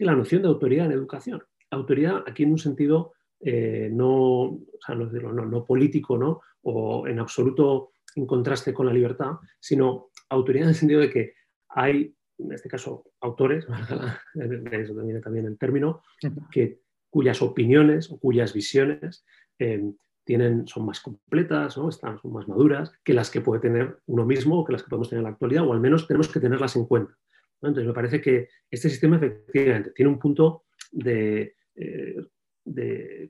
noción 0.00 0.42
de 0.42 0.48
autoridad 0.48 0.86
en 0.86 0.92
educación. 0.92 1.42
Autoridad 1.70 2.24
aquí 2.26 2.42
en 2.42 2.52
un 2.52 2.58
sentido 2.58 3.12
eh, 3.40 3.88
no, 3.92 4.58
no, 4.88 5.64
político 5.64 6.18
¿no? 6.18 6.40
o 6.62 7.06
en 7.06 7.20
absoluto 7.20 7.92
en 8.16 8.26
contraste 8.26 8.74
con 8.74 8.86
la 8.86 8.92
libertad, 8.92 9.36
sino 9.60 10.08
autoridad 10.30 10.64
en 10.64 10.70
el 10.70 10.74
sentido 10.74 11.00
de 11.00 11.10
que 11.10 11.34
hay, 11.68 12.12
en 12.38 12.52
este 12.52 12.68
caso, 12.68 13.04
autores, 13.20 13.66
eso 14.72 14.94
viene 14.94 15.20
también 15.20 15.46
el 15.46 15.58
término, 15.58 16.02
que, 16.50 16.80
cuyas 17.10 17.42
opiniones 17.42 18.10
o 18.10 18.18
cuyas 18.18 18.52
visiones 18.52 19.24
eh, 19.58 19.82
tienen, 20.24 20.66
son 20.66 20.84
más 20.84 21.00
completas, 21.00 21.78
¿no? 21.78 21.88
Están, 21.88 22.18
son 22.20 22.32
más 22.32 22.46
maduras 22.48 22.92
que 23.02 23.14
las 23.14 23.30
que 23.30 23.40
puede 23.40 23.60
tener 23.60 23.98
uno 24.06 24.26
mismo 24.26 24.58
o 24.58 24.64
que 24.64 24.72
las 24.72 24.82
que 24.82 24.90
podemos 24.90 25.08
tener 25.08 25.20
en 25.20 25.24
la 25.24 25.30
actualidad, 25.30 25.66
o 25.66 25.72
al 25.72 25.80
menos 25.80 26.06
tenemos 26.06 26.28
que 26.28 26.40
tenerlas 26.40 26.76
en 26.76 26.84
cuenta. 26.84 27.16
Entonces, 27.62 27.86
me 27.86 27.94
parece 27.94 28.20
que 28.20 28.48
este 28.70 28.88
sistema 28.90 29.16
efectivamente 29.16 29.92
tiene 29.92 30.10
un 30.10 30.18
punto 30.18 30.64
de 30.92 31.56
eh, 31.74 32.16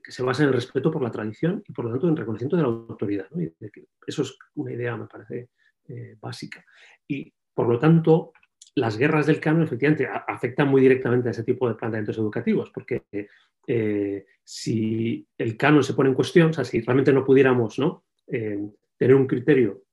que 0.03 0.11
se 0.11 0.23
basa 0.23 0.43
en 0.43 0.49
el 0.49 0.55
respeto 0.55 0.91
por 0.91 1.01
la 1.01 1.11
tradición 1.11 1.63
y 1.67 1.71
por 1.71 1.85
lo 1.85 1.91
tanto 1.91 2.09
en 2.09 2.17
reconocimiento 2.17 2.57
de 2.57 2.63
la 2.63 2.67
autoridad. 2.67 3.27
eso 4.05 4.21
es 4.21 4.37
una 4.55 4.73
idea, 4.73 4.97
me 4.97 5.07
parece, 5.07 5.49
eh, 5.87 6.17
básica. 6.19 6.63
Y 7.07 7.33
por 7.53 7.67
lo 7.67 7.79
tanto, 7.79 8.33
las 8.75 8.97
guerras 8.97 9.25
del 9.25 9.39
canon 9.39 9.63
efectivamente 9.63 10.07
afectan 10.27 10.67
muy 10.67 10.81
directamente 10.81 11.27
a 11.27 11.31
ese 11.31 11.43
tipo 11.43 11.67
de 11.67 11.75
planteamientos 11.75 12.17
educativos, 12.17 12.71
porque 12.71 13.03
eh, 13.67 14.25
si 14.43 15.27
el 15.37 15.57
canon 15.57 15.83
se 15.83 15.93
pone 15.93 16.09
en 16.09 16.15
cuestión, 16.15 16.49
o 16.49 16.53
sea, 16.53 16.63
si 16.63 16.81
realmente 16.81 17.13
no 17.13 17.25
pudiéramos 17.25 17.77
¿no? 17.79 18.05
Eh, 18.27 18.69
tener 18.97 19.15
un 19.15 19.27
criterio 19.27 19.83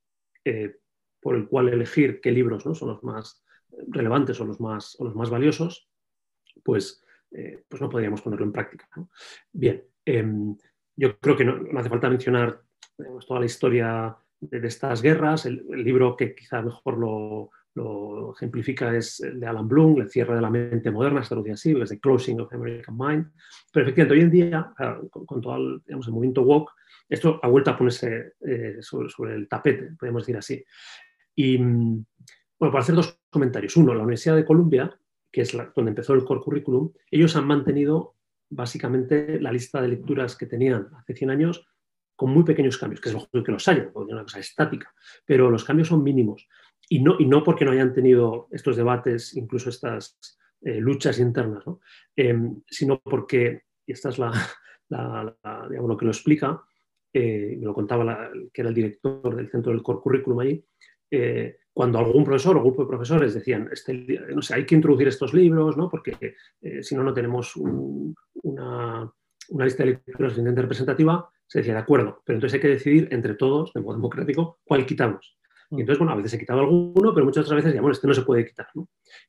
por 1.20 1.34
el 1.34 1.48
cual 1.48 1.68
elegir 1.68 2.20
qué 2.20 2.30
libros 2.30 2.64
¿no? 2.64 2.74
son 2.74 2.90
los 2.90 3.02
más 3.02 3.42
relevantes 3.88 4.40
o 4.40 4.44
los 4.44 4.60
más, 4.60 4.96
los 5.00 5.14
más 5.14 5.28
valiosos, 5.28 5.88
pues, 6.62 7.04
eh, 7.32 7.64
pues 7.68 7.82
no 7.82 7.88
podríamos 7.88 8.22
ponerlo 8.22 8.46
en 8.46 8.52
práctica. 8.52 8.88
Bien, 9.52 9.84
em, 10.04 10.56
yo 10.94 11.18
creo 11.18 11.36
que 11.36 11.44
no, 11.44 11.78
hace 11.78 11.88
falta 11.88 12.08
mencionar 12.08 12.62
toda 13.26 13.40
la 13.40 13.46
historia 13.46 14.16
de, 14.40 14.66
estas 14.66 15.02
guerras. 15.02 15.46
El, 15.46 15.66
libro 15.84 16.16
que 16.16 16.34
quizá 16.34 16.62
mejor 16.62 16.98
lo, 16.98 17.50
ejemplifica 18.34 18.94
es 18.96 19.20
el 19.20 19.40
de 19.40 19.46
Alan 19.46 19.68
Bloom, 19.68 20.00
El 20.00 20.10
cierre 20.10 20.34
de 20.34 20.40
la 20.40 20.50
mente 20.50 20.90
moderna, 20.90 21.20
está 21.20 21.36
así, 21.52 21.74
es 21.80 21.88
The 21.88 22.00
Closing 22.00 22.40
of 22.40 22.48
the 22.48 22.56
American 22.56 22.96
Mind. 22.96 23.30
Pero 23.72 23.84
efectivamente, 23.84 24.14
hoy 24.14 24.20
en 24.20 24.30
día, 24.30 24.72
con, 25.10 25.40
todo 25.40 25.56
el, 25.56 25.82
digamos, 25.84 26.06
el 26.06 26.12
movimiento 26.14 26.42
woke, 26.42 26.72
esto 27.08 27.38
ha 27.42 27.48
vuelto 27.48 27.70
a 27.70 27.78
ponerse 27.78 28.34
eh, 28.40 28.78
sobre, 28.80 29.34
el 29.34 29.48
tapete, 29.48 29.92
podemos 29.98 30.22
decir 30.22 30.36
así. 30.36 30.64
Y, 31.34 31.58
bueno, 31.58 32.06
para 32.58 32.80
hacer 32.80 32.94
dos 32.94 33.20
comentarios. 33.30 33.76
Uno, 33.76 33.94
la 33.94 34.02
Universidad 34.02 34.36
de 34.36 34.44
Columbia, 34.44 34.98
que 35.30 35.42
es 35.42 35.56
donde 35.74 35.90
empezó 35.90 36.14
el 36.14 36.24
core 36.24 36.40
curriculum, 36.40 36.92
ellos 37.10 37.36
han 37.36 37.46
mantenido 37.46 38.16
básicamente 38.48 39.40
la 39.40 39.52
lista 39.52 39.82
de 39.82 39.88
lecturas 39.88 40.36
que 40.36 40.46
tenían 40.46 40.88
hace 40.96 41.14
100 41.14 41.30
años 41.30 41.66
con 42.16 42.30
muy 42.30 42.44
pequeños 42.44 42.78
cambios, 42.78 43.00
que 43.00 43.10
es 43.10 43.14
lógico 43.14 43.44
que 43.44 43.52
los 43.52 43.68
haya, 43.68 43.90
porque 43.92 44.10
es 44.10 44.14
una 44.14 44.22
cosa 44.22 44.38
estática, 44.38 44.92
pero 45.26 45.50
los 45.50 45.64
cambios 45.64 45.88
son 45.88 46.02
mínimos. 46.02 46.48
Y 46.88 47.00
no, 47.00 47.16
y 47.18 47.26
no 47.26 47.42
porque 47.42 47.64
no 47.64 47.72
hayan 47.72 47.92
tenido 47.92 48.48
estos 48.50 48.76
debates, 48.76 49.36
incluso 49.36 49.70
estas 49.70 50.18
eh, 50.62 50.80
luchas 50.80 51.18
internas, 51.18 51.64
em, 52.14 52.62
sino 52.68 53.00
porque, 53.00 53.62
y 53.86 53.92
esta 53.92 54.10
es 54.10 54.18
la, 54.18 54.30
digamos, 55.68 55.88
lo 55.88 55.96
que 55.96 56.04
lo 56.04 56.10
explica, 56.12 56.62
me 57.12 57.56
lo 57.62 57.72
contaba 57.72 58.30
que 58.52 58.60
era 58.60 58.68
el 58.68 58.74
director 58.74 59.34
del 59.34 59.50
centro 59.50 59.72
del 59.72 59.82
core 59.82 60.00
curriculum 60.00 60.40
allí, 60.40 60.62
eh, 61.10 61.58
cuando 61.72 61.98
algún 61.98 62.24
profesor 62.24 62.56
o 62.56 62.62
grupo 62.62 62.82
de 62.82 62.88
profesores 62.88 63.34
decían, 63.34 63.68
este, 63.70 63.92
no 64.34 64.40
sé, 64.40 64.54
hay 64.54 64.64
que 64.64 64.74
introducir 64.74 65.08
estos 65.08 65.34
libros, 65.34 65.76
¿no? 65.76 65.90
porque 65.90 66.34
eh, 66.62 66.82
si 66.82 66.94
no, 66.96 67.02
no 67.02 67.12
tenemos 67.12 67.54
una, 67.54 69.12
lista 69.58 69.84
de 69.84 69.90
lecturas 69.90 70.32
suficientemente 70.32 70.62
representativa, 70.62 71.28
se 71.46 71.58
decía, 71.58 71.74
de 71.74 71.80
acuerdo, 71.80 72.22
pero 72.24 72.38
entonces 72.38 72.54
hay 72.54 72.60
que 72.60 72.74
decidir 72.74 73.08
entre 73.12 73.34
todos, 73.34 73.72
de 73.74 73.82
modo 73.82 73.94
democrático, 73.94 74.58
cuál 74.64 74.86
quitamos. 74.86 75.38
Y 75.70 75.76
mm. 75.76 75.80
entonces, 75.80 75.98
bueno, 75.98 76.12
a 76.12 76.16
veces 76.16 76.32
se 76.32 76.38
quitaba 76.38 76.60
alguno, 76.60 77.12
pero 77.14 77.24
muchas 77.24 77.44
otras 77.44 77.56
veces, 77.56 77.74
ya, 77.74 77.80
bueno, 77.80 77.92
este 77.92 78.06
no 78.06 78.14
se 78.14 78.22
puede 78.22 78.46
quitar. 78.46 78.68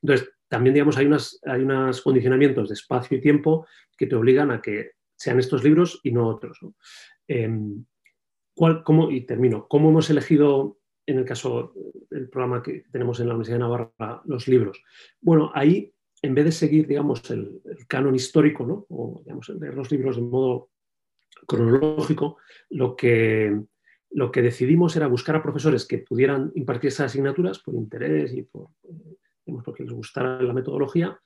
Entonces, 0.02 0.30
también, 0.48 0.74
digamos, 0.74 0.96
hay, 0.96 1.06
unas, 1.06 1.40
hay 1.44 1.62
unos 1.62 2.00
condicionamientos 2.00 2.68
de 2.68 2.74
espacio 2.74 3.18
y 3.18 3.20
tiempo 3.20 3.66
que 3.96 4.06
te 4.06 4.16
obligan 4.16 4.50
a 4.50 4.60
que 4.60 4.92
sean 5.16 5.38
estos 5.38 5.64
libros 5.64 6.00
y 6.02 6.12
no 6.12 6.28
otros. 6.28 6.58
Em, 7.26 7.84
¿cuál, 8.54 8.82
cómo, 8.84 9.10
y 9.10 9.26
termino, 9.26 9.66
¿cómo 9.68 9.90
hemos 9.90 10.08
elegido 10.10 10.78
en 11.08 11.18
el 11.18 11.24
caso 11.24 11.72
del 12.10 12.28
programa 12.28 12.62
que 12.62 12.84
tenemos 12.92 13.18
en 13.18 13.28
la 13.28 13.34
Universidad 13.34 13.56
de 13.56 13.60
Navarra, 13.60 14.22
los 14.26 14.46
libros. 14.46 14.82
Bueno, 15.22 15.50
ahí, 15.54 15.90
en 16.20 16.34
vez 16.34 16.44
de 16.44 16.52
seguir, 16.52 16.86
digamos, 16.86 17.30
el, 17.30 17.62
canon 17.88 18.14
histórico, 18.14 18.66
¿no? 18.66 18.84
o 18.90 19.22
digamos, 19.24 19.48
leer 19.48 19.74
los 19.74 19.90
libros 19.90 20.16
de 20.16 20.22
modo 20.22 20.68
cronológico, 21.46 22.36
lo 22.68 22.94
que, 22.94 23.58
lo 24.10 24.30
que 24.30 24.42
decidimos 24.42 24.96
era 24.96 25.06
buscar 25.06 25.36
a 25.36 25.42
profesores 25.42 25.86
que 25.86 25.98
pudieran 25.98 26.50
impartir 26.54 26.88
esas 26.88 27.06
asignaturas 27.06 27.58
por 27.58 27.74
interés 27.74 28.32
y 28.34 28.42
por, 28.42 28.68
digamos, 29.44 29.64
porque 29.64 29.82
les 29.82 29.92
gustara 29.92 30.40
la 30.42 30.52
metodología 30.52 31.18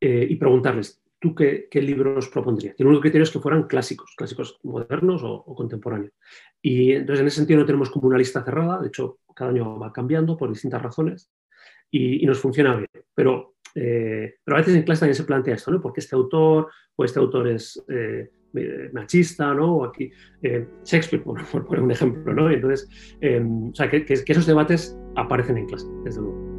eh, 0.00 0.26
y 0.28 0.36
preguntarles, 0.36 1.02
¿tú 1.18 1.34
qué, 1.34 1.68
libros 1.74 2.28
propondrías? 2.28 2.74
Y 2.78 2.82
el 2.82 2.88
único 2.88 3.02
criterio 3.02 3.24
es 3.24 3.30
que 3.30 3.40
fueran 3.40 3.64
clásicos, 3.64 4.14
clásicos 4.16 4.58
modernos 4.62 5.22
o, 5.24 5.44
contemporáneos. 5.54 6.12
Y 6.62 6.92
entonces 6.92 7.20
en 7.20 7.26
ese 7.26 7.36
sentido 7.36 7.60
no 7.60 7.66
tenemos 7.66 7.90
como 7.90 8.08
una 8.08 8.18
lista 8.18 8.42
cerrada, 8.42 8.80
de 8.80 8.88
hecho 8.88 9.18
cada 9.34 9.50
año 9.50 9.78
va 9.78 9.92
cambiando 9.92 10.36
por 10.36 10.50
distintas 10.50 10.82
razones 10.82 11.30
y, 11.90 12.24
nos 12.26 12.38
funciona 12.38 12.76
bien. 12.76 12.88
Pero, 13.14 13.54
eh, 13.74 14.34
pero 14.44 14.56
a 14.56 14.60
veces 14.60 14.74
en 14.74 14.82
clase 14.82 15.00
también 15.00 15.14
se 15.14 15.24
plantea 15.24 15.54
esto, 15.54 15.70
¿no? 15.70 15.80
Porque 15.80 16.00
este 16.00 16.16
autor 16.16 16.70
o 16.96 17.04
este 17.04 17.18
autor 17.18 17.48
es 17.48 17.82
eh, 17.88 18.30
machista, 18.92 19.54
¿no? 19.54 19.76
O 19.76 19.84
aquí 19.84 20.10
eh, 20.42 20.66
Shakespeare, 20.84 21.22
por, 21.22 21.44
poner 21.66 21.82
un 21.82 21.90
ejemplo, 21.90 22.32
¿no? 22.32 22.50
entonces, 22.50 22.88
o 23.22 23.74
sea, 23.74 23.88
que 23.90 24.04
esos 24.06 24.46
debates 24.46 24.96
aparecen 25.16 25.58
en 25.58 25.66
clase, 25.66 25.86
desde 26.04 26.20
luego. 26.20 26.49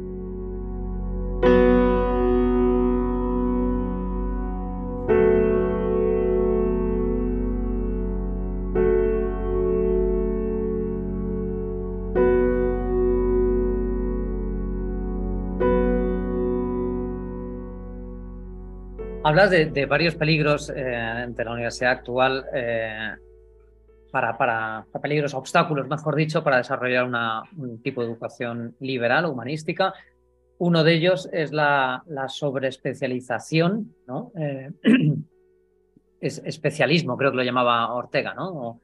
Hablas 19.32 19.50
de, 19.50 19.86
varios 19.86 20.14
peligros 20.14 20.68
eh, 20.68 21.22
entre 21.24 21.46
la 21.46 21.52
universidad 21.52 21.92
actual, 21.92 22.44
eh, 22.52 23.12
para, 24.10 24.84
peligros, 25.00 25.32
obstáculos, 25.32 25.88
mejor 25.88 26.16
dicho, 26.16 26.44
para 26.44 26.58
desarrollar 26.58 27.06
un 27.56 27.80
tipo 27.80 28.02
de 28.02 28.08
educación 28.08 28.76
liberal, 28.80 29.24
humanística. 29.24 29.94
Uno 30.58 30.84
de 30.84 30.92
ellos 30.92 31.30
es 31.32 31.50
la, 31.50 32.02
la 32.08 32.28
sobreespecialización. 32.28 33.94
Eh, 34.36 34.70
es 36.20 36.42
especialismo, 36.44 37.16
creo 37.16 37.30
que 37.30 37.38
lo 37.38 37.42
llamaba 37.42 37.90
Ortega, 37.94 38.34
¿no? 38.34 38.82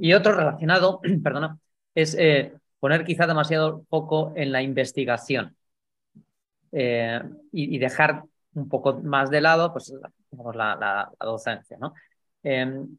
y 0.00 0.12
otro 0.12 0.34
relacionado, 0.34 1.00
perdona, 1.22 1.56
es 1.94 2.18
poner 2.80 3.04
quizá 3.04 3.28
demasiado 3.28 3.84
poco 3.88 4.32
en 4.34 4.50
la 4.50 4.60
investigación 4.60 5.54
y, 6.72 7.78
dejar 7.78 8.24
un 8.54 8.68
poco 8.68 9.00
más 9.02 9.30
de 9.30 9.40
lado, 9.40 9.72
pues 9.72 9.92
la, 10.54 10.76
la, 10.76 11.10
docencia. 11.20 11.76
¿no? 11.78 11.94
Em, 12.42 12.96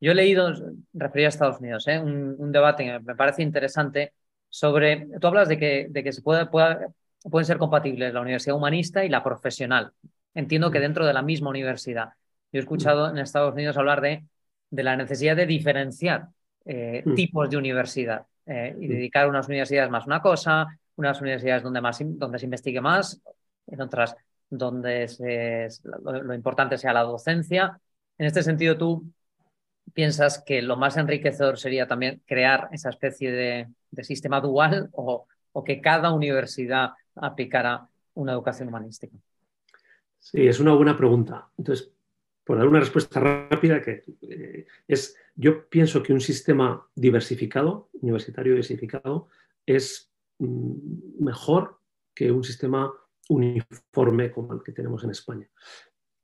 yo 0.00 0.12
he 0.12 0.14
leído, 0.14 0.52
referido 0.92 1.26
a 1.26 1.30
Estados 1.30 1.60
Unidos, 1.60 1.86
¿eh? 1.88 1.98
un, 1.98 2.52
debate 2.52 2.84
que 2.84 3.00
me 3.00 3.14
parece 3.14 3.42
interesante 3.42 4.12
sobre, 4.48 5.08
tú 5.20 5.26
hablas 5.26 5.48
de 5.48 5.58
que, 5.58 5.86
de 5.90 6.04
que 6.04 6.12
se 6.12 6.22
puede, 6.22 6.46
pueden 6.46 7.46
ser 7.46 7.58
compatibles 7.58 8.12
la 8.12 8.20
universidad 8.20 8.56
humanista 8.56 9.04
y 9.04 9.08
la 9.08 9.22
profesional. 9.22 9.92
Entiendo 10.34 10.70
que 10.70 10.78
mm. 10.78 10.82
dentro 10.82 11.06
de 11.06 11.12
la 11.12 11.22
misma 11.22 11.50
universidad. 11.50 12.10
Yo 12.52 12.58
he 12.58 12.60
escuchado 12.60 13.08
en 13.08 13.18
Estados 13.18 13.54
Unidos 13.54 13.76
hablar 13.76 14.00
de, 14.00 14.24
de 14.70 14.82
la 14.82 14.96
necesidad 14.96 15.36
de 15.36 15.46
diferenciar 15.46 16.28
eh, 16.64 17.02
mm. 17.04 17.14
tipos 17.14 17.50
de 17.50 17.56
universidad 17.56 18.26
eh, 18.46 18.76
y 18.78 18.86
mm. 18.86 18.90
dedicar 18.90 19.28
unas 19.28 19.46
universidades 19.46 19.90
más 19.90 20.06
una 20.06 20.20
cosa, 20.20 20.66
unas 20.96 21.20
universidades 21.20 21.62
donde, 21.62 21.80
más, 21.80 21.98
donde 22.02 22.38
se 22.38 22.46
investigue 22.46 22.80
más, 22.80 23.20
en 23.66 23.80
otras 23.80 24.16
donde 24.52 25.08
lo, 26.04 26.34
importante 26.34 26.76
sea 26.76 26.92
la 26.92 27.02
docencia. 27.02 27.80
En 28.18 28.26
este 28.26 28.42
sentido, 28.42 28.76
tú 28.76 29.10
piensas 29.94 30.42
que 30.44 30.60
lo 30.60 30.76
más 30.76 30.98
enriquecedor 30.98 31.58
sería 31.58 31.86
también 31.86 32.20
crear 32.26 32.68
esa 32.70 32.90
especie 32.90 33.32
de, 33.32 33.68
sistema 34.04 34.40
dual 34.40 34.90
o, 34.92 35.26
que 35.64 35.80
cada 35.80 36.12
universidad 36.12 36.90
aplicara 37.14 37.88
una 38.14 38.32
educación 38.32 38.68
humanística? 38.68 39.16
Sí, 40.18 40.46
es 40.46 40.60
una 40.60 40.74
buena 40.74 40.96
pregunta. 40.96 41.48
Entonces, 41.56 41.90
por 42.44 42.58
dar 42.58 42.68
una 42.68 42.80
respuesta 42.80 43.20
rápida, 43.20 43.80
que 43.80 44.02
eh, 44.22 44.66
es, 44.86 45.16
yo 45.34 45.68
pienso 45.68 46.02
que 46.02 46.12
un 46.12 46.20
sistema 46.20 46.86
diversificado, 46.94 47.88
universitario 48.00 48.52
diversificado, 48.52 49.28
es 49.64 50.10
mm, 50.38 51.24
mejor 51.24 51.78
que 52.14 52.30
un 52.30 52.44
sistema 52.44 52.92
uniforme 53.34 54.30
como 54.30 54.54
el 54.54 54.62
que 54.62 54.72
tenemos 54.72 55.04
en 55.04 55.10
España. 55.10 55.48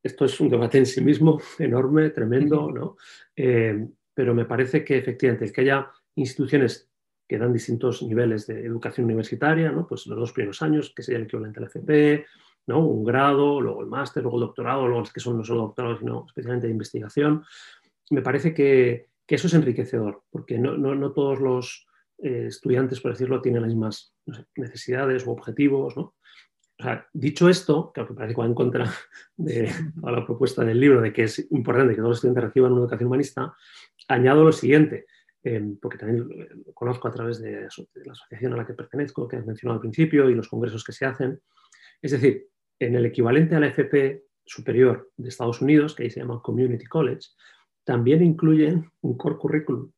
Esto 0.02 0.24
es 0.24 0.40
un 0.40 0.48
debate 0.48 0.78
en 0.78 0.86
sí 0.86 1.00
mismo 1.00 1.40
enorme, 1.58 2.10
tremendo, 2.10 2.70
¿no? 2.70 2.96
Eh, 3.34 3.86
pero 4.14 4.34
me 4.34 4.44
parece 4.44 4.84
que 4.84 4.98
efectivamente 4.98 5.44
el 5.44 5.52
que 5.52 5.60
haya 5.60 5.90
instituciones 6.16 6.88
que 7.28 7.38
dan 7.38 7.52
distintos 7.52 8.02
niveles 8.02 8.46
de 8.46 8.64
educación 8.64 9.04
universitaria, 9.04 9.70
¿no? 9.70 9.86
pues 9.86 10.06
los 10.06 10.18
dos 10.18 10.32
primeros 10.32 10.62
años, 10.62 10.92
que 10.96 11.02
sería 11.02 11.18
el 11.18 11.24
equivalente 11.24 11.60
al 11.60 11.66
FP, 11.66 12.24
¿no? 12.66 12.86
un 12.86 13.04
grado, 13.04 13.60
luego 13.60 13.82
el 13.82 13.86
máster, 13.86 14.22
luego 14.22 14.38
el 14.38 14.46
doctorado, 14.46 14.86
luego 14.86 15.00
los 15.00 15.12
que 15.12 15.20
son 15.20 15.36
no 15.36 15.44
solo 15.44 15.60
doctorados, 15.60 16.00
sino 16.00 16.24
especialmente 16.26 16.66
de 16.66 16.72
investigación, 16.72 17.44
me 18.10 18.22
parece 18.22 18.54
que, 18.54 19.08
eso 19.26 19.46
es 19.46 19.54
enriquecedor, 19.54 20.22
porque 20.30 20.58
no, 20.58 20.76
no, 20.78 21.12
todos 21.12 21.38
los 21.38 21.86
eh, 22.18 22.46
estudiantes, 22.48 23.00
por 23.00 23.12
decirlo, 23.12 23.42
tienen 23.42 23.60
las 23.60 23.70
mismas 23.70 24.14
necesidades 24.56 25.26
o 25.26 25.32
objetivos, 25.32 25.96
¿no? 25.98 26.14
Dicho 27.12 27.48
esto, 27.48 27.92
que 27.92 28.04
parece 28.04 28.34
que 28.34 28.40
va 28.40 28.46
en 28.46 28.54
contra 28.54 28.92
de 29.36 29.70
la 30.02 30.24
propuesta 30.24 30.64
del 30.64 30.80
libro 30.80 31.00
de 31.00 31.12
que 31.12 31.24
es 31.24 31.50
importante 31.50 31.94
que 31.94 31.96
todos 31.96 32.10
los 32.10 32.18
estudiantes 32.18 32.44
reciban 32.44 32.72
una 32.72 32.82
educación 32.82 33.08
humanista, 33.08 33.54
añado 34.08 34.44
lo 34.44 34.52
siguiente, 34.52 35.06
em, 35.42 35.76
porque 35.78 35.98
también 35.98 36.28
lo 36.64 36.72
conozco 36.72 37.08
a 37.08 37.10
través 37.10 37.40
de, 37.40 37.68
la 38.04 38.12
asociación 38.12 38.52
a 38.52 38.56
la 38.56 38.66
que 38.66 38.74
pertenezco, 38.74 39.26
que 39.26 39.36
has 39.36 39.46
mencionado 39.46 39.76
al 39.76 39.80
principio, 39.80 40.30
y 40.30 40.34
los 40.34 40.48
congresos 40.48 40.84
que 40.84 40.92
se 40.92 41.04
hacen. 41.04 41.40
Es 42.00 42.12
decir, 42.12 42.48
en 42.78 42.94
el 42.94 43.06
equivalente 43.06 43.56
a 43.56 43.60
la 43.60 43.68
FP 43.68 44.24
superior 44.44 45.10
de 45.16 45.28
Estados 45.28 45.60
Unidos, 45.60 45.94
que 45.94 46.04
ahí 46.04 46.10
se 46.10 46.20
llama 46.20 46.40
Community 46.42 46.86
College, 46.86 47.28
también 47.84 48.22
incluyen 48.22 48.90
un 49.00 49.16
core 49.16 49.36
curriculum 49.36 49.90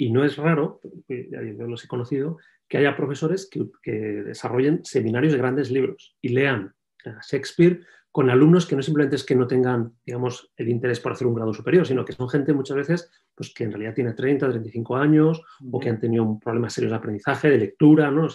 Y 0.00 0.10
no 0.10 0.24
es 0.24 0.36
raro, 0.36 0.80
yo 1.08 1.66
los 1.66 1.84
he 1.84 1.88
conocido, 1.88 2.38
que 2.68 2.78
haya 2.78 2.96
profesores 2.96 3.50
que, 3.50 3.92
desarrollen 3.92 4.84
seminarios 4.84 5.32
de 5.32 5.38
grandes 5.38 5.70
libros 5.70 6.16
y 6.20 6.28
lean 6.28 6.72
a 7.04 7.20
Shakespeare 7.20 7.80
con 8.12 8.30
alumnos 8.30 8.64
que 8.66 8.76
no 8.76 8.82
simplemente 8.82 9.16
es 9.16 9.24
que 9.24 9.34
no 9.34 9.46
tengan, 9.46 9.92
digamos, 10.04 10.52
el 10.56 10.68
interés 10.68 11.00
por 11.00 11.12
hacer 11.12 11.26
un 11.26 11.34
grado 11.34 11.52
superior, 11.52 11.86
sino 11.86 12.04
que 12.04 12.12
son 12.12 12.28
gente 12.28 12.52
muchas 12.52 12.76
veces 12.76 13.10
pues, 13.34 13.52
que 13.52 13.64
en 13.64 13.72
realidad 13.72 13.94
tiene 13.94 14.14
30, 14.14 14.48
35 14.48 14.96
años 14.96 15.42
o 15.70 15.78
que 15.78 15.88
han 15.88 16.00
tenido 16.00 16.24
un 16.24 16.40
problema 16.40 16.70
serio 16.70 16.90
de 16.90 16.96
aprendizaje, 16.96 17.50
de 17.50 17.58
lectura, 17.58 18.10
¿no? 18.10 18.28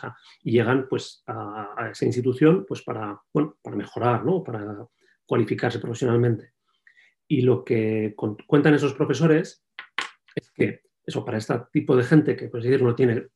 y 0.44 0.52
llegan 0.52 0.88
pues, 0.90 1.24
a, 1.28 1.90
esa 1.92 2.06
institución 2.06 2.66
pues, 2.68 2.82
para, 2.82 3.20
bueno, 3.34 3.58
para 3.62 3.76
mejorar, 3.76 4.26
¿no? 4.26 4.44
para 4.44 4.86
cualificarse 5.26 5.80
profesionalmente. 5.80 6.54
Y 7.28 7.42
lo 7.42 7.64
que 7.64 8.16
cuentan 8.46 8.74
esos 8.74 8.94
profesores 8.94 9.66
es 10.36 10.52
que 10.52 10.82
eso 11.06 11.26
para 11.26 11.38
este 11.38 11.56
tipo 11.72 11.96
de 11.96 12.04
gente 12.04 12.36
que, 12.36 12.48
pues 12.48 12.64
decir, 12.64 12.82
no 12.82 12.96
tiene 12.96 13.28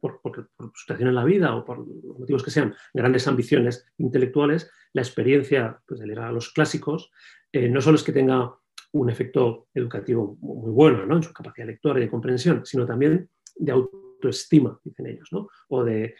por, 0.00 0.20
su 0.22 0.70
situación 0.74 1.08
en 1.08 1.14
la 1.14 1.24
vida 1.24 1.54
o 1.54 1.64
por 1.64 1.78
los 1.78 2.18
motivos 2.18 2.42
que 2.42 2.50
sean, 2.50 2.74
grandes 2.92 3.28
ambiciones 3.28 3.86
intelectuales, 3.98 4.70
la 4.92 5.02
experiencia 5.02 5.80
pues, 5.86 6.00
de 6.00 6.06
leer 6.06 6.20
a 6.20 6.32
los 6.32 6.50
clásicos 6.52 7.10
eh, 7.54 7.68
no 7.68 7.80
solo 7.80 7.96
es 7.96 8.02
que 8.02 8.12
tenga 8.12 8.52
un 8.92 9.10
efecto 9.10 9.68
educativo 9.72 10.36
muy 10.40 10.72
bueno 10.72 11.06
¿no? 11.06 11.16
en 11.16 11.22
su 11.22 11.32
capacidad 11.32 11.68
lectora 11.68 12.00
y 12.00 12.02
de 12.02 12.10
comprensión, 12.10 12.66
sino 12.66 12.84
también 12.84 13.28
de 13.54 13.72
autoestima, 13.72 14.78
dicen 14.82 15.06
ellos, 15.06 15.28
¿no? 15.30 15.48
o 15.68 15.84
de, 15.84 16.16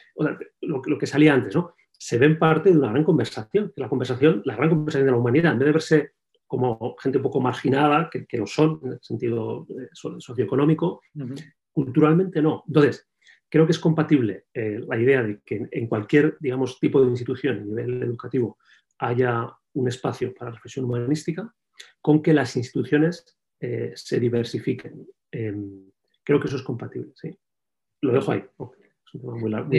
lo, 0.61 0.80
que 0.80 1.07
salía 1.09 1.34
antes, 1.34 1.55
¿no? 1.57 1.74
se 1.90 2.18
ven 2.18 2.38
parte 2.38 2.70
de 2.70 2.78
una 2.78 2.90
gran 2.90 3.02
conversación, 3.02 3.72
la 3.74 3.88
conversación, 3.88 4.42
la 4.44 4.55
gran 4.55 4.68
conversación 4.68 5.07
de 5.07 5.12
la 5.12 5.18
humanidad, 5.18 5.52
en 5.52 5.59
vez 5.59 5.66
de 5.66 5.72
verse 5.72 6.12
como 6.47 6.97
gente 6.99 7.18
un 7.18 7.24
poco 7.24 7.40
marginada, 7.40 8.11
que, 8.11 8.26
lo 8.36 8.47
son 8.47 8.80
en 8.84 8.92
el 8.92 8.99
sentido 9.01 9.66
eh, 9.70 9.88
socioeconómico, 9.92 11.01
culturalmente 11.72 12.40
no. 12.40 12.64
Entonces, 12.66 13.09
creo 13.49 13.66
que 13.66 13.72
es 13.72 13.78
compatible 13.78 14.47
eh, 14.53 14.80
la 14.86 14.99
idea 14.99 15.22
de 15.22 15.40
que 15.45 15.68
en 15.70 15.86
cualquier, 15.86 16.36
digamos, 16.40 16.78
tipo 16.80 17.01
de 17.01 17.11
institución 17.11 17.59
a 17.59 17.64
nivel 17.64 18.03
educativo 18.03 18.59
haya 18.99 19.49
un 19.74 19.88
espacio 19.88 20.34
para 20.34 20.51
reflexión 20.51 20.84
humanística 20.86 21.53
con 22.01 22.22
que 22.22 22.32
las 22.32 22.57
instituciones 22.57 23.36
eh, 23.61 23.92
se 23.95 24.20
diversifiquen. 24.20 25.07
Em, 25.30 25.90
creo 26.22 26.40
que 26.40 26.49
eso 26.49 26.57
es 26.57 26.62
compatible, 26.62 27.12
sí. 27.14 27.36
Lo 28.03 28.12
dejo 28.12 28.32
ahí. 28.32 28.40
Es 28.40 29.14
un 29.14 29.20
tema 29.20 29.36
muy, 29.36 29.51
largo, 29.51 29.70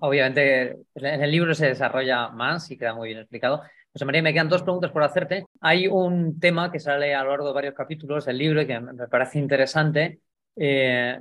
obviamente 0.00 0.78
en 0.94 1.22
el 1.22 1.30
libro 1.30 1.54
se 1.54 1.66
desarrolla 1.66 2.28
más 2.28 2.70
y 2.70 2.76
queda 2.76 2.94
muy 2.94 3.08
bien 3.08 3.20
explicado. 3.20 3.62
José 3.92 4.04
María, 4.06 4.22
me 4.22 4.32
quedan 4.32 4.48
dos 4.48 4.62
preguntas 4.62 4.90
por 4.90 5.02
hacerte. 5.02 5.44
Hay 5.60 5.86
un 5.86 6.40
tema 6.40 6.72
que 6.72 6.80
sale 6.80 7.14
a 7.14 7.22
lo 7.22 7.30
largo 7.30 7.48
de 7.48 7.52
varios 7.52 7.74
capítulos 7.74 8.24
del 8.24 8.38
libro 8.38 8.62
y 8.62 8.66
que 8.66 8.80
me 8.80 9.06
parece 9.06 9.38
interesante, 9.38 10.20
eh, 10.56 11.20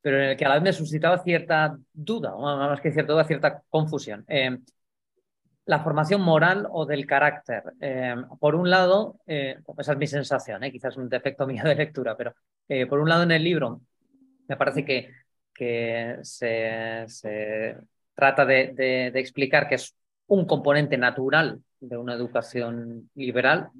pero 0.00 0.22
en 0.22 0.30
el 0.30 0.36
que 0.36 0.44
a 0.44 0.48
la 0.48 0.54
vez 0.54 0.62
me 0.62 0.72
suscitaba 0.72 1.18
cierta 1.18 1.76
duda, 1.92 2.36
más 2.36 2.80
que 2.80 2.92
cierta 2.92 3.12
duda, 3.12 3.24
cierta 3.24 3.62
confusión. 3.68 4.24
Eh, 4.28 4.58
la 5.64 5.80
formación 5.80 6.20
moral 6.20 6.68
o 6.70 6.86
del 6.86 7.04
carácter. 7.06 7.64
Eh, 7.80 8.14
por 8.38 8.54
un 8.54 8.70
lado, 8.70 9.18
esa 9.26 9.92
es 9.92 9.98
mi 9.98 10.06
sensación, 10.06 10.62
quizás 10.70 10.96
un 10.96 11.08
defecto 11.08 11.46
mío 11.48 11.64
de 11.64 11.74
lectura, 11.74 12.16
pero 12.16 12.34
por 12.88 13.00
un 13.00 13.08
lado 13.08 13.24
en 13.24 13.32
el 13.32 13.42
libro 13.42 13.80
me 14.48 14.56
parece 14.56 14.84
que, 14.84 15.10
que 15.52 16.18
se, 16.22 17.76
trata 18.14 18.44
de, 18.44 19.08
explicar 19.14 19.68
que 19.68 19.76
es 19.76 19.94
un 20.28 20.46
componente 20.46 20.96
natural 20.96 21.60
de 21.80 21.96
una 21.96 22.14
educación 22.14 23.10
liberal, 23.14 23.70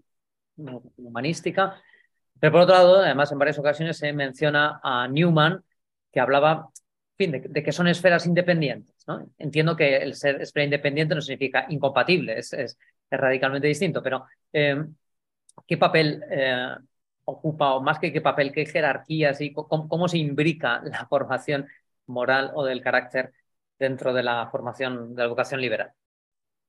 humanística, 0.97 1.81
pero 2.39 2.53
por 2.53 2.61
otro 2.63 2.75
lado, 2.75 2.97
además 3.01 3.33
en 3.33 3.39
varias 3.39 3.59
ocasiones 3.59 3.97
se 3.97 4.13
menciona 4.13 4.81
a 4.83 5.09
Newman 5.09 5.63
que 6.13 6.21
hablaba 6.21 6.71
de, 7.19 7.63
que 7.63 7.73
son 7.73 7.89
esferas 7.89 8.27
independientes. 8.27 9.05
¿no? 9.07 9.27
Entiendo 9.39 9.77
que 9.77 9.97
el 9.97 10.15
ser 10.15 10.41
esfera 10.43 10.65
independiente 10.65 11.15
no 11.15 11.21
significa 11.21 11.67
incompatible, 11.69 12.39
es, 12.39 12.53
es, 12.53 12.79
radicalmente 13.11 13.69
distinto, 13.69 14.03
pero 14.03 14.27
em, 14.53 14.95
¿qué 15.67 15.77
papel 15.77 16.23
eh, 16.31 16.75
ocupa, 17.25 17.75
o 17.75 17.83
más 17.83 17.99
que 17.99 18.13
qué 18.13 18.21
papel, 18.21 18.53
qué 18.53 18.67
jerarquías 18.67 19.41
y 19.41 19.53
cómo, 19.53 20.09
se 20.09 20.19
imbrica 20.19 20.81
la 20.85 21.07
formación 21.07 21.67
moral 22.07 22.51
o 22.55 22.65
del 22.65 22.83
carácter 22.83 23.33
dentro 23.79 24.13
de 24.13 24.23
la 24.23 24.49
formación 24.51 25.15
de 25.15 25.23
la 25.23 25.29
educación 25.29 25.61
liberal? 25.61 25.93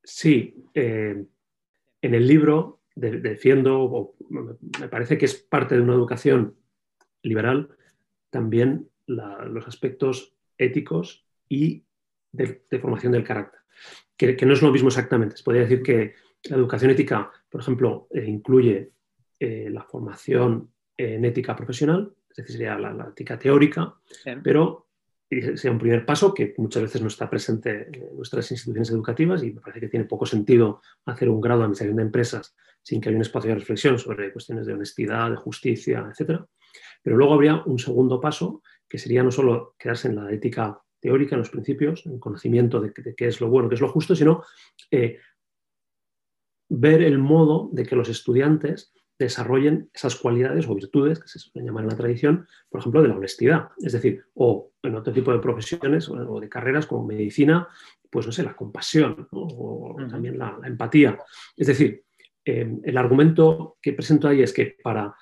Sí, 0.07 0.55
eh, 0.73 1.21
en 2.01 2.13
el 2.13 2.25
libro 2.25 2.79
defiendo, 2.95 4.15
me 4.79 4.87
parece 4.87 5.17
que 5.17 5.25
es 5.25 5.35
parte 5.35 5.75
de 5.75 5.81
una 5.81 5.95
educación 5.95 6.55
liberal, 7.23 7.75
también 8.29 8.89
los 9.05 9.67
aspectos 9.67 10.33
éticos 10.57 11.25
y 11.49 11.83
de, 12.31 12.63
formación 12.79 13.11
del 13.11 13.25
carácter, 13.25 13.59
que, 14.15 14.45
no 14.45 14.53
es 14.53 14.61
lo 14.61 14.71
mismo 14.71 14.87
exactamente. 14.87 15.35
Se 15.35 15.43
podría 15.43 15.63
decir 15.63 15.83
que 15.83 16.13
la 16.43 16.55
educación 16.55 16.91
ética, 16.91 17.29
por 17.49 17.59
ejemplo, 17.59 18.07
eh, 18.11 18.23
incluye 18.25 18.91
eh, 19.37 19.69
la 19.69 19.83
formación 19.83 20.71
en 20.95 21.25
ética 21.25 21.53
profesional, 21.53 22.13
es 22.29 22.37
decir, 22.37 22.53
sería 22.53 22.79
la, 22.79 23.09
ética 23.09 23.37
teórica, 23.37 23.93
pero 24.41 24.86
sería 25.29 25.71
un 25.71 25.79
primer 25.79 26.05
paso 26.05 26.33
que 26.33 26.53
muchas 26.57 26.83
veces 26.83 27.01
no 27.01 27.07
está 27.07 27.29
presente 27.29 27.87
en 27.91 28.15
nuestras 28.15 28.49
instituciones 28.51 28.89
educativas 28.89 29.43
y 29.43 29.51
me 29.51 29.61
parece 29.61 29.81
que 29.81 29.89
tiene 29.89 30.05
poco 30.05 30.25
sentido 30.25 30.81
hacer 31.05 31.29
un 31.29 31.41
grado 31.41 31.59
de 31.59 31.65
administración 31.65 31.97
de 31.97 32.03
empresas 32.03 32.55
sin 32.81 33.01
que 33.01 33.09
haya 33.09 33.17
un 33.17 33.23
espacio 33.23 33.49
de 33.49 33.55
reflexión 33.55 33.99
sobre 33.99 34.31
cuestiones 34.31 34.65
de 34.65 34.73
honestidad, 34.73 35.29
de 35.29 35.35
justicia, 35.35 36.09
etc. 36.09 36.41
Pero 37.03 37.17
luego 37.17 37.33
habría 37.33 37.61
un 37.65 37.77
segundo 37.77 38.21
paso 38.21 38.61
que 38.87 38.97
sería 38.97 39.23
no 39.23 39.31
solo 39.31 39.75
quedarse 39.77 40.07
en 40.07 40.15
la 40.15 40.31
ética 40.31 40.81
teórica, 40.99 41.35
en 41.35 41.39
los 41.39 41.49
principios, 41.49 42.05
en 42.05 42.19
conocimiento 42.19 42.79
de, 42.79 42.93
qué 42.93 43.27
es 43.27 43.41
lo 43.41 43.49
bueno, 43.49 43.67
qué 43.67 43.75
es 43.75 43.81
lo 43.81 43.89
justo, 43.89 44.15
sino 44.15 44.43
eh, 44.89 45.19
ver 46.69 47.01
el 47.01 47.17
modo 47.17 47.69
de 47.73 47.85
que 47.85 47.95
los 47.95 48.09
estudiantes 48.09 48.93
desarrollen 49.19 49.89
esas 49.93 50.15
cualidades 50.15 50.67
o 50.67 50.75
virtudes 50.75 51.19
que 51.19 51.27
se 51.27 51.39
suelen 51.39 51.67
llamar 51.67 51.83
en 51.83 51.89
la 51.89 51.97
tradición, 51.97 52.47
por 52.69 52.81
ejemplo, 52.81 53.01
de 53.01 53.07
la 53.07 53.17
honestidad. 53.17 53.69
Es 53.79 53.93
decir, 53.93 54.23
o 54.35 54.71
en 54.87 54.95
otro 54.95 55.13
tipo 55.13 55.31
de 55.31 55.39
profesiones 55.39 56.09
o 56.09 56.39
de 56.39 56.49
carreras 56.49 56.85
como 56.85 57.05
medicina, 57.05 57.67
pues 58.09 58.25
no 58.25 58.31
sé, 58.31 58.43
la 58.43 58.55
compasión 58.55 59.27
o 59.31 59.95
también 60.09 60.37
la, 60.37 60.57
empatía. 60.63 61.19
Es 61.55 61.67
decir, 61.67 62.03
eh, 62.45 62.77
el 62.83 62.97
argumento 62.97 63.77
que 63.81 63.93
presento 63.93 64.27
ahí 64.27 64.41
es 64.41 64.53
que 64.53 64.77
para 64.81 65.13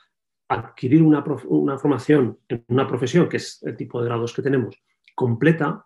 adquirir 0.48 1.02
una, 1.02 1.24
formación 1.24 2.40
en 2.48 2.64
una 2.68 2.88
profesión, 2.88 3.28
que 3.28 3.38
es 3.38 3.64
el 3.64 3.76
tipo 3.76 4.00
de 4.00 4.06
grados 4.06 4.34
que 4.34 4.42
tenemos, 4.42 4.76
completa, 5.16 5.86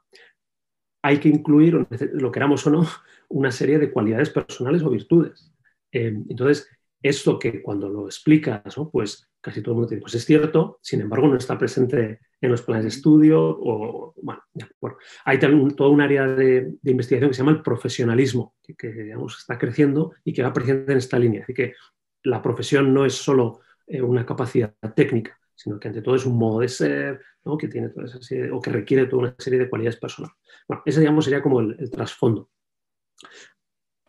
hay 1.01 1.19
que 1.19 1.29
incluir, 1.29 1.87
lo 2.13 2.31
queramos 2.31 2.65
o 2.67 2.69
no, 2.69 2.85
una 3.29 3.51
serie 3.51 3.79
de 3.79 3.91
cualidades 3.91 4.29
personales 4.31 4.83
o 4.83 4.89
virtudes. 4.89 5.53
Eh, 5.91 6.13
entonces, 6.29 6.69
esto 7.01 7.39
que 7.39 7.61
cuando 7.61 7.87
lo 7.87 8.05
explicas, 8.07 8.75
pues 8.91 9.28
casi 9.41 9.61
todo 9.61 9.73
el 9.73 9.75
mundo 9.77 9.89
dice, 9.89 10.01
pues 10.01 10.15
es 10.15 10.25
cierto, 10.25 10.79
sin 10.81 11.01
embargo 11.01 11.27
no 11.27 11.37
está 11.37 11.57
presente 11.57 12.19
en 12.41 12.51
los 12.51 12.61
planes 12.61 12.83
de 12.83 12.89
estudio, 12.89 13.41
o 13.41 14.13
bueno, 14.21 14.41
hay 15.25 15.39
también 15.39 15.75
todo 15.75 15.89
un 15.89 16.01
área 16.01 16.27
de, 16.27 16.73
investigación 16.83 17.29
que 17.29 17.33
se 17.35 17.41
llama 17.41 17.51
el 17.51 17.61
profesionalismo, 17.61 18.55
que, 18.77 18.91
digamos, 18.91 19.37
está 19.39 19.57
creciendo 19.57 20.13
y 20.23 20.33
que 20.33 20.43
va 20.43 20.53
creciendo 20.53 20.91
en 20.91 20.97
esta 20.97 21.19
línea. 21.19 21.43
Así 21.43 21.53
que 21.53 21.73
la 22.23 22.41
profesión 22.41 22.93
no 22.93 23.05
es 23.05 23.13
solo 23.13 23.61
eh, 23.87 24.01
una 24.01 24.25
capacidad 24.25 24.73
técnica, 24.95 25.37
sino 25.55 25.79
que 25.79 25.89
ante 25.89 26.01
todo 26.01 26.15
es 26.15 26.25
un 26.25 26.37
modo 26.37 26.61
de 26.61 26.67
ser, 26.69 27.19
que 27.57 27.67
tiene 27.67 27.89
toda 27.89 28.05
esa 28.05 28.21
serie, 28.21 28.51
o 28.51 28.61
que 28.61 28.69
requiere 28.69 29.05
toda 29.05 29.23
una 29.23 29.35
serie 29.37 29.59
de 29.59 29.69
cualidades 29.69 29.99
personales. 29.99 30.35
Bueno, 30.67 30.83
ese 30.85 30.99
digamos 30.99 31.25
sería 31.25 31.41
como 31.41 31.61
el, 31.61 31.89
trasfondo. 31.89 32.49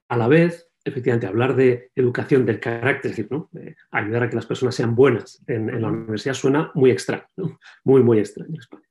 A 0.08 0.16
la 0.16 0.28
vez, 0.28 0.69
efectivamente, 0.84 1.26
hablar 1.26 1.54
de 1.56 1.90
educación 1.94 2.46
del 2.46 2.60
carácter, 2.60 3.10
es 3.10 3.16
decir, 3.16 3.28
¿no? 3.30 3.50
ayudar 3.90 4.24
a 4.24 4.30
que 4.30 4.36
las 4.36 4.46
personas 4.46 4.74
sean 4.74 4.94
buenas 4.94 5.42
en, 5.46 5.80
la 5.80 5.88
universidad 5.88 6.34
suena 6.34 6.70
muy 6.74 6.90
extraño, 6.90 7.26
muy, 7.84 8.02
muy 8.02 8.18
extraño 8.18 8.50
en 8.50 8.60
España. 8.60 8.88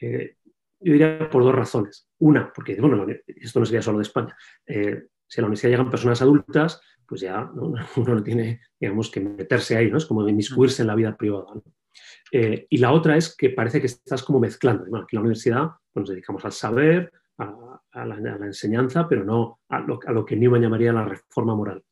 Eh, 0.00 0.36
yo 0.80 0.92
diría 0.92 1.28
por 1.30 1.44
dos 1.44 1.54
razones. 1.54 2.08
Una, 2.18 2.52
porque 2.52 2.80
bueno, 2.80 3.06
esto 3.26 3.60
no 3.60 3.66
sería 3.66 3.82
solo 3.82 3.98
de 3.98 4.02
España. 4.02 4.34
Eh, 4.66 5.04
si 5.26 5.40
a 5.40 5.42
la 5.42 5.46
universidad 5.46 5.70
llegan 5.70 5.90
personas 5.90 6.22
adultas, 6.22 6.80
pues 7.06 7.20
ya 7.20 7.50
uno 7.96 8.14
no 8.14 8.22
tiene, 8.22 8.60
digamos, 8.78 9.10
que 9.10 9.20
meterse 9.20 9.76
ahí, 9.76 9.90
¿no? 9.90 9.98
Es 9.98 10.06
como 10.06 10.26
inmiscuirse 10.28 10.82
en 10.82 10.88
la 10.88 10.94
vida 10.94 11.16
privada. 11.16 11.46
Eh, 12.32 12.66
y 12.70 12.78
la 12.78 12.92
otra 12.92 13.16
es 13.16 13.34
que 13.36 13.50
parece 13.50 13.80
que 13.80 13.86
estás 13.86 14.22
como 14.22 14.40
mezclando. 14.40 14.84
Bueno, 14.86 15.04
aquí 15.04 15.16
en 15.16 15.18
la 15.18 15.22
universidad 15.22 15.70
pues, 15.92 16.02
nos 16.02 16.08
dedicamos 16.10 16.44
al 16.44 16.52
saber, 16.52 17.12
a, 17.38 17.69
la, 17.94 18.36
enseñanza, 18.46 19.08
pero 19.08 19.24
no 19.24 19.60
a 19.68 19.80
lo, 19.80 20.24
que 20.24 20.36
Newman 20.36 20.62
llamaría 20.62 20.92
la 20.92 21.04
reforma 21.04 21.54
moral. 21.54 21.82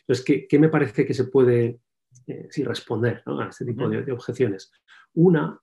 Entonces, 0.00 0.46
¿qué, 0.48 0.58
me 0.58 0.68
parece 0.68 1.06
que 1.06 1.14
se 1.14 1.24
puede 1.24 1.80
eh, 2.26 2.48
responder 2.64 3.22
a 3.26 3.48
este 3.48 3.64
tipo 3.64 3.88
de, 3.88 4.12
objeciones? 4.12 4.72
Una, 5.14 5.58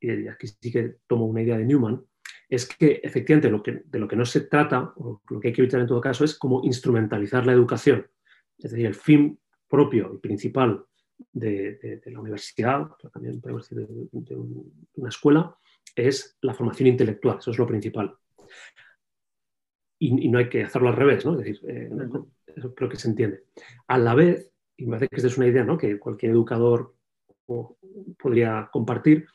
y 0.00 0.28
aquí 0.28 0.46
sí 0.46 0.72
que 0.72 0.96
tomo 1.06 1.26
una 1.26 1.42
idea 1.42 1.58
de 1.58 1.64
Newman, 1.64 2.02
es 2.48 2.66
que 2.66 3.00
efectivamente 3.02 3.50
lo 3.50 3.62
que, 3.62 3.82
de 3.84 3.98
lo 3.98 4.06
que 4.06 4.16
no 4.16 4.24
se 4.24 4.42
trata, 4.42 4.92
o 4.96 5.22
lo 5.30 5.40
que 5.40 5.48
hay 5.48 5.54
que 5.54 5.62
evitar 5.62 5.80
en 5.80 5.86
todo 5.86 6.00
caso, 6.00 6.24
es 6.24 6.38
como 6.38 6.62
instrumentalizar 6.62 7.46
la 7.46 7.52
educación 7.52 8.06
es 8.58 8.70
decir, 8.70 8.86
el 8.86 8.94
fin 8.94 9.38
propio 9.68 10.12
y 10.14 10.18
principal 10.18 10.84
de, 11.32 12.00
la 12.06 12.20
universidad, 12.20 12.88
pero 12.96 13.10
también 13.10 13.40
podemos 13.40 13.68
decir 13.68 13.86
de, 13.86 14.36
una 14.94 15.08
escuela, 15.08 15.56
es 15.94 16.36
la 16.40 16.54
formación 16.54 16.88
intelectual, 16.88 17.38
eso 17.38 17.50
es 17.50 17.58
lo 17.58 17.66
principal. 17.66 18.16
Y, 20.04 20.28
no 20.28 20.38
hay 20.38 20.48
que 20.48 20.64
hacerlo 20.64 20.88
al 20.88 20.96
revés, 20.96 21.24
¿no? 21.24 21.32
Es 21.32 21.38
decir, 21.38 21.60
eh, 21.68 21.90
eso 22.54 22.74
creo 22.74 22.88
que 22.88 22.96
se 22.96 23.08
entiende. 23.08 23.44
A 23.88 23.98
la 23.98 24.14
vez, 24.14 24.52
y 24.76 24.84
me 24.84 24.92
parece 24.92 25.08
que 25.08 25.16
esta 25.16 25.28
es 25.28 25.38
una 25.38 25.46
idea 25.46 25.64
¿no? 25.64 25.78
que 25.78 25.98
cualquier 25.98 26.32
educador 26.32 26.94
podría 28.18 28.68
compartir, 28.72 29.26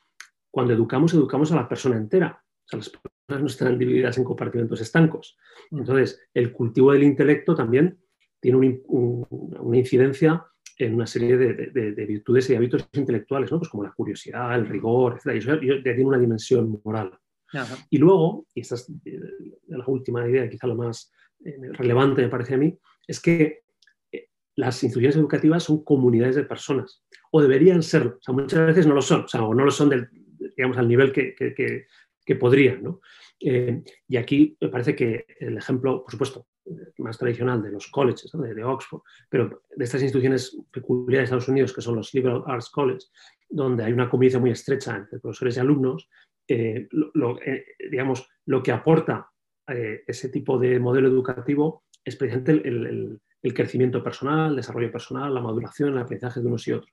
cuando 0.51 0.73
educamos, 0.73 1.13
educamos 1.13 1.51
a 1.51 1.55
la 1.55 1.67
persona 1.67 1.97
entera. 1.97 2.43
O 2.65 2.67
sea, 2.67 2.77
las 2.77 2.89
personas 2.89 3.41
no 3.41 3.47
están 3.47 3.77
divididas 3.79 4.17
en 4.17 4.23
compartimentos 4.23 4.81
estancos. 4.81 5.37
Entonces, 5.71 6.21
el 6.33 6.51
cultivo 6.51 6.91
del 6.91 7.03
intelecto 7.03 7.55
también 7.55 7.97
tiene 8.39 8.57
una 8.89 9.77
incidencia 9.77 10.45
en 10.77 10.95
una 10.95 11.05
serie 11.05 11.35
de, 11.37 12.05
virtudes 12.05 12.49
y 12.49 12.55
hábitos 12.55 12.87
intelectuales, 12.93 13.51
¿no? 13.51 13.59
pues 13.59 13.69
como 13.69 13.83
la 13.83 13.91
curiosidad, 13.91 14.55
el 14.55 14.67
rigor, 14.67 15.15
etc. 15.17 15.35
Y 15.35 15.37
eso 15.39 15.55
ya 15.55 15.83
tiene 15.83 16.05
una 16.05 16.17
dimensión 16.17 16.79
moral. 16.83 17.19
Y 17.89 17.97
luego, 17.97 18.45
y 18.53 18.61
esta 18.61 18.75
es 18.75 18.89
eh, 19.05 19.19
la 19.67 19.83
última 19.87 20.27
idea, 20.27 20.49
quizá 20.49 20.67
lo 20.67 20.75
más 20.75 21.11
eh, 21.43 21.55
relevante 21.73 22.21
me 22.21 22.29
parece 22.29 22.55
a 22.55 22.57
mí, 22.57 22.77
es 23.07 23.19
que 23.19 23.61
eh, 24.11 24.29
las 24.55 24.83
instituciones 24.83 25.15
educativas 25.15 25.63
son 25.63 25.83
comunidades 25.83 26.35
de 26.35 26.43
personas, 26.43 27.03
o 27.31 27.41
deberían 27.41 27.83
serlo, 27.83 28.19
o 28.27 28.33
muchas 28.33 28.65
veces 28.67 28.87
no 28.87 28.95
lo 28.95 29.01
son, 29.01 29.25
o, 29.33 29.53
no 29.53 29.65
lo 29.65 29.71
son 29.71 29.89
del, 29.89 30.09
digamos, 30.55 30.77
al 30.77 30.87
nivel 30.87 31.11
que, 31.11 31.35
que, 31.35 31.85
podrían. 32.35 32.83
¿no? 32.83 33.01
y 33.41 34.17
aquí 34.17 34.55
me 34.61 34.69
parece 34.69 34.95
que 34.95 35.25
el 35.39 35.57
ejemplo, 35.57 36.03
por 36.03 36.11
supuesto, 36.11 36.45
más 36.97 37.17
tradicional 37.17 37.61
de 37.61 37.71
los 37.71 37.87
colleges, 37.87 38.31
de, 38.31 38.63
Oxford, 38.63 39.01
pero 39.29 39.63
de 39.75 39.83
estas 39.83 40.01
instituciones 40.01 40.57
peculiares 40.71 41.29
de 41.29 41.35
Estados 41.35 41.47
Unidos, 41.47 41.73
que 41.73 41.81
son 41.81 41.95
los 41.95 42.13
Liberal 42.13 42.43
Arts 42.45 42.69
Colleges, 42.69 43.11
donde 43.49 43.83
hay 43.83 43.93
una 43.93 44.09
convivencia 44.09 44.39
muy 44.39 44.51
estrecha 44.51 44.95
entre 44.95 45.19
profesores 45.19 45.57
y 45.57 45.59
alumnos, 45.59 46.07
eh, 46.49 46.87
lo, 46.91 47.41
eh, 47.41 47.65
digamos, 47.89 48.27
lo 48.45 48.61
que 48.61 48.71
aporta 48.71 49.29
eh, 49.67 50.03
ese 50.07 50.29
tipo 50.29 50.57
de 50.57 50.79
modelo 50.79 51.07
educativo 51.07 51.85
es 52.03 52.15
precisamente 52.15 52.67
el, 52.67 53.19
el, 53.41 53.53
crecimiento 53.53 54.03
personal, 54.03 54.49
el 54.49 54.55
desarrollo 54.57 54.91
personal, 54.91 55.33
la 55.33 55.41
maduración, 55.41 55.93
el 55.93 55.99
aprendizaje 55.99 56.41
de 56.41 56.47
unos 56.47 56.67
y 56.67 56.73
otros. 56.73 56.91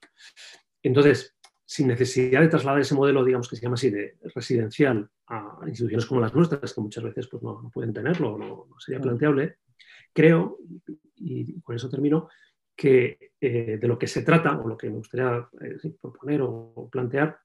Entonces, 0.83 1.37
sin 1.65 1.89
necesidad 1.89 2.41
de 2.41 2.49
trasladar 2.49 2.81
ese 2.81 2.95
modelo, 2.95 3.25
digamos 3.25 3.49
que 3.49 3.57
se 3.57 3.63
llama 3.63 3.75
así, 3.75 3.91
de 3.91 4.17
residencial 4.35 5.09
a 5.27 5.59
instituciones 5.67 6.07
como 6.07 6.21
las 6.21 6.35
nuestras, 6.35 6.73
que 6.73 6.81
muchas 6.81 7.03
veces 7.03 7.27
pues, 7.29 7.43
no, 7.43 7.71
pueden 7.73 7.93
tenerlo, 7.93 8.39
no, 8.39 8.67
no 8.69 8.79
sería 8.79 9.01
planteable, 9.01 9.57
creo, 10.13 10.59
y 11.17 11.61
con 11.63 11.75
eso 11.75 11.89
termino, 11.89 12.29
que 12.77 13.33
eh, 13.41 13.79
de 13.81 13.89
lo 13.89 13.99
que 13.99 14.07
se 14.07 14.23
trata, 14.23 14.59
o 14.59 14.69
lo 14.69 14.77
que 14.77 14.91
me 14.91 14.97
gustaría 14.97 15.49
eh, 15.63 15.95
proponer 16.01 16.43
o, 16.43 16.89
plantear, 16.93 17.39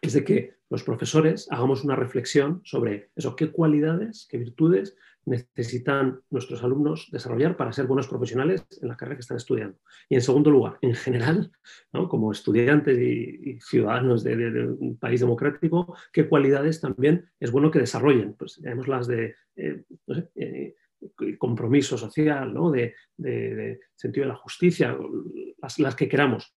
es 0.00 0.12
de 0.12 0.24
que 0.24 0.54
los 0.70 0.84
profesores 0.84 1.48
hagamos 1.50 1.84
una 1.84 1.96
reflexión 1.96 2.60
sobre 2.64 3.10
eso, 3.16 3.34
qué 3.36 3.50
cualidades, 3.50 4.26
qué 4.30 4.38
virtudes 4.38 4.96
necesitan 5.26 6.20
nuestros 6.30 6.62
alumnos 6.64 7.08
desarrollar 7.12 7.56
para 7.56 7.72
ser 7.72 7.86
buenos 7.86 8.08
profesionales 8.08 8.66
en 8.80 8.88
la 8.88 8.96
carrera 8.96 9.16
que 9.16 9.20
están 9.20 9.36
estudiando. 9.36 9.78
Y 10.08 10.14
en 10.14 10.22
segundo 10.22 10.50
lugar, 10.50 10.78
en 10.80 10.94
general, 10.94 11.52
como 12.08 12.32
estudiantes 12.32 12.98
y, 12.98 13.58
ciudadanos 13.60 14.24
de, 14.24 14.68
un 14.78 14.96
país 14.96 15.20
democrático, 15.20 15.94
qué 16.12 16.28
cualidades 16.28 16.80
también 16.80 17.28
es 17.38 17.50
bueno 17.50 17.70
que 17.70 17.80
desarrollen. 17.80 18.34
Pues 18.34 18.60
las 18.86 19.06
de 19.06 19.34
eh, 19.56 19.84
compromiso 21.38 21.96
social, 21.96 22.52
¿no? 22.52 22.70
de, 22.70 22.94
sentido 23.94 24.26
de 24.26 24.32
la 24.32 24.36
justicia, 24.36 24.96
las, 25.78 25.94
que 25.94 26.08
queramos. 26.08 26.54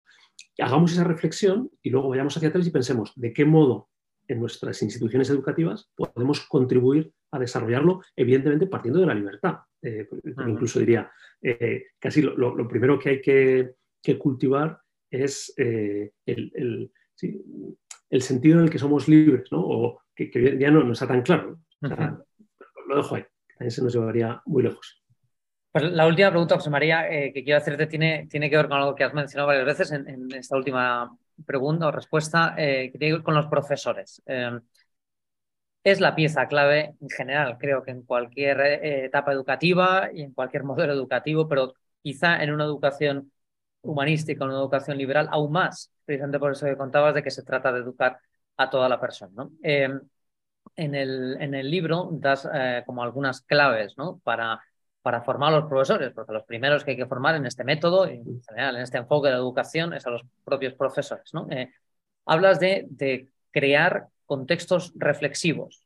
Hagamos 0.61 0.93
esa 0.93 1.05
reflexión 1.05 1.71
y 1.83 1.91
luego 1.91 2.09
vayamos 2.09 2.37
hacia 2.37 2.49
atrás 2.49 2.67
y 2.67 2.71
pensemos 2.71 3.13
de 3.17 3.33
qué 3.33 3.45
modo 3.45 3.89
en 4.29 4.41
nuestras 4.41 4.81
instituciones 4.83 5.29
educativas 5.31 5.91
podemos 5.97 6.41
contribuir 6.47 7.13
a 7.33 7.39
desarrollarlo, 7.39 8.03
evidentemente 8.17 8.67
partiendo 8.67 9.01
de 9.01 9.07
la 9.07 9.15
libertad. 9.15 9.59
Eh, 9.83 10.09
incluso 10.47 10.79
diría, 10.79 11.11
eh, 11.43 11.87
casi 11.99 12.23
lo, 12.23 12.69
primero 12.69 12.99
que 12.99 13.09
hay 13.09 13.21
que, 13.21 14.19
cultivar 14.19 14.81
es 15.11 15.53
eh, 15.57 16.13
el, 16.27 16.93
sentido 18.21 18.59
en 18.59 18.65
el 18.65 18.71
que 18.71 18.79
somos 18.79 19.09
libres, 19.09 19.49
o 19.53 20.01
que, 20.15 20.57
ya 20.59 20.71
no, 20.71 20.93
está 20.93 21.07
tan 21.07 21.23
claro. 21.23 21.61
lo 21.81 22.97
dejo 22.97 23.17
ahí 23.17 23.25
se 23.69 23.83
nos 23.83 23.93
llevaría 23.93 24.41
muy 24.47 24.63
lejos. 24.63 25.00
Pues 25.73 25.85
la 25.85 26.07
última 26.07 26.31
pregunta, 26.31 26.57
José 26.57 26.69
María, 26.71 27.09
eh, 27.09 27.33
que 27.33 27.45
quiero 27.45 27.59
hacerte 27.59 27.87
tiene, 27.87 28.27
tiene 28.29 28.51
que 28.51 28.57
ver 28.57 28.69
con 28.69 28.79
algo 28.79 28.95
que 28.95 29.05
has 29.05 29.15
mencionado 29.15 29.47
varias 29.49 29.67
veces 29.67 29.93
en, 29.93 30.29
esta 30.35 30.57
última 30.57 31.17
pregunta 31.47 31.87
o 31.87 31.93
respuesta, 31.93 32.55
eh, 32.59 32.91
que 32.91 32.99
tiene 32.99 33.13
que 33.13 33.17
ver 33.19 33.23
con 33.25 33.35
los 33.35 33.47
profesores. 33.47 34.21
Em, 34.27 34.61
es 35.85 36.01
la 36.01 36.15
pieza 36.15 36.47
clave 36.49 36.95
en 37.01 37.09
general, 37.11 37.57
creo 37.59 37.83
que 37.83 37.91
en 37.91 38.03
cualquier 38.03 38.61
eh, 38.61 39.05
etapa 39.07 39.33
educativa 39.33 40.11
y 40.13 40.23
en 40.23 40.33
cualquier 40.33 40.65
modelo 40.65 40.93
educativo, 40.93 41.49
pero 41.49 41.75
quizá 42.03 42.43
en 42.43 42.53
una 42.53 42.65
educación 42.65 43.33
humanística, 43.83 44.45
una 44.45 44.55
educación 44.55 44.99
liberal, 44.99 45.29
aún 45.31 45.53
más, 45.53 45.91
precisamente 46.05 46.39
por 46.39 46.53
eso 46.53 46.67
que 46.67 46.77
contabas 46.77 47.15
de 47.15 47.23
que 47.23 47.31
se 47.31 47.43
trata 47.45 47.73
de 47.73 47.81
educar 47.81 48.19
a 48.57 48.71
toda 48.71 48.89
la 48.89 49.01
persona. 49.01 49.33
¿no? 49.35 49.53
Em, 49.63 50.01
en 50.77 50.95
el, 50.95 51.37
en 51.41 51.55
el 51.55 51.71
libro 51.71 52.11
das 52.13 52.49
eh, 52.53 52.83
como 52.87 53.03
algunas 53.03 53.43
claves 53.43 53.97
¿no? 53.97 54.21
para, 54.25 54.61
para 55.03 55.23
formar 55.23 55.53
a 55.53 55.59
los 55.59 55.69
profesores, 55.69 56.13
porque 56.15 56.33
los 56.33 56.45
primeros 56.45 56.85
que 56.85 56.93
hay 56.93 56.97
que 56.97 57.07
formar 57.07 57.35
en 57.35 57.47
este 57.47 57.65
método, 57.65 58.07
en 58.07 58.43
general 58.43 58.77
en 58.77 58.83
este 58.83 58.99
enfoque 58.99 59.29
de 59.29 59.35
la 59.35 59.39
educación, 59.41 59.95
es 59.95 60.07
a 60.07 60.11
los 60.11 60.23
propios 60.45 60.75
profesores. 60.75 61.33
¿no? 61.33 61.47
Eh, 61.51 61.73
hablas 62.27 62.61
de, 62.61 62.87
de, 62.91 63.29
crear 63.53 64.07
contextos 64.27 64.93
reflexivos, 64.95 65.83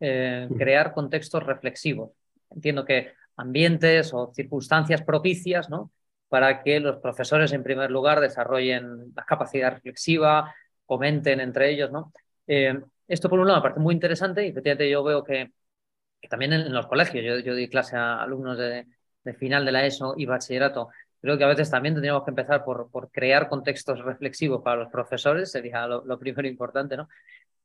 eh, 0.00 0.48
crear 0.56 0.92
contextos 0.92 1.42
reflexivos. 1.42 2.10
Entiendo 2.50 2.84
que 2.84 3.12
ambientes 3.36 4.12
o 4.14 4.32
circunstancias 4.34 5.02
propicias 5.02 5.68
¿no? 5.68 5.90
para 6.28 6.62
que 6.62 6.78
los 6.78 6.98
profesores, 6.98 7.52
en 7.52 7.64
primer 7.64 7.90
lugar, 7.90 8.20
desarrollen 8.20 9.12
la 9.16 9.24
capacidad 9.24 9.72
reflexiva, 9.72 10.54
comenten 10.86 11.40
entre 11.40 11.70
ellos. 11.70 11.90
¿no? 11.90 12.12
Esto, 12.46 13.30
por 13.30 13.40
un 13.40 13.48
lado, 13.48 13.58
me 13.58 13.62
parece 13.62 13.80
muy 13.80 13.94
interesante 13.94 14.44
y 14.44 14.50
efectivamente 14.50 14.90
yo 14.90 15.02
veo 15.02 15.24
que, 15.24 15.50
también 16.28 16.52
en, 16.52 16.72
los 16.72 16.86
colegios, 16.86 17.24
yo, 17.24 17.38
yo 17.38 17.54
di 17.54 17.68
clase 17.68 17.96
a 17.96 18.22
alumnos 18.22 18.58
de, 18.58 18.86
final 19.38 19.64
de 19.64 19.72
la 19.72 19.84
ESO 19.84 20.14
y 20.16 20.24
bachillerato, 20.24 20.88
creo 21.20 21.36
que 21.36 21.44
a 21.44 21.48
veces 21.48 21.70
también 21.70 21.94
tendríamos 21.94 22.24
que 22.24 22.30
empezar 22.30 22.64
por, 22.64 22.90
por 22.90 23.10
crear 23.10 23.48
contextos 23.48 24.02
reflexivos 24.02 24.62
para 24.62 24.76
los 24.76 24.90
profesores, 24.90 25.50
sería 25.50 25.86
lo, 25.86 26.18
primero 26.18 26.48
importante, 26.48 26.96
¿no? 26.96 27.08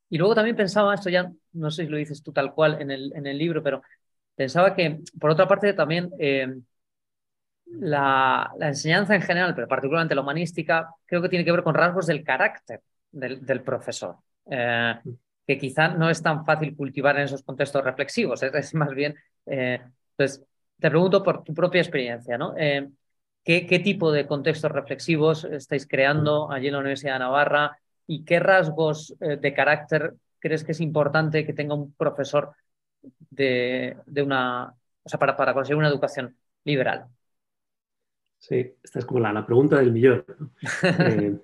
Y 0.09 0.17
luego 0.17 0.35
también 0.35 0.55
pensaba, 0.55 0.93
esto 0.93 1.09
ya 1.09 1.31
no 1.53 1.71
sé 1.71 1.85
si 1.85 1.89
lo 1.89 1.97
dices 1.97 2.21
tú 2.21 2.33
tal 2.33 2.53
cual 2.53 2.81
en 2.81 2.91
el, 2.91 3.13
en 3.15 3.25
el 3.25 3.37
libro, 3.37 3.63
pero 3.63 3.81
pensaba 4.35 4.75
que, 4.75 4.99
por 5.19 5.31
otra 5.31 5.47
parte, 5.47 5.73
también 5.73 6.11
eh, 6.19 6.53
la, 7.65 8.51
la, 8.57 8.67
enseñanza 8.67 9.15
en 9.15 9.21
general, 9.21 9.55
pero 9.55 9.67
particularmente 9.67 10.15
la 10.15 10.21
humanística, 10.21 10.89
creo 11.05 11.21
que 11.21 11.29
tiene 11.29 11.45
que 11.45 11.51
ver 11.51 11.63
con 11.63 11.73
rasgos 11.75 12.07
del 12.07 12.23
carácter 12.23 12.81
del, 13.11 13.45
del 13.45 13.61
profesor. 13.61 14.17
Eh, 14.49 14.95
que 15.45 15.57
quizá 15.57 15.89
no 15.89 16.09
es 16.09 16.21
tan 16.21 16.45
fácil 16.45 16.75
cultivar 16.75 17.17
en 17.17 17.23
esos 17.23 17.43
contextos 17.43 17.83
reflexivos. 17.83 18.41
Es, 18.53 18.73
más 18.73 18.93
bien, 18.93 19.15
eh, 19.45 19.81
entonces, 20.11 20.45
te 20.79 20.89
pregunto 20.89 21.23
por 21.23 21.43
tu 21.43 21.53
propia 21.53 21.81
experiencia, 21.81 22.37
¿no? 22.37 22.55
Eh, 22.57 22.89
¿qué, 23.43 23.65
¿qué, 23.65 23.79
tipo 23.79 24.11
de 24.11 24.27
contextos 24.27 24.71
reflexivos 24.71 25.45
estáis 25.45 25.87
creando 25.87 26.51
allí 26.51 26.67
en 26.67 26.73
la 26.73 26.79
Universidad 26.79 27.13
de 27.13 27.19
Navarra 27.19 27.77
y 28.07 28.23
qué 28.25 28.39
rasgos 28.39 29.15
eh, 29.21 29.37
de 29.37 29.53
carácter 29.53 30.13
crees 30.39 30.63
que 30.63 30.73
es 30.73 30.81
importante 30.81 31.45
que 31.45 31.53
tenga 31.53 31.73
un 31.73 31.93
profesor 31.93 32.53
de, 33.29 33.97
de 34.05 34.21
una, 34.21 34.73
o 35.03 35.09
sea, 35.09 35.19
para, 35.19 35.35
para 35.37 35.53
conseguir 35.53 35.77
una 35.77 35.87
educación 35.87 36.35
liberal? 36.65 37.05
Sí, 38.39 38.75
esta 38.83 38.99
es 38.99 39.05
como 39.05 39.21
la, 39.21 39.31
la 39.31 39.45
pregunta 39.45 39.77
del 39.77 39.93
millón. 39.93 40.25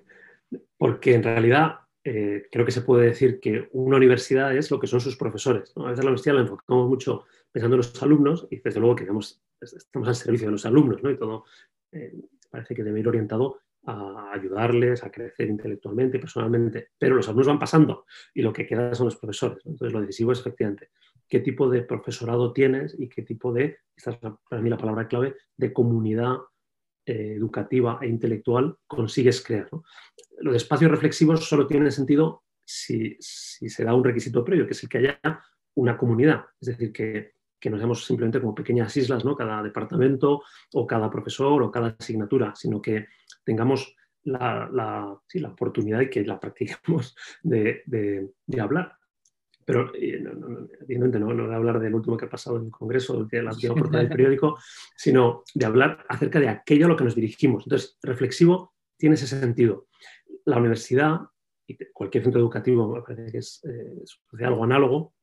porque 0.76 1.14
en 1.14 1.22
realidad 1.22 1.80
eh, 2.02 2.46
creo 2.50 2.64
que 2.64 2.72
se 2.72 2.80
puede 2.80 3.06
decir 3.06 3.40
que 3.40 3.68
una 3.72 3.96
universidad 3.96 4.56
es 4.56 4.70
lo 4.70 4.80
que 4.80 4.86
son 4.86 5.00
sus 5.00 5.16
profesores. 5.16 5.72
A 5.76 5.90
veces 5.90 6.04
la 6.04 6.10
universidad 6.10 6.34
la 6.36 6.40
enfocamos 6.42 6.88
mucho 6.88 7.24
pensando 7.52 7.76
en 7.76 7.78
los 7.78 8.02
alumnos 8.02 8.46
y 8.50 8.60
desde 8.60 8.80
luego 8.80 8.96
que 8.96 9.04
estamos 9.04 10.08
al 10.08 10.14
servicio 10.14 10.48
de 10.48 10.52
los 10.52 10.66
alumnos 10.66 11.02
¿no? 11.02 11.10
y 11.10 11.18
todo 11.18 11.44
eh, 11.92 12.14
parece 12.50 12.74
que 12.74 12.82
debe 12.82 13.00
ir 13.00 13.08
orientado 13.08 13.60
a 13.84 14.32
ayudarles 14.32 15.02
a 15.04 15.10
crecer 15.10 15.48
intelectualmente 15.48 16.18
y 16.18 16.20
personalmente, 16.20 16.88
pero 16.98 17.16
los 17.16 17.26
alumnos 17.28 17.46
van 17.46 17.58
pasando 17.58 18.04
y 18.34 18.42
lo 18.42 18.52
que 18.52 18.66
queda 18.66 18.94
son 18.94 19.06
los 19.06 19.16
profesores. 19.16 19.58
Entonces 19.64 19.92
lo 19.92 20.00
decisivo 20.00 20.32
es 20.32 20.40
efectivamente 20.40 20.90
qué 21.28 21.40
tipo 21.40 21.68
de 21.68 21.82
profesorado 21.82 22.52
tienes 22.52 22.94
y 22.98 23.08
qué 23.08 23.22
tipo 23.22 23.52
de, 23.52 23.78
esta 23.96 24.10
es 24.10 24.16
para 24.18 24.62
mí 24.62 24.68
la 24.68 24.76
palabra 24.76 25.08
clave, 25.08 25.36
de 25.56 25.72
comunidad 25.72 26.36
eh, 27.06 27.34
educativa 27.36 27.98
e 28.02 28.08
intelectual 28.08 28.76
consigues 28.86 29.42
crear. 29.42 29.68
Los 30.40 30.56
espacios 30.56 30.90
reflexivos 30.90 31.48
solo 31.48 31.66
tienen 31.66 31.92
sentido 31.92 32.44
si, 32.64 33.16
se 33.20 33.84
da 33.84 33.94
un 33.94 34.04
requisito 34.04 34.44
previo, 34.44 34.66
que 34.66 34.72
es 34.72 34.82
el 34.82 34.88
que 34.88 34.98
haya 34.98 35.20
una 35.74 35.96
comunidad, 35.96 36.44
es 36.60 36.68
decir, 36.68 36.92
que, 36.92 37.32
nos 37.68 37.78
veamos 37.78 38.04
simplemente 38.04 38.40
como 38.40 38.54
pequeñas 38.54 38.96
islas, 38.96 39.24
¿no? 39.24 39.36
cada 39.36 39.62
departamento 39.62 40.42
o 40.72 40.86
cada 40.86 41.10
profesor 41.10 41.62
o 41.62 41.70
cada 41.70 41.94
asignatura, 41.98 42.54
sino 42.54 42.80
que 42.80 43.08
tengamos 43.44 43.94
la, 44.24 44.68
la, 44.72 45.20
sí, 45.26 45.40
la 45.40 45.50
oportunidad 45.50 46.00
y 46.00 46.08
que 46.08 46.24
la 46.24 46.40
practicamos 46.40 47.14
de, 47.42 47.82
de, 47.86 48.60
hablar. 48.60 48.96
Pero 49.64 49.92
eh, 49.94 50.20
no, 50.20 50.68
evidentemente 50.80 51.20
no, 51.20 51.34
no, 51.34 51.48
de 51.48 51.54
hablar 51.54 51.78
del 51.80 51.94
último 51.94 52.16
que 52.16 52.24
ha 52.24 52.30
pasado 52.30 52.56
en 52.56 52.66
el 52.66 52.70
Congreso, 52.70 53.24
de 53.24 53.42
la 53.42 53.52
última 53.52 53.74
portada 53.74 54.02
del 54.02 54.08
periódico, 54.08 54.58
sino 54.96 55.42
de 55.54 55.66
hablar 55.66 56.04
acerca 56.08 56.40
de 56.40 56.48
aquello 56.48 56.86
a 56.86 56.88
lo 56.88 56.96
que 56.96 57.04
nos 57.04 57.14
dirigimos. 57.14 57.64
Entonces, 57.66 57.98
reflexivo 58.02 58.74
tiene 58.96 59.14
ese 59.14 59.26
sentido. 59.26 59.88
La 60.44 60.58
universidad 60.58 61.20
y 61.66 61.76
cualquier 61.92 62.24
centro 62.24 62.40
educativo, 62.40 62.94
me 62.94 63.02
parece 63.02 63.32
que 63.32 63.38
es, 63.38 63.62
eh, 63.64 64.44
algo 64.44 64.64
análogo, 64.64 65.14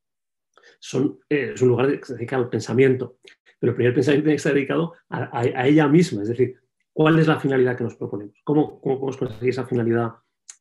son, 0.80 1.20
eh, 1.30 1.52
es 1.54 1.62
un 1.62 1.70
lugar 1.70 2.00
que 2.00 2.06
se 2.06 2.16
dedica 2.16 2.36
al 2.36 2.50
pensamiento. 2.50 3.18
Pero 3.60 3.72
el 3.72 3.76
primer 3.76 3.94
pensamiento 3.94 4.24
tiene 4.24 4.34
que 4.34 4.38
estar 4.38 4.54
dedicado 4.54 4.94
a, 5.10 5.40
a 5.40 5.68
ella 5.68 5.88
misma, 5.88 6.22
es 6.22 6.30
decir, 6.30 6.60
¿Cuál 6.98 7.20
es 7.20 7.28
la 7.28 7.40
finalidad 7.40 7.78
que 7.78 7.84
nos 7.84 7.96
proponemos? 7.96 8.42
¿Cómo, 8.44 8.82
cómo 8.82 8.96
podemos 8.96 9.18
conseguir 9.18 9.50
esa 9.50 9.68
finalidad 9.68 10.14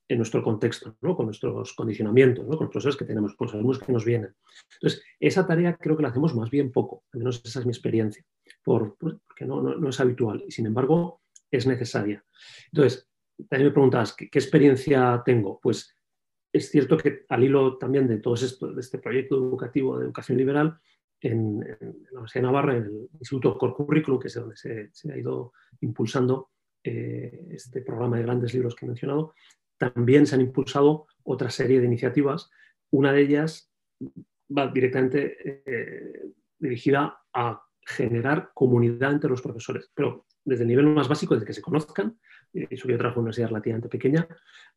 en 0.07 0.19
nuestro 0.19 0.43
contexto, 0.43 0.95
¿no? 1.01 1.17
con 1.17 1.25
nuestros 1.25 1.73
condicionamientos, 1.73 2.45
con 2.45 2.51
los 2.51 2.71
profesores 2.71 2.95
que 2.95 3.07
tenemos, 3.07 3.35
con 3.35 3.47
los 3.47 3.55
alumnos 3.55 3.79
que 3.79 3.91
nos 3.91 4.05
vienen? 4.05 4.35
Entonces, 4.75 5.03
esa 5.19 5.47
tarea 5.47 5.79
creo 5.79 5.97
que 5.97 6.03
la 6.03 6.11
hacemos 6.11 6.35
más 6.35 6.51
bien 6.51 6.73
poco, 6.73 7.05
al 7.15 7.21
menos 7.21 7.41
esa 7.43 7.61
es 7.61 7.65
mi 7.65 7.71
experiencia, 7.71 8.23
por, 8.63 8.99
porque 8.99 9.47
no, 9.47 9.63
no, 9.63 9.89
es 9.89 9.99
habitual 9.99 10.45
y 10.47 10.51
sin 10.51 10.67
embargo 10.67 11.23
es 11.51 11.67
necesaria. 11.67 12.23
Entonces, 12.71 13.09
también 13.49 13.69
me 13.69 13.73
preguntas, 13.73 14.15
¿qué, 14.15 14.27
experiencia 14.33 15.23
tengo? 15.25 15.61
Pues 15.61 15.95
es 16.53 16.71
cierto 16.71 16.97
que 16.97 17.25
al 17.29 17.45
hilo 17.45 17.77
también 17.79 18.09
de 18.09 18.19
todo 18.19 18.35
esto, 18.35 18.73
de 18.73 18.81
este 18.81 18.99
proyecto 18.99 19.37
educativo 19.37 19.99
de 19.99 20.07
educación 20.07 20.39
liberal, 20.39 20.79
en, 21.21 21.61
la 21.61 21.77
Universidad 22.13 22.43
de 22.43 22.47
Navarra, 22.47 22.77
en 22.77 22.83
el 22.85 23.09
Instituto 23.19 23.57
Core 23.59 23.75
Curriculum, 23.75 24.21
que 24.21 24.29
es 24.29 24.35
donde 24.35 24.57
se, 24.57 25.13
ha 25.13 25.17
ido 25.17 25.53
impulsando 25.81 26.51
eh, 26.83 27.49
este 27.51 27.83
programa 27.83 28.17
de 28.17 28.23
grandes 28.23 28.55
libros 28.55 28.75
que 28.75 28.87
he 28.87 28.89
mencionado, 28.89 29.35
también 29.79 30.27
se 30.27 30.35
han 30.35 30.41
impulsado 30.41 31.07
otra 31.25 31.51
serie 31.51 31.81
de 31.81 31.87
iniciativas. 31.87 32.51
Una 32.91 33.13
de 33.13 33.23
ellas 33.23 33.71
va 34.57 34.69
directamente 34.69 35.63
eh, 35.67 36.33
dirigida 36.59 37.19
a 37.33 37.63
generar 37.83 38.51
comunidad 38.55 39.13
entre 39.13 39.31
los 39.31 39.43
profesores, 39.43 39.91
pero 39.95 40.27
desde 40.45 40.63
el 40.63 40.69
nivel 40.69 40.87
más 40.87 41.09
básico, 41.09 41.35
desde 41.35 41.47
que 41.47 41.53
se 41.53 41.63
conozcan, 41.63 42.19
trabajo 42.65 42.97
en 42.97 43.03
una 43.03 43.21
universidad 43.21 43.49
relativamente 43.49 43.89
pequeña, 43.89 44.27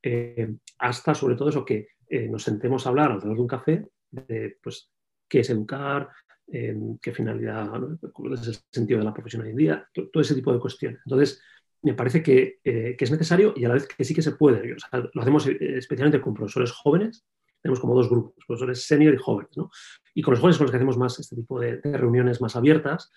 eh, 0.02 0.56
hasta 0.80 1.14
sobre 1.14 1.36
todo 1.36 1.50
eso 1.50 1.66
que 1.66 1.90
nos 2.28 2.42
sentemos 2.42 2.86
a 2.86 2.90
hablar 2.90 3.12
alrededor 3.12 3.36
de 3.36 3.42
un 3.42 3.48
café 3.48 3.88
de 4.10 4.58
pues, 4.64 4.92
qué 5.28 5.42
es 5.42 5.50
educar, 5.52 6.10
qué 6.48 7.14
finalidad, 7.14 7.70
cuál 8.12 8.34
es 8.34 8.48
el 8.48 8.58
sentido 8.72 8.98
de 8.98 9.06
la 9.06 9.14
profesión 9.14 9.44
hoy 9.44 9.52
en 9.52 9.56
día, 9.56 9.88
todo, 9.94 10.22
ese 10.22 10.34
tipo 10.34 10.52
de 10.52 10.60
cuestiones. 10.60 11.00
Entonces, 11.06 11.40
me 11.82 11.94
parece 11.94 12.22
que, 12.22 12.60
eh, 12.64 12.96
que, 12.98 13.06
es 13.06 13.12
necesario 13.12 13.54
y 13.56 13.66
a 13.66 13.70
la 13.70 13.76
vez 13.76 13.88
que 13.88 14.04
sí 14.04 14.14
que 14.14 14.22
se 14.22 14.34
puede. 14.34 14.76
lo 15.14 15.22
hacemos 15.22 15.48
eh, 15.48 15.58
especialmente 15.78 16.22
con 16.22 16.34
profesores 16.34 16.72
jóvenes, 16.72 17.26
tenemos 17.62 17.80
como 17.80 17.96
dos 17.96 18.10
grupos, 18.10 18.34
profesores 18.46 18.86
senior 18.86 19.14
y 19.14 19.18
jóvenes. 19.18 19.56
¿no? 19.58 19.70
Y 20.14 20.22
con 20.22 20.34
los 20.34 20.40
jóvenes 20.40 20.58
con 20.58 20.66
los 20.66 20.72
que 20.72 20.78
hacemos 20.78 20.98
más 20.98 21.20
este 21.20 21.36
tipo 21.36 21.60
de, 21.60 21.80
reuniones 21.82 22.42
más 22.42 22.56
abiertas 22.56 23.12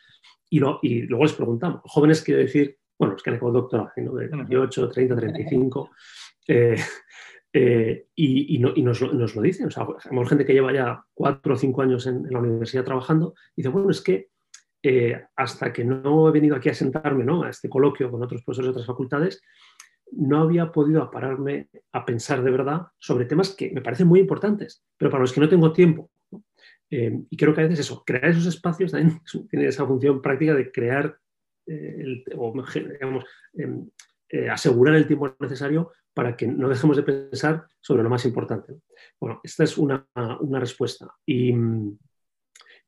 y, 0.48 0.60
y, 0.82 1.02
luego 1.02 1.24
les 1.24 1.32
preguntamos. 1.32 1.80
Jóvenes 1.84 2.22
quiero 2.22 2.40
decir, 2.40 2.78
bueno, 3.02 3.14
los 3.14 3.22
que 3.24 3.30
han 3.30 3.36
acabado 3.36 3.62
doctorado, 3.62 3.90
¿no? 3.96 4.14
de 4.14 4.28
18, 4.28 4.88
30, 4.88 5.16
35. 5.16 5.90
Eh, 6.46 6.76
eh, 7.52 8.06
y, 8.14 8.58
nos, 8.60 9.00
lo 9.00 9.42
dicen. 9.42 9.66
O 9.66 9.70
sea, 9.72 9.88
hay 10.08 10.26
gente 10.28 10.44
que 10.44 10.52
lleva 10.52 10.72
ya 10.72 11.04
cuatro 11.12 11.54
o 11.54 11.56
cinco 11.56 11.82
años 11.82 12.06
en, 12.06 12.28
la 12.30 12.38
universidad 12.38 12.84
trabajando 12.84 13.34
y 13.56 13.62
dice, 13.62 13.70
bueno, 13.70 13.90
es 13.90 14.00
que 14.02 14.28
eh, 14.84 15.20
hasta 15.34 15.72
que 15.72 15.84
no 15.84 16.28
he 16.28 16.30
venido 16.30 16.54
aquí 16.54 16.68
a 16.68 16.74
sentarme 16.74 17.24
¿no? 17.24 17.42
a 17.42 17.50
este 17.50 17.68
coloquio 17.68 18.08
con 18.08 18.22
otros 18.22 18.44
profesores 18.44 18.68
de 18.68 18.70
otras 18.70 18.86
facultades, 18.86 19.42
no 20.12 20.40
había 20.40 20.70
podido 20.70 21.10
pararme 21.10 21.70
a 21.90 22.04
pensar 22.04 22.44
de 22.44 22.52
verdad 22.52 22.82
sobre 23.00 23.24
temas 23.24 23.50
que 23.50 23.72
me 23.72 23.82
parecen 23.82 24.06
muy 24.06 24.20
importantes, 24.20 24.84
pero 24.96 25.10
para 25.10 25.22
los 25.22 25.32
que 25.32 25.40
no 25.40 25.48
tengo 25.48 25.72
tiempo. 25.72 26.08
Eh, 26.88 27.20
y 27.30 27.36
creo 27.38 27.54
que 27.54 27.62
a 27.62 27.64
veces 27.64 27.80
eso, 27.80 28.04
crear 28.04 28.26
esos 28.26 28.46
espacios 28.46 28.92
también 28.92 29.18
tiene 29.50 29.66
esa 29.66 29.86
función 29.86 30.20
práctica 30.20 30.54
de 30.54 30.70
crear, 30.70 31.18
o 32.36 32.52
digamos, 32.74 33.24
em, 33.54 33.88
asegurar 34.50 34.94
el 34.94 35.06
tiempo 35.06 35.34
necesario 35.38 35.92
para 36.14 36.36
que 36.36 36.46
no 36.46 36.68
dejemos 36.68 36.96
de 36.96 37.02
pensar 37.02 37.64
sobre 37.80 38.02
lo 38.02 38.10
más 38.10 38.24
importante. 38.24 38.74
Bueno, 39.18 39.40
esta 39.42 39.64
es 39.64 39.78
una, 39.78 40.06
respuesta. 40.52 41.08
Y, 41.26 41.54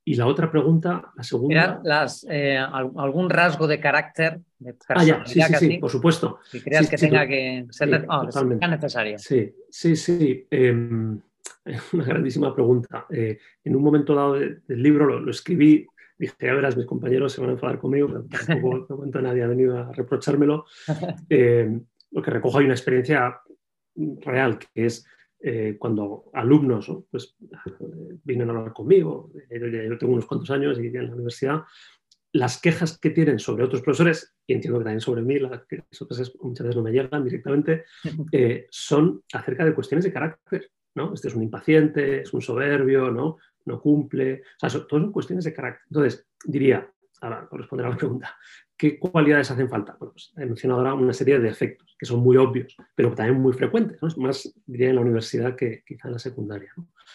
la 0.06 0.26
otra 0.26 0.50
pregunta, 0.50 1.12
la 1.16 1.22
segunda. 1.22 1.80
Las, 1.82 2.26
eh, 2.28 2.58
¿Algún 2.58 3.30
rasgo 3.30 3.66
de 3.66 3.80
carácter? 3.80 4.40
De 4.58 4.74
ah, 4.88 5.04
ya, 5.04 5.24
sí, 5.24 5.40
sí, 5.40 5.54
sí, 5.54 5.78
por 5.78 5.90
supuesto. 5.90 6.40
Si 6.50 6.60
creas 6.60 6.88
que 6.88 6.96
tenga 6.96 7.26
que 7.26 7.66
ser 7.70 8.06
oh, 8.08 8.24
necesaria. 8.68 9.18
Sí, 9.18 9.54
sí, 9.70 9.96
sí. 9.96 10.46
Em, 10.50 11.18
una 11.92 12.04
grandísima 12.04 12.54
pregunta. 12.54 13.06
Eh, 13.10 13.38
en 13.64 13.76
un 13.76 13.82
momento 13.82 14.14
dado 14.14 14.34
del 14.34 14.82
libro 14.82 15.20
lo, 15.20 15.30
escribí 15.30 15.86
dije, 16.18 16.34
ya 16.40 16.54
verás, 16.54 16.76
mis 16.76 16.86
compañeros 16.86 17.32
se 17.32 17.40
van 17.40 17.50
a 17.50 17.52
enfadar 17.54 17.78
conmigo, 17.78 18.08
pero 18.08 18.24
tampoco 18.46 18.86
no 18.88 18.96
cuento 18.96 19.18
a 19.18 19.22
nadie 19.22 19.42
ha 19.42 19.48
venido 19.48 19.78
a 19.78 19.92
reprochármelo. 19.92 20.66
Eh, 21.30 21.80
lo 22.10 22.22
que 22.22 22.30
recojo 22.30 22.58
hay 22.58 22.66
una 22.66 22.74
experiencia 22.74 23.40
real, 23.96 24.58
que 24.58 24.86
es 24.86 25.06
eh, 25.40 25.76
cuando 25.78 26.30
alumnos 26.32 26.90
pues, 27.10 27.36
vienen 28.22 28.48
a 28.48 28.52
hablar 28.52 28.72
conmigo, 28.72 29.32
yo, 29.50 29.98
tengo 29.98 30.12
unos 30.12 30.26
cuantos 30.26 30.50
años 30.50 30.78
y 30.78 30.86
en 30.86 31.08
la 31.08 31.14
universidad, 31.14 31.62
las 32.32 32.60
quejas 32.60 32.98
que 32.98 33.10
tienen 33.10 33.38
sobre 33.38 33.64
otros 33.64 33.82
profesores, 33.82 34.34
y 34.46 34.54
entiendo 34.54 34.78
que 34.78 34.84
también 34.84 35.00
sobre 35.00 35.22
mí, 35.22 35.38
las 35.38 35.64
que 35.66 35.84
muchas 36.00 36.18
veces 36.18 36.76
no 36.76 36.82
me 36.82 36.92
llegan 36.92 37.24
directamente, 37.24 37.84
eh, 38.32 38.66
son 38.70 39.22
acerca 39.32 39.64
de 39.64 39.74
cuestiones 39.74 40.04
de 40.04 40.12
carácter. 40.12 40.70
¿no? 40.96 41.12
Este 41.12 41.28
es 41.28 41.34
un 41.34 41.42
impaciente, 41.42 42.22
es 42.22 42.32
un 42.32 42.40
soberbio, 42.40 43.10
no, 43.10 43.38
no 43.64 43.80
cumple. 43.80 44.42
O 44.42 44.60
sea, 44.60 44.70
son, 44.70 44.86
son 44.88 45.12
cuestiones 45.12 45.44
de 45.44 45.54
carácter. 45.54 45.82
Entonces, 45.88 46.26
diría, 46.44 46.90
ahora 47.20 47.48
responder 47.52 47.86
a 47.86 47.90
la 47.90 47.96
pregunta, 47.96 48.36
¿Qué 48.76 48.98
cualidades 48.98 49.50
hacen 49.50 49.68
falta? 49.68 49.96
Bueno, 49.98 50.12
pues 50.12 50.32
he 50.36 50.44
mencionado 50.44 50.80
ahora 50.80 50.94
una 50.94 51.12
serie 51.12 51.38
de 51.38 51.44
defectos 51.44 51.94
que 51.96 52.06
son 52.06 52.20
muy 52.20 52.36
obvios, 52.36 52.76
pero 52.94 53.14
también 53.14 53.40
muy 53.40 53.52
frecuentes, 53.52 54.02
¿no? 54.02 54.08
más 54.16 54.52
diría 54.66 54.88
en 54.88 54.96
la 54.96 55.02
universidad 55.02 55.54
que 55.54 55.84
quizá 55.86 56.08
en 56.08 56.14
la 56.14 56.18
secundaria, 56.18 56.72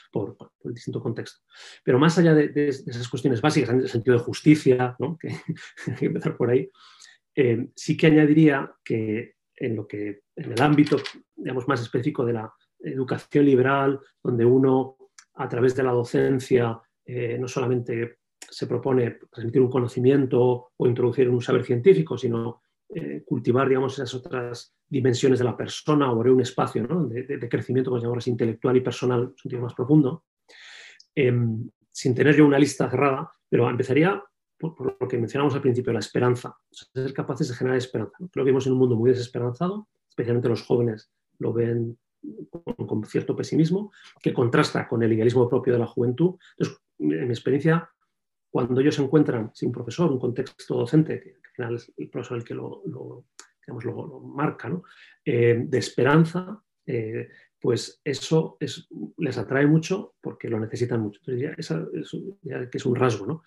por, 0.09 0.37
el 0.63 0.73
distinto 0.73 1.01
contexto. 1.01 1.41
Pero 1.83 1.99
más 1.99 2.17
allá 2.17 2.33
de, 2.33 2.69
esas 2.69 3.09
cuestiones 3.09 3.41
básicas, 3.41 3.71
en 3.71 3.81
el 3.81 3.89
sentido 3.89 4.17
de 4.17 4.23
justicia, 4.23 4.95
que 5.19 5.27
hay 5.27 5.95
que 5.97 6.05
empezar 6.05 6.37
por 6.37 6.49
ahí, 6.49 6.69
eh, 7.35 7.67
sí 7.75 7.97
que 7.97 8.07
añadiría 8.07 8.73
que 8.83 9.35
en, 9.57 9.75
lo 9.75 9.85
que, 9.85 10.21
en 10.37 10.53
el 10.53 10.61
ámbito 10.61 10.95
digamos, 11.35 11.67
más 11.67 11.81
específico 11.81 12.25
de 12.25 12.33
la 12.33 12.53
educación 12.79 13.45
liberal, 13.45 13.99
donde 14.23 14.45
uno 14.45 14.95
a 15.39 15.47
través 15.47 15.75
de 15.75 15.83
la 15.83 15.91
docencia 15.91 16.79
eh, 17.05 17.37
no 17.39 17.47
solamente 17.47 18.19
se 18.39 18.67
propone 18.67 19.19
transmitir 19.31 19.61
un 19.61 19.69
conocimiento 19.69 20.71
o 20.75 20.87
introducir 20.87 21.29
un 21.29 21.41
saber 21.41 21.63
científico, 21.63 22.17
sino 22.17 22.61
eh, 22.89 23.23
cultivar 23.25 23.67
digamos, 23.67 23.93
esas 23.93 24.13
otras 24.15 24.75
dimensiones 24.87 25.39
de 25.39 25.45
la 25.45 25.55
persona 25.55 26.11
o 26.11 26.19
un 26.19 26.41
espacio 26.41 26.85
de, 27.07 27.49
crecimiento, 27.49 27.89
como 27.89 28.01
llamamos 28.01 28.27
intelectual 28.27 28.77
y 28.77 28.81
personal, 28.81 29.21
un 29.27 29.37
sentido 29.37 29.61
más 29.61 29.73
profundo, 29.73 30.25
em, 31.15 31.69
sin 31.91 32.13
tener 32.13 32.35
yo 32.35 32.45
una 32.45 32.59
lista 32.59 32.89
cerrada, 32.89 33.31
pero 33.47 33.69
empezaría 33.69 34.21
por, 34.57 34.97
lo 34.99 35.07
que 35.07 35.17
mencionamos 35.17 35.55
al 35.55 35.61
principio, 35.61 35.93
la 35.93 35.99
esperanza, 35.99 36.57
ser 36.69 37.13
capaces 37.13 37.47
de 37.47 37.55
generar 37.55 37.77
esperanza. 37.77 38.17
Creo 38.17 38.43
que 38.43 38.49
vivimos 38.49 38.65
en 38.67 38.73
un 38.73 38.79
mundo 38.79 38.95
muy 38.97 39.11
desesperanzado, 39.11 39.87
especialmente 40.09 40.49
los 40.49 40.63
jóvenes 40.63 41.11
lo 41.37 41.53
ven 41.53 41.97
con, 42.49 42.87
con, 42.87 43.03
cierto 43.05 43.35
pesimismo, 43.35 43.91
que 44.21 44.33
contrasta 44.33 44.87
con 44.87 45.03
el 45.03 45.13
idealismo 45.13 45.49
propio 45.49 45.73
de 45.73 45.79
la 45.79 45.87
juventud. 45.87 46.35
Entonces, 46.57 46.81
en 46.99 47.27
mi 47.27 47.33
experiencia, 47.33 47.89
cuando 48.49 48.81
ellos 48.81 48.95
se 48.95 49.03
encuentran 49.03 49.51
sin 49.53 49.71
profesor, 49.71 50.11
un 50.11 50.19
contexto 50.19 50.75
docente, 50.75 51.19
que 51.21 51.29
al 51.29 51.53
final 51.55 51.75
es 51.75 51.91
el 51.97 52.09
profesor 52.09 52.37
el 52.37 52.43
que 52.43 52.55
lo, 52.55 52.81
digamos, 53.65 53.85
lo, 53.85 54.19
marca, 54.21 54.71
eh, 55.23 55.63
de 55.65 55.77
esperanza, 55.77 56.61
eh, 56.85 57.29
pues 57.59 58.01
eso 58.03 58.57
les 59.17 59.37
atrae 59.37 59.67
mucho 59.67 60.15
porque 60.21 60.49
lo 60.49 60.59
necesitan 60.59 61.01
mucho. 61.01 61.19
Entonces, 61.19 61.77
ya, 62.41 62.69
que 62.69 62.77
es 62.77 62.85
un 62.85 62.95
rasgo. 62.95 63.27
¿no? 63.27 63.43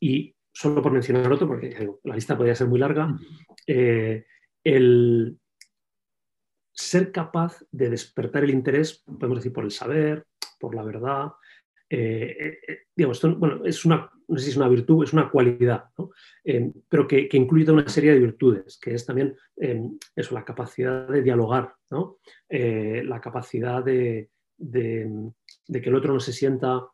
Y 0.00 0.34
solo 0.52 0.82
por 0.82 0.92
mencionar 0.92 1.32
otro, 1.32 1.48
porque 1.48 1.90
la 2.04 2.14
lista 2.14 2.36
podría 2.36 2.54
ser 2.54 2.68
muy 2.68 2.78
larga, 2.78 3.18
eh, 3.66 4.26
el 4.62 5.38
ser 6.74 7.12
capaz 7.12 7.62
de 7.70 7.88
despertar 7.88 8.44
el 8.44 8.50
interés, 8.50 9.02
podemos 9.06 9.38
decir, 9.38 9.52
por 9.52 9.64
el 9.64 9.70
saber, 9.70 10.26
por 10.58 10.74
la 10.74 10.82
verdad, 10.82 11.32
eh, 11.88 12.58
eh, 12.66 12.78
digamos, 12.96 13.22
bueno, 13.38 13.64
es 13.64 13.84
una, 13.84 14.10
no 14.26 14.38
sé 14.38 14.46
si 14.46 14.50
es 14.50 14.56
una 14.56 14.68
virtud, 14.68 15.04
es 15.04 15.12
una 15.12 15.30
cualidad, 15.30 15.84
eh, 16.42 16.72
pero 16.88 17.06
que, 17.06 17.28
que, 17.28 17.36
incluye 17.36 17.70
una 17.70 17.88
serie 17.88 18.12
de 18.12 18.18
virtudes, 18.18 18.78
que 18.78 18.94
es 18.94 19.06
también 19.06 19.36
eso, 20.16 20.34
la 20.34 20.44
capacidad 20.44 21.06
de 21.08 21.22
dialogar, 21.22 21.74
la 22.48 23.20
capacidad 23.20 23.84
de, 23.84 24.30
de, 24.56 25.32
que 25.68 25.88
el 25.88 25.94
otro 25.94 26.12
no 26.12 26.20
se 26.20 26.32
sienta, 26.32 26.84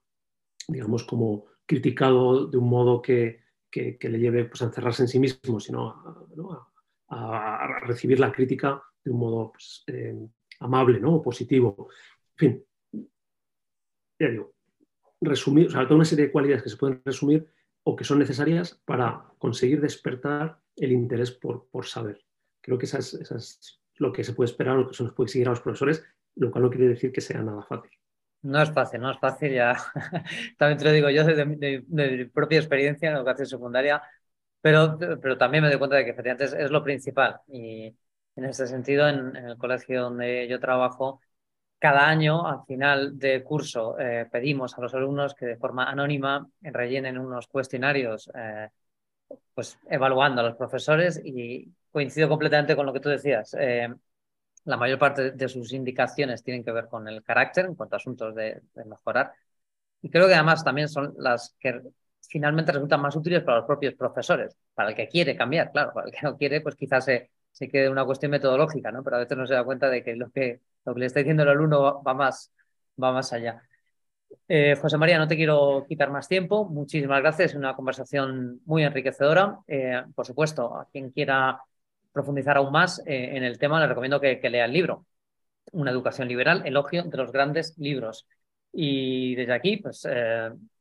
digamos, 0.68 1.04
como 1.04 1.46
criticado 1.64 2.46
de 2.46 2.58
un 2.58 2.68
modo 2.68 3.00
que, 3.00 3.40
que, 3.70 3.96
le 4.02 4.18
lleve 4.18 4.44
pues, 4.44 4.60
a 4.62 4.66
encerrarse 4.66 5.02
en 5.02 5.08
sí 5.08 5.18
mismo, 5.18 5.60
sino 5.60 5.94
a, 7.08 7.80
recibir 7.86 8.20
la 8.20 8.32
crítica 8.32 8.82
de 9.04 9.10
un 9.10 9.18
modo 9.18 9.52
pues, 9.52 9.84
eh, 9.86 10.16
amable, 10.60 11.00
¿no? 11.00 11.16
O 11.16 11.22
positivo. 11.22 11.88
En 12.32 12.36
fin, 12.36 12.64
ya 14.18 14.28
digo, 14.28 14.54
resumir, 15.20 15.68
o 15.68 15.70
sea, 15.70 15.84
toda 15.84 15.96
una 15.96 16.04
serie 16.04 16.26
de 16.26 16.32
cualidades 16.32 16.62
que 16.62 16.70
se 16.70 16.76
pueden 16.76 17.00
resumir 17.04 17.46
o 17.82 17.96
que 17.96 18.04
son 18.04 18.18
necesarias 18.18 18.80
para 18.84 19.24
conseguir 19.38 19.80
despertar 19.80 20.60
el 20.76 20.92
interés 20.92 21.30
por, 21.30 21.68
por 21.70 21.86
saber. 21.86 22.22
Creo 22.60 22.78
que 22.78 22.86
esa 22.86 22.98
es, 22.98 23.80
lo 23.96 24.12
que 24.12 24.24
se 24.24 24.32
puede 24.32 24.50
esperar, 24.50 24.76
lo 24.76 24.88
que 24.88 24.94
se 24.94 25.04
nos 25.04 25.12
puede 25.12 25.26
exigir 25.26 25.46
a 25.46 25.50
los 25.50 25.60
profesores, 25.60 26.04
lo 26.36 26.50
cual 26.50 26.64
no 26.64 26.70
quiere 26.70 26.88
decir 26.88 27.12
que 27.12 27.20
sea 27.20 27.42
nada 27.42 27.62
fácil. 27.62 27.90
No 28.42 28.62
es 28.62 28.72
fácil, 28.72 29.00
no 29.00 29.10
es 29.10 29.18
fácil, 29.18 29.52
ya 29.52 29.76
también 30.58 30.78
te 30.78 30.84
lo 30.84 30.92
digo 30.92 31.10
yo 31.10 31.24
desde 31.24 31.44
mi 31.44 32.24
propia 32.26 32.58
experiencia 32.58 33.10
en 33.10 33.16
educación 33.16 33.46
secundaria, 33.46 34.02
pero, 34.62 34.98
pero 34.98 35.36
también 35.36 35.62
me 35.62 35.68
doy 35.68 35.78
cuenta 35.78 35.96
de 35.96 36.04
que 36.04 36.10
efectivamente 36.10 36.44
es, 36.44 36.70
lo 36.70 36.82
principal. 36.82 37.40
Y 37.48 37.94
en 38.36 38.44
ese 38.44 38.66
sentido, 38.66 39.08
en, 39.08 39.36
el 39.36 39.56
colegio 39.58 40.02
donde 40.02 40.48
yo 40.48 40.60
trabajo, 40.60 41.20
cada 41.78 42.08
año, 42.08 42.46
al 42.46 42.64
final 42.66 43.18
de 43.18 43.42
curso, 43.42 43.98
eh, 43.98 44.26
pedimos 44.30 44.76
a 44.76 44.82
los 44.82 44.94
alumnos 44.94 45.34
que 45.34 45.46
de 45.46 45.56
forma 45.56 45.90
anónima 45.90 46.46
rellenen 46.60 47.18
unos 47.18 47.46
cuestionarios, 47.48 48.30
eh, 48.34 48.68
pues 49.54 49.78
evaluando 49.88 50.42
a 50.42 50.44
los 50.44 50.56
profesores 50.56 51.20
y 51.24 51.72
coincido 51.90 52.28
completamente 52.28 52.76
con 52.76 52.86
lo 52.86 52.92
que 52.92 53.00
tú 53.00 53.08
decías. 53.08 53.54
Eh, 53.58 53.88
la 54.64 54.76
mayor 54.76 54.98
parte 54.98 55.32
de 55.32 55.48
sus 55.48 55.72
indicaciones 55.72 56.42
tienen 56.42 56.64
que 56.64 56.72
ver 56.72 56.86
con 56.88 57.08
el 57.08 57.22
carácter 57.22 57.66
en 57.66 57.74
cuanto 57.74 57.96
a 57.96 57.98
asuntos 57.98 58.34
de, 58.34 58.60
mejorar. 58.86 59.32
Y 60.02 60.10
creo 60.10 60.28
que 60.28 60.34
además 60.34 60.64
también 60.64 60.88
son 60.88 61.14
las 61.18 61.54
que 61.58 61.80
finalmente 62.20 62.72
resultan 62.72 63.00
más 63.00 63.16
útiles 63.16 63.42
para 63.42 63.58
los 63.58 63.66
propios 63.66 63.94
profesores, 63.94 64.56
para 64.74 64.90
el 64.90 64.94
que 64.94 65.08
quiere 65.08 65.36
cambiar, 65.36 65.72
claro, 65.72 65.92
para 65.94 66.06
el 66.06 66.12
que 66.12 66.20
no 66.22 66.36
quiere, 66.36 66.60
pues 66.60 66.76
quizás 66.76 67.04
se, 67.04 67.30
se 67.52 67.68
quede 67.68 67.88
una 67.88 68.04
cuestión 68.04 68.30
metodológica, 68.30 68.90
¿no? 68.92 69.02
Pero 69.02 69.16
a 69.16 69.20
veces 69.20 69.36
no 69.36 69.46
se 69.46 69.54
da 69.54 69.64
cuenta 69.64 69.88
de 69.90 70.02
que 70.02 70.16
lo 70.16 70.30
que, 70.30 70.60
lo 70.84 70.94
que 70.94 71.00
le 71.00 71.06
está 71.06 71.20
diciendo 71.20 71.42
el 71.42 71.50
alumno 71.50 72.02
va 72.02 72.14
más, 72.14 72.52
va 73.02 73.12
más 73.12 73.32
allá. 73.32 73.62
Eh, 74.48 74.76
José 74.76 74.96
María, 74.96 75.18
no 75.18 75.28
te 75.28 75.36
quiero 75.36 75.84
quitar 75.88 76.10
más 76.10 76.28
tiempo. 76.28 76.68
Muchísimas 76.68 77.20
gracias. 77.20 77.54
Una 77.54 77.74
conversación 77.74 78.60
muy 78.64 78.82
enriquecedora. 78.84 79.60
Eh, 79.66 80.02
por 80.14 80.26
supuesto, 80.26 80.76
a 80.76 80.88
quien 80.90 81.10
quiera 81.10 81.62
profundizar 82.12 82.56
aún 82.56 82.72
más 82.72 83.00
eh, 83.06 83.36
en 83.36 83.44
el 83.44 83.58
tema, 83.58 83.80
le 83.80 83.86
recomiendo 83.86 84.20
que, 84.20 84.40
lea 84.50 84.64
el 84.64 84.72
libro. 84.72 85.06
Una 85.72 85.90
educación 85.90 86.28
liberal, 86.28 86.62
elogio 86.66 87.04
de 87.04 87.16
los 87.16 87.32
grandes 87.32 87.76
libros. 87.78 88.26
Y 88.72 89.34
desde 89.36 89.52
aquí, 89.52 89.76
pues, 89.78 90.06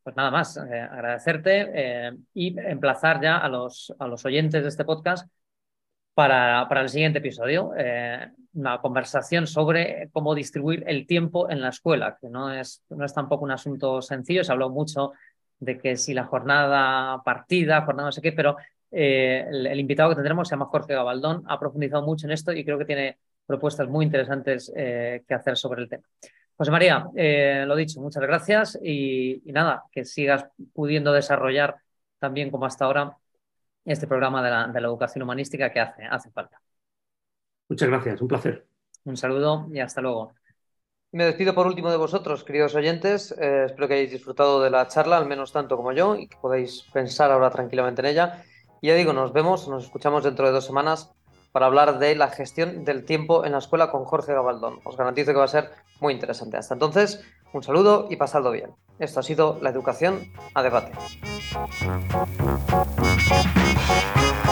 pues 0.03 0.15
nada 0.15 0.31
más, 0.31 0.57
agradecerte 0.57 2.15
y 2.33 2.59
emplazar 2.59 3.21
ya 3.21 3.37
a 3.37 3.49
los, 3.49 3.93
a 3.99 4.07
los 4.07 4.25
oyentes 4.25 4.63
de 4.63 4.69
este 4.69 4.85
podcast 4.85 5.27
para, 6.19 6.67
para 6.67 6.81
el 6.81 6.89
siguiente 6.89 7.19
episodio. 7.19 7.71
una 8.53 8.81
conversación 8.81 9.47
sobre 9.47 10.09
cómo 10.11 10.35
distribuir 10.35 10.83
el 10.85 11.07
tiempo 11.07 11.49
en 11.49 11.61
la 11.61 11.69
escuela, 11.69 12.17
que 12.19 12.27
no 12.27 12.51
es, 12.51 12.83
no 12.89 13.05
es 13.05 13.13
tampoco 13.13 13.45
un 13.45 13.51
asunto 13.51 14.01
sencillo. 14.01 14.43
Se 14.43 14.51
habló 14.51 14.69
mucho 14.69 15.13
de 15.59 15.77
que 15.77 15.95
si 15.95 16.13
la 16.13 16.25
jornada 16.25 17.23
partida, 17.23 17.83
jornada 17.83 18.09
no 18.09 18.11
sé 18.11 18.21
qué, 18.21 18.33
pero 18.33 18.57
eh, 18.91 19.45
el, 19.49 19.79
invitado 19.79 20.09
que 20.09 20.15
tendremos 20.15 20.49
se 20.49 20.55
llama 20.55 20.65
Jorge 20.65 20.93
Gabaldón, 20.93 21.43
ha 21.47 21.57
profundizado 21.57 22.05
mucho 22.05 22.27
en 22.27 22.33
esto 22.33 22.51
y 22.51 22.65
creo 22.65 22.77
que 22.77 22.83
tiene 22.83 23.17
propuestas 23.45 23.87
muy 23.87 24.03
interesantes 24.03 24.69
eh, 24.75 25.23
que 25.25 25.33
hacer 25.33 25.55
sobre 25.55 25.83
el 25.83 25.87
tema. 25.87 26.03
José 26.57 26.69
María, 26.69 27.07
eh, 27.15 27.63
lo 27.65 27.77
dicho, 27.77 28.01
muchas 28.01 28.23
gracias 28.23 28.77
y, 28.83 29.41
nada, 29.45 29.83
que 29.89 30.03
sigas 30.03 30.47
pudiendo 30.73 31.13
desarrollar 31.13 31.77
también 32.17 32.51
como 32.51 32.65
hasta 32.65 32.83
ahora 32.83 33.15
este 33.85 34.07
programa 34.07 34.43
de 34.43 34.81
la, 34.81 34.87
educación 34.87 35.23
humanística 35.23 35.71
que 35.71 35.79
hace, 35.79 36.03
hace 36.05 36.29
falta. 36.31 36.61
Muchas 37.67 37.89
gracias, 37.89 38.21
un 38.21 38.27
placer. 38.27 38.67
Un 39.05 39.17
saludo 39.17 39.67
y 39.71 39.79
hasta 39.79 40.01
luego. 40.01 40.33
Me 41.11 41.25
despido 41.25 41.55
por 41.55 41.65
último 41.65 41.89
de 41.89 41.97
vosotros, 41.97 42.43
queridos 42.43 42.75
oyentes. 42.75 43.31
espero 43.31 43.87
que 43.87 43.95
hayáis 43.95 44.11
disfrutado 44.11 44.61
de 44.61 44.69
la 44.69 44.87
charla, 44.87 45.17
al 45.17 45.25
menos 45.25 45.51
tanto 45.51 45.75
como 45.75 45.91
yo, 45.91 46.15
y 46.15 46.27
que 46.27 46.37
podáis 46.37 46.83
pensar 46.93 47.31
ahora 47.31 47.49
tranquilamente 47.49 48.01
en 48.01 48.07
ella. 48.07 48.43
Y 48.81 48.87
ya 48.87 48.95
digo, 48.95 49.11
nos 49.11 49.33
vemos, 49.33 49.67
nos 49.67 49.85
escuchamos 49.85 50.23
dentro 50.23 50.45
de 50.45 50.51
dos 50.51 50.65
semanas 50.65 51.11
para 51.51 51.65
hablar 51.65 51.97
de 51.99 52.15
la 52.15 52.27
gestión 52.29 52.85
del 52.85 53.05
tiempo 53.05 53.43
en 53.43 53.53
la 53.53 53.57
escuela 53.57 53.89
con 53.89 54.05
Jorge 54.05 54.33
Gabaldón. 54.33 54.79
Os 54.83 54.97
garantizo 54.97 55.31
que 55.31 55.39
va 55.39 55.45
a 55.45 55.47
ser 55.47 55.71
muy 55.99 56.13
interesante. 56.13 56.57
Hasta 56.57 56.75
entonces, 56.75 57.23
un 57.53 57.63
saludo 57.63 58.07
y 58.09 58.15
pasadlo 58.15 58.51
bien. 58.51 58.75
Esto 58.99 59.19
ha 59.19 59.23
sido 59.23 59.57
la 59.61 59.71
educación 59.71 60.31
a 60.53 60.61
debate. 60.61 60.91